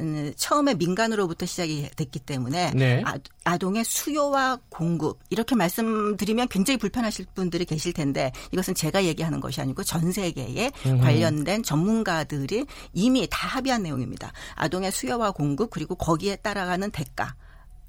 음, 0.00 0.32
처음에 0.36 0.74
민간으로부터 0.74 1.46
시작이 1.46 1.88
됐기 1.96 2.20
때문에 2.20 2.72
네. 2.74 3.02
아, 3.44 3.58
동의 3.58 3.84
수요와 3.84 4.58
공급 4.68 5.18
이렇게 5.30 5.54
말씀드리면 5.54 6.48
굉장히 6.48 6.78
불편하실 6.78 7.26
분들이 7.34 7.64
계실 7.64 7.92
텐데 7.92 8.32
이것은 8.52 8.74
제가 8.74 9.04
얘기하는 9.04 9.40
것이 9.40 9.60
아니고 9.60 9.82
전 9.82 10.12
세계에 10.12 10.70
음. 10.86 11.00
관련된 11.00 11.62
전문가들이 11.62 12.66
이미 12.92 13.26
다 13.30 13.48
합의한 13.48 13.82
내용입니다. 13.82 14.32
아동의 14.54 14.92
수요와 14.92 15.32
공급 15.32 15.70
그리고 15.70 15.94
거기에 15.94 16.36
따라가는 16.36 16.90
대가. 16.90 17.34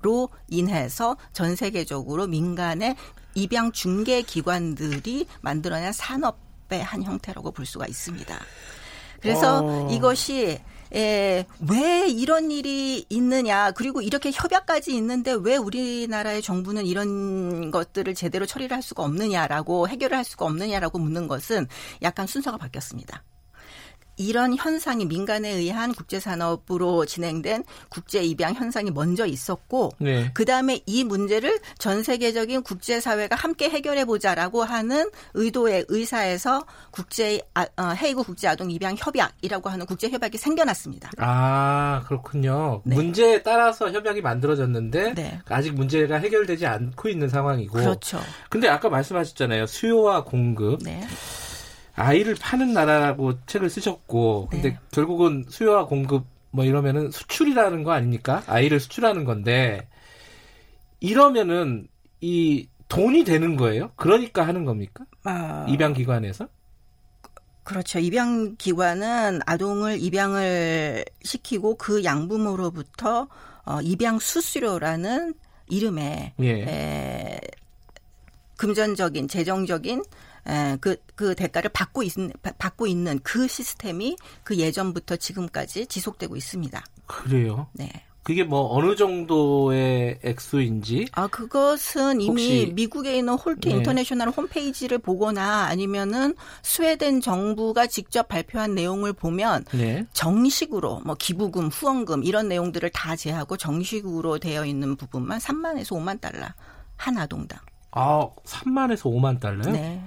로 0.04 0.30
인해서 0.48 1.18
전 1.34 1.56
세계적으로 1.56 2.28
민간의 2.28 2.96
입양 3.34 3.72
중개 3.72 4.22
기관들이 4.22 5.26
만들어낸 5.42 5.92
산업의 5.92 6.84
한 6.84 7.02
형태라고 7.02 7.52
볼 7.52 7.66
수가 7.66 7.88
있습니다. 7.88 8.40
그래서 9.20 9.62
어. 9.64 9.92
이것이 9.92 10.60
예, 10.96 11.46
왜 11.70 12.08
이런 12.08 12.52
일이 12.52 13.06
있느냐, 13.10 13.72
그리고 13.72 14.02
이렇게 14.02 14.32
협약까지 14.34 14.96
있는데 14.96 15.36
왜 15.40 15.58
우리나라의 15.58 16.42
정부는 16.42 16.86
이런 16.86 17.72
것들을 17.72 18.14
제대로 18.16 18.46
처리를 18.46 18.76
할 18.76 18.82
수가 18.82 19.04
없느냐라고 19.04 19.88
해결을 19.88 20.18
할 20.18 20.24
수가 20.24 20.46
없느냐라고 20.46 21.00
묻는 21.00 21.28
것은 21.28 21.68
약간 22.02 22.28
순서가 22.28 22.58
바뀌었습니다. 22.58 23.24
이런 24.18 24.56
현상이 24.56 25.06
민간에 25.06 25.50
의한 25.50 25.94
국제산업으로 25.94 27.06
진행된 27.06 27.64
국제 27.90 28.24
입양 28.24 28.54
현상이 28.54 28.92
먼저 28.92 29.26
있었고 29.26 29.92
네. 30.00 30.32
그다음에 30.34 30.82
이 30.86 31.04
문제를 31.04 31.60
전 31.78 32.04
세계적인 32.04 32.64
국제사회가 32.64 33.36
함께 33.36 33.70
해결해 33.70 34.06
보자라고 34.06 34.64
하는 34.64 35.10
의도의 35.34 35.86
의사에서 35.88 36.66
국제 36.92 37.42
아, 37.54 37.66
어, 37.78 37.94
헤이그 37.94 38.24
국제 38.24 38.48
아동 38.48 38.72
입양 38.72 38.96
협약이라고 38.98 39.70
하는 39.70 39.86
국제 39.86 40.10
협약이 40.10 40.38
생겨났습니다. 40.38 41.12
아 41.18 42.04
그렇군요. 42.08 42.82
네. 42.84 42.96
문제에 42.96 43.44
따라서 43.44 43.92
협약이 43.92 44.22
만들어졌는데 44.22 45.14
네. 45.14 45.40
아직 45.48 45.74
문제가 45.74 46.18
해결되지 46.18 46.66
않고 46.66 47.10
있는 47.10 47.30
상황이고. 47.30 47.78
그렇죠. 47.78 48.20
근데 48.50 48.68
아까 48.68 48.90
말씀하셨잖아요. 48.90 49.68
수요와 49.68 50.24
공급. 50.24 50.84
네. 50.84 51.06
아이를 51.98 52.36
파는 52.40 52.74
나라라고 52.74 53.44
책을 53.48 53.70
쓰셨고 53.70 54.50
근데 54.52 54.70
네. 54.70 54.80
결국은 54.92 55.46
수요와 55.50 55.88
공급 55.88 56.26
뭐 56.52 56.64
이러면은 56.64 57.12
수출이라는 57.12 57.84
거 57.84 57.92
아닙니까? 57.92 58.44
아이를 58.46 58.80
수출하는 58.80 59.26
건데 59.26 59.88
이러면은 61.00 61.88
이 62.22 62.68
돈이 62.88 63.24
되는 63.24 63.56
거예요? 63.56 63.92
그러니까 63.96 64.48
하는 64.48 64.64
겁니까? 64.64 65.06
아... 65.24 65.66
입양 65.68 65.94
기관에서? 65.94 66.48
그렇죠. 67.64 68.00
입양 68.00 68.56
기관은 68.58 69.42
아동을 69.46 70.00
입양을 70.00 71.04
시키고 71.24 71.76
그 71.76 72.04
양부모로부터 72.04 73.28
어, 73.66 73.82
입양 73.82 74.20
수수료라는 74.20 75.34
이름의 75.68 76.34
예. 76.40 76.50
에, 76.62 77.42
금전적인 78.56 79.28
재정적인 79.28 80.04
그, 80.80 80.98
그 81.16 81.36
대가를 81.36 81.70
받고, 81.74 82.04
있, 82.04 82.14
받고 82.58 82.88
있는 82.88 83.20
그 83.24 83.48
시스템이 83.48 84.18
그 84.44 84.58
예전부터 84.58 85.18
지금까지 85.18 85.88
지속되고 85.88 86.36
있습니다. 86.36 86.84
그래요? 87.06 87.68
네. 87.74 87.90
그게 88.28 88.44
뭐 88.44 88.76
어느 88.76 88.98
정도의 88.98 90.20
액수인지? 90.22 91.08
아 91.14 91.28
그것은 91.28 92.20
이미 92.20 92.74
미국에 92.76 93.18
있는 93.18 93.36
홀트 93.36 93.70
네. 93.70 93.76
인터내셔널 93.76 94.32
홈페이지를 94.32 94.98
보거나 94.98 95.64
아니면은 95.68 96.36
스웨덴 96.62 97.22
정부가 97.22 97.88
직접 97.88 98.28
발표한 98.28 98.76
내용을 98.76 99.14
보면 99.14 99.64
네. 99.72 100.06
정식으로 100.12 101.04
뭐 101.06 101.16
기부금, 101.16 101.70
후원금 101.70 102.26
이런 102.26 102.50
내용들을 102.50 102.90
다 102.90 103.16
제하고 103.16 103.56
정식으로 103.56 104.40
되어 104.40 104.66
있는 104.66 104.98
부분만 104.98 105.40
3만에서 105.40 105.92
5만 105.96 106.20
달러 106.20 106.48
한 106.98 107.18
아동당. 107.18 107.60
아 107.92 108.28
3만에서 108.44 109.04
5만 109.04 109.40
달러요? 109.40 109.72
네. 109.72 110.04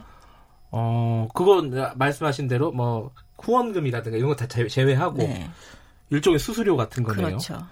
어, 0.70 1.28
그건 1.34 1.92
말씀하신 1.96 2.48
대로 2.48 2.70
뭐 2.72 3.10
후원금이라든가 3.42 4.16
이런 4.16 4.28
거 4.28 4.36
다 4.36 4.46
제외하고 4.46 5.18
네. 5.18 5.48
일종의 6.10 6.38
수수료 6.38 6.76
같은 6.76 7.02
거네요. 7.02 7.26
그렇죠. 7.26 7.64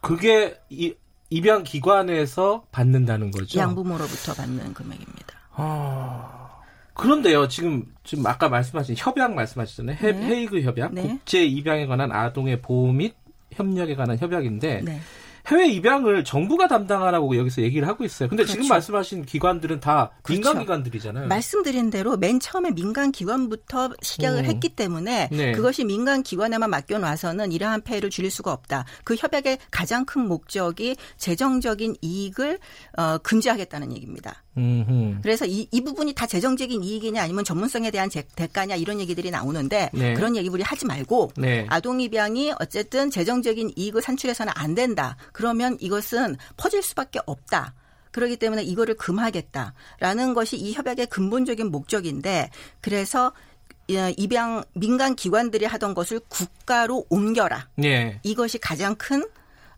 그게 0.00 0.58
이, 0.70 0.94
입양 1.30 1.62
기관에서 1.62 2.64
받는다는 2.72 3.30
거죠. 3.30 3.58
양부모로부터 3.58 4.34
받는 4.34 4.74
금액입니다. 4.74 5.38
아. 5.52 6.48
그런데요, 6.94 7.46
지금 7.46 7.84
지금 8.02 8.26
아까 8.26 8.48
말씀하신 8.48 8.96
협약 8.98 9.34
말씀하셨잖아요. 9.34 9.98
네. 10.00 10.12
헤이그 10.26 10.62
협약, 10.62 10.94
네. 10.94 11.02
국제 11.02 11.44
입양에 11.44 11.86
관한 11.86 12.10
아동의 12.10 12.60
보호 12.60 12.90
및 12.92 13.14
협력에 13.52 13.94
관한 13.94 14.18
협약인데 14.18 14.80
네. 14.84 15.00
해외 15.48 15.68
입양을 15.68 16.24
정부가 16.24 16.68
담당하라고 16.68 17.36
여기서 17.36 17.62
얘기를 17.62 17.88
하고 17.88 18.04
있어요. 18.04 18.28
근데 18.28 18.42
그렇죠. 18.42 18.52
지금 18.54 18.68
말씀하신 18.68 19.24
기관들은 19.24 19.80
다 19.80 20.10
그렇죠. 20.22 20.40
민간 20.40 20.60
기관들이잖아요. 20.60 21.28
말씀드린 21.28 21.90
대로 21.90 22.16
맨 22.16 22.38
처음에 22.38 22.70
민간 22.72 23.10
기관부터 23.10 23.90
시작을 24.02 24.42
오. 24.42 24.44
했기 24.44 24.68
때문에 24.68 25.28
네. 25.32 25.52
그것이 25.52 25.84
민간 25.84 26.22
기관에만 26.22 26.68
맡겨놔서는 26.68 27.52
이러한 27.52 27.80
폐해를 27.80 28.10
줄일 28.10 28.30
수가 28.30 28.52
없다. 28.52 28.84
그 29.04 29.14
협약의 29.16 29.58
가장 29.70 30.04
큰 30.04 30.28
목적이 30.28 30.96
재정적인 31.16 31.96
이익을 32.02 32.58
어, 32.98 33.18
금지하겠다는 33.18 33.92
얘기입니다. 33.92 34.42
음흠. 34.58 35.20
그래서 35.22 35.46
이, 35.46 35.68
이 35.70 35.80
부분이 35.82 36.14
다 36.14 36.26
재정적인 36.26 36.82
이익이냐 36.82 37.22
아니면 37.22 37.44
전문성에 37.44 37.90
대한 37.90 38.10
제, 38.10 38.22
대가냐 38.34 38.76
이런 38.76 39.00
얘기들이 39.00 39.30
나오는데 39.30 39.90
네. 39.94 40.14
그런 40.14 40.36
얘기 40.36 40.48
우리 40.48 40.62
하지 40.62 40.84
말고 40.84 41.32
네. 41.36 41.66
아동 41.68 42.00
입양이 42.00 42.52
어쨌든 42.60 43.10
재정적인 43.10 43.72
이익을 43.76 44.02
산출해서는 44.02 44.52
안 44.56 44.74
된다. 44.74 45.16
그러면 45.32 45.76
이것은 45.80 46.36
퍼질 46.56 46.82
수밖에 46.82 47.20
없다. 47.24 47.74
그렇기 48.10 48.36
때문에 48.36 48.62
이거를 48.64 48.96
금하겠다라는 48.96 50.34
것이 50.34 50.56
이 50.56 50.72
협약의 50.72 51.06
근본적인 51.06 51.70
목적인데 51.70 52.50
그래서 52.80 53.32
어, 53.90 54.12
입양 54.16 54.64
민간 54.74 55.14
기관들이 55.14 55.64
하던 55.64 55.94
것을 55.94 56.20
국가로 56.28 57.06
옮겨라. 57.08 57.68
네. 57.76 58.20
이것이 58.22 58.58
가장 58.58 58.94
큰 58.96 59.24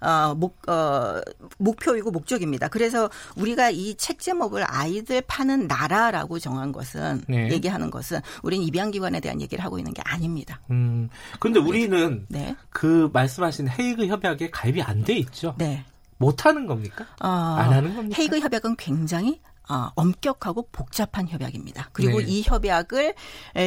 어, 0.01 0.35
목, 0.35 0.69
어, 0.69 1.21
목표이고 1.59 2.11
목적입니다. 2.11 2.69
그래서 2.69 3.11
우리가 3.37 3.71
이 3.71 3.95
책 3.97 4.19
제목을 4.21 4.65
아이들 4.67 5.21
파는 5.23 5.67
나라라고 5.67 6.39
정한 6.39 6.73
것은 6.73 7.23
네. 7.29 7.51
얘기하는 7.51 7.91
것은 7.91 8.21
우리는 8.43 8.65
입양기관에 8.67 9.21
대한 9.21 9.41
얘기를 9.41 9.63
하고 9.65 9.79
있는 9.79 9.93
게 9.93 10.03
아닙니다. 10.05 10.61
음. 10.71 11.09
근데 11.39 11.59
우리는 11.61 12.25
네. 12.29 12.57
그 12.71 13.11
말씀하신 13.13 13.69
헤이그 13.69 14.07
협약에 14.07 14.51
가입이 14.51 14.83
안 14.83 15.05
돼 15.05 15.15
있죠. 15.17 15.55
네. 15.59 15.85
못 16.19 16.45
하는 16.45 16.67
겁니까? 16.67 17.07
어, 17.23 17.29
안 17.29 17.73
하는 17.73 17.95
겁니까? 17.97 18.17
헤이그 18.19 18.41
협약은 18.41 18.77
굉장히 18.77 19.41
어, 19.71 19.93
엄격하고 19.95 20.69
복잡한 20.73 21.29
협약입니다. 21.29 21.91
그리고 21.93 22.19
네. 22.19 22.27
이 22.27 22.43
협약을 22.43 23.15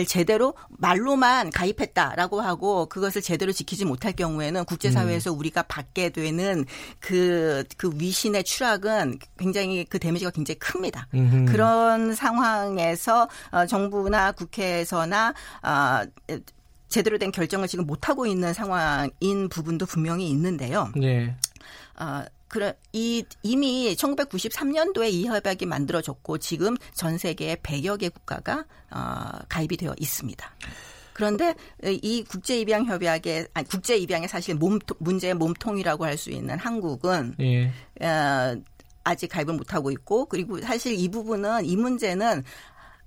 제대로 0.05 0.53
말로만 0.67 1.49
가입했다라고 1.49 2.41
하고 2.41 2.88
그것을 2.88 3.21
제대로 3.21 3.53
지키지 3.53 3.85
못할 3.85 4.11
경우에는 4.11 4.65
국제사회에서 4.65 5.31
음. 5.31 5.39
우리가 5.39 5.63
받게 5.63 6.09
되는 6.09 6.65
그, 6.99 7.63
그 7.77 7.91
위신의 7.95 8.43
추락은 8.43 9.19
굉장히 9.38 9.85
그 9.85 9.97
데미지가 9.97 10.31
굉장히 10.31 10.59
큽니다. 10.59 11.07
음흠. 11.13 11.45
그런 11.45 12.13
상황에서 12.13 13.30
어, 13.51 13.65
정부나 13.65 14.34
국회에서나 14.34 15.34
어, 15.63 16.01
제대로 16.89 17.17
된 17.17 17.31
결정을 17.31 17.69
지금 17.69 17.88
못하고 17.88 18.27
있는 18.27 18.53
상황인 18.53 19.47
부분도 19.49 19.85
분명히 19.85 20.30
있는데요. 20.30 20.91
네. 20.95 21.35
어, 21.97 22.23
그래 22.53 22.75
이 22.91 23.25
이미 23.41 23.95
1993년도에 23.95 25.11
이 25.11 25.25
협약이 25.25 25.65
만들어졌고 25.65 26.38
지금 26.38 26.77
전 26.93 27.17
세계에 27.17 27.55
100여 27.55 27.99
개 27.99 28.09
국가가 28.09 28.65
어, 28.91 29.39
가입이 29.49 29.75
되어 29.75 29.95
있습니다. 29.97 30.55
그런데 31.13 31.55
이 31.84 32.23
국제 32.23 32.59
입양 32.59 32.85
협약에 32.85 33.47
아니 33.55 33.67
국제 33.67 33.97
입양의 33.97 34.27
사실 34.27 34.53
몸 34.53 34.77
문제의 34.99 35.34
몸통이라고 35.34 36.05
할 36.05 36.15
수 36.15 36.30
있는 36.30 36.59
한국은 36.59 37.34
예. 37.39 37.71
어, 38.05 38.61
아직 39.03 39.30
가입을 39.30 39.55
못 39.55 39.73
하고 39.73 39.89
있고 39.89 40.27
그리고 40.27 40.61
사실 40.61 40.93
이 40.93 41.09
부분은 41.09 41.65
이 41.65 41.75
문제는 41.75 42.43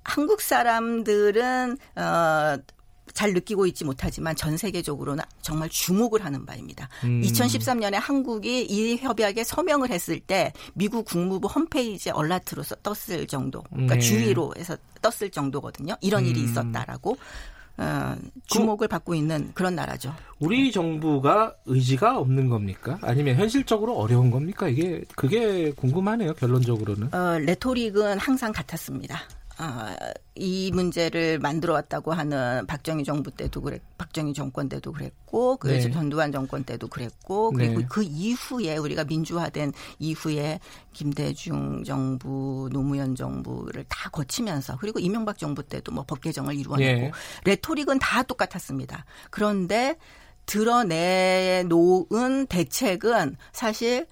한국 0.03 0.41
사람들은 0.41 1.79
어 1.95 2.57
잘 3.13 3.33
느끼고 3.33 3.67
있지 3.67 3.85
못하지만 3.85 4.35
전 4.37 4.57
세계적으로는 4.57 5.25
정말 5.41 5.69
주목을 5.69 6.25
하는 6.25 6.45
바입니다. 6.45 6.89
음. 7.05 7.23
2013년에 7.23 7.95
한국이 7.95 8.65
이 8.65 8.97
협약에 8.97 9.45
서명을 9.45 9.91
했을 9.91 10.21
때 10.21 10.53
미국 10.75 11.05
국무부 11.05 11.49
홈페이지에 11.49 12.13
얼라트로 12.13 12.63
떴을 12.83 13.27
정도, 13.27 13.63
그러니까 13.71 13.95
네. 13.95 14.01
주위로 14.01 14.55
해서 14.59 14.77
떴을 15.03 15.31
정도거든요. 15.31 15.97
이런 16.01 16.25
음. 16.25 16.29
일이 16.29 16.43
있었다라고. 16.43 17.17
어, 17.79 18.17
주목을 18.47 18.89
그, 18.89 18.91
받고 18.91 19.15
있는 19.15 19.51
그런 19.53 19.75
나라죠. 19.75 20.15
우리 20.39 20.73
정부가 20.73 21.55
의지가 21.67 22.19
없는 22.19 22.49
겁니까? 22.49 22.99
아니면 23.03 23.37
현실적으로 23.37 23.99
어려운 23.99 24.31
겁니까? 24.31 24.67
이게 24.69 25.05
그게 25.15 25.71
궁금하네요. 25.73 26.33
결론적으로는. 26.35 27.13
어, 27.13 27.39
레토릭은 27.39 28.19
항상 28.19 28.53
같았습니다. 28.53 29.21
어, 29.59 29.95
이 30.35 30.71
문제를 30.75 31.39
만들어 31.39 31.75
왔다고 31.75 32.13
하는 32.13 32.67
박정희 32.67 33.05
정부 33.05 33.31
때도 33.31 33.61
그랬, 33.63 33.81
박정희 33.97 34.35
정권 34.35 34.69
때도 34.69 34.93
그랬고, 34.93 35.57
그 35.57 35.69
네. 35.69 35.91
전두환 35.91 36.33
정권 36.33 36.65
때도 36.65 36.89
그랬고, 36.89 37.53
그리고 37.53 37.81
네. 37.81 37.87
그 37.89 38.03
이후에 38.03 38.77
우리가 38.77 39.05
민주화된 39.05 39.73
이후에 39.99 40.61
김대중 40.93 41.85
정부, 41.85 42.69
노무현 42.73 43.15
정부를 43.15 43.85
다 43.89 44.11
거치면서 44.11 44.77
그리고 44.79 44.99
이명박 44.99 45.39
정부 45.39 45.63
때도 45.63 45.93
뭐 45.93 46.05
법 46.07 46.21
개정을 46.21 46.55
이루어내고 46.55 47.01
네. 47.01 47.11
레토릭은 47.45 47.99
다 47.99 48.23
똑같았습니다. 48.23 49.05
그런데 49.31 49.97
드러내 50.47 51.65
놓은 51.67 52.47
대책은 52.47 53.37
사실 53.53 54.07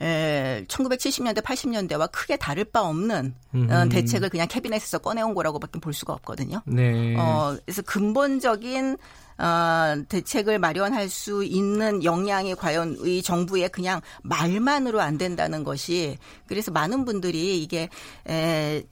에, 0.00 0.64
1970년대, 0.68 1.42
80년대와 1.42 2.10
크게 2.12 2.36
다를 2.36 2.64
바 2.64 2.82
없는 2.82 3.34
어, 3.54 3.88
대책을 3.88 4.28
그냥 4.28 4.46
캐비넷에서 4.46 4.98
꺼내온 4.98 5.34
거라고밖에 5.34 5.80
볼 5.80 5.92
수가 5.92 6.12
없거든요. 6.14 6.62
네. 6.66 7.16
어, 7.16 7.56
그래서 7.64 7.82
근본적인 7.82 8.96
어, 9.38 10.02
대책을 10.08 10.58
마련할 10.58 11.08
수 11.08 11.44
있는 11.44 12.04
역량이 12.04 12.54
과연 12.54 12.98
이 13.04 13.22
정부의 13.22 13.70
그냥 13.70 14.00
말만으로 14.22 15.00
안 15.00 15.18
된다는 15.18 15.64
것이 15.64 16.18
그래서 16.46 16.70
많은 16.70 17.04
분들이 17.04 17.60
이게 17.62 17.88
에, 18.28 18.84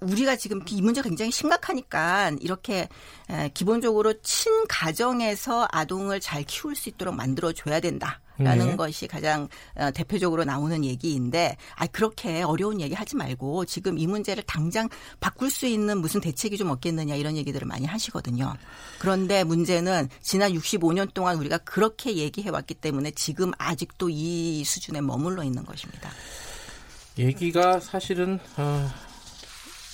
우리가 0.00 0.36
지금 0.36 0.62
이 0.70 0.80
문제 0.80 1.02
가 1.02 1.08
굉장히 1.08 1.32
심각하니까 1.32 2.30
이렇게 2.40 2.88
기본적으로 3.52 4.14
친가정에서 4.22 5.66
아동을 5.72 6.20
잘 6.20 6.44
키울 6.44 6.76
수 6.76 6.88
있도록 6.88 7.16
만들어줘야 7.16 7.80
된다. 7.80 8.20
라는 8.38 8.66
네. 8.68 8.76
것이 8.76 9.06
가장 9.06 9.48
어, 9.74 9.90
대표적으로 9.90 10.44
나오는 10.44 10.84
얘기인데 10.84 11.56
아 11.74 11.86
그렇게 11.86 12.42
어려운 12.42 12.80
얘기 12.80 12.94
하지 12.94 13.16
말고 13.16 13.64
지금 13.64 13.98
이 13.98 14.06
문제를 14.06 14.42
당장 14.44 14.88
바꿀 15.20 15.50
수 15.50 15.66
있는 15.66 15.98
무슨 15.98 16.20
대책이 16.20 16.56
좀 16.56 16.70
없겠느냐 16.70 17.16
이런 17.16 17.36
얘기들을 17.36 17.66
많이 17.66 17.86
하시거든요. 17.86 18.54
그런데 18.98 19.44
문제는 19.44 20.08
지난 20.22 20.52
65년 20.52 21.12
동안 21.14 21.36
우리가 21.38 21.58
그렇게 21.58 22.16
얘기해 22.16 22.50
왔기 22.50 22.74
때문에 22.74 23.10
지금 23.12 23.50
아직도 23.58 24.08
이 24.10 24.62
수준에 24.64 25.00
머물러 25.00 25.42
있는 25.42 25.64
것입니다. 25.64 26.10
얘기가 27.18 27.80
사실은 27.80 28.38
어, 28.56 28.88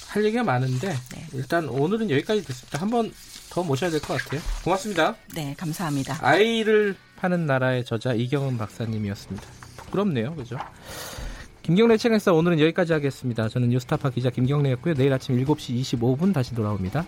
할 0.09 0.25
얘기가 0.25 0.45
많은데 0.45 0.89
네. 1.15 1.27
일단 1.33 1.69
오늘은 1.69 2.11
여기까지 2.11 2.45
됐습니다. 2.45 2.81
한번 2.81 3.13
더 3.51 3.63
모셔야 3.63 3.91
될 3.91 4.01
것 4.01 4.21
같아요. 4.23 4.41
고맙습니다. 4.65 5.17
네, 5.35 5.55
감사합니다. 5.57 6.19
아이를 6.21 6.97
파는 7.25 7.47
나라의 7.47 7.87
저자 7.87 8.13
이경은 8.13 8.59
박사님이었습니다. 8.59 9.47
부끄럽네요, 9.79 10.35
그죠? 10.35 10.59
김경래 11.63 11.97
책에서 11.97 12.35
오늘은 12.35 12.61
여기까지 12.61 12.93
하겠습니다. 12.93 13.49
저는 13.49 13.71
뉴스타파 13.71 14.11
기자 14.11 14.29
김경래였고요. 14.29 14.93
내일 14.93 15.11
아침 15.11 15.43
7시 15.43 15.81
25분 15.81 16.35
다시 16.35 16.55
돌아옵니다. 16.55 17.07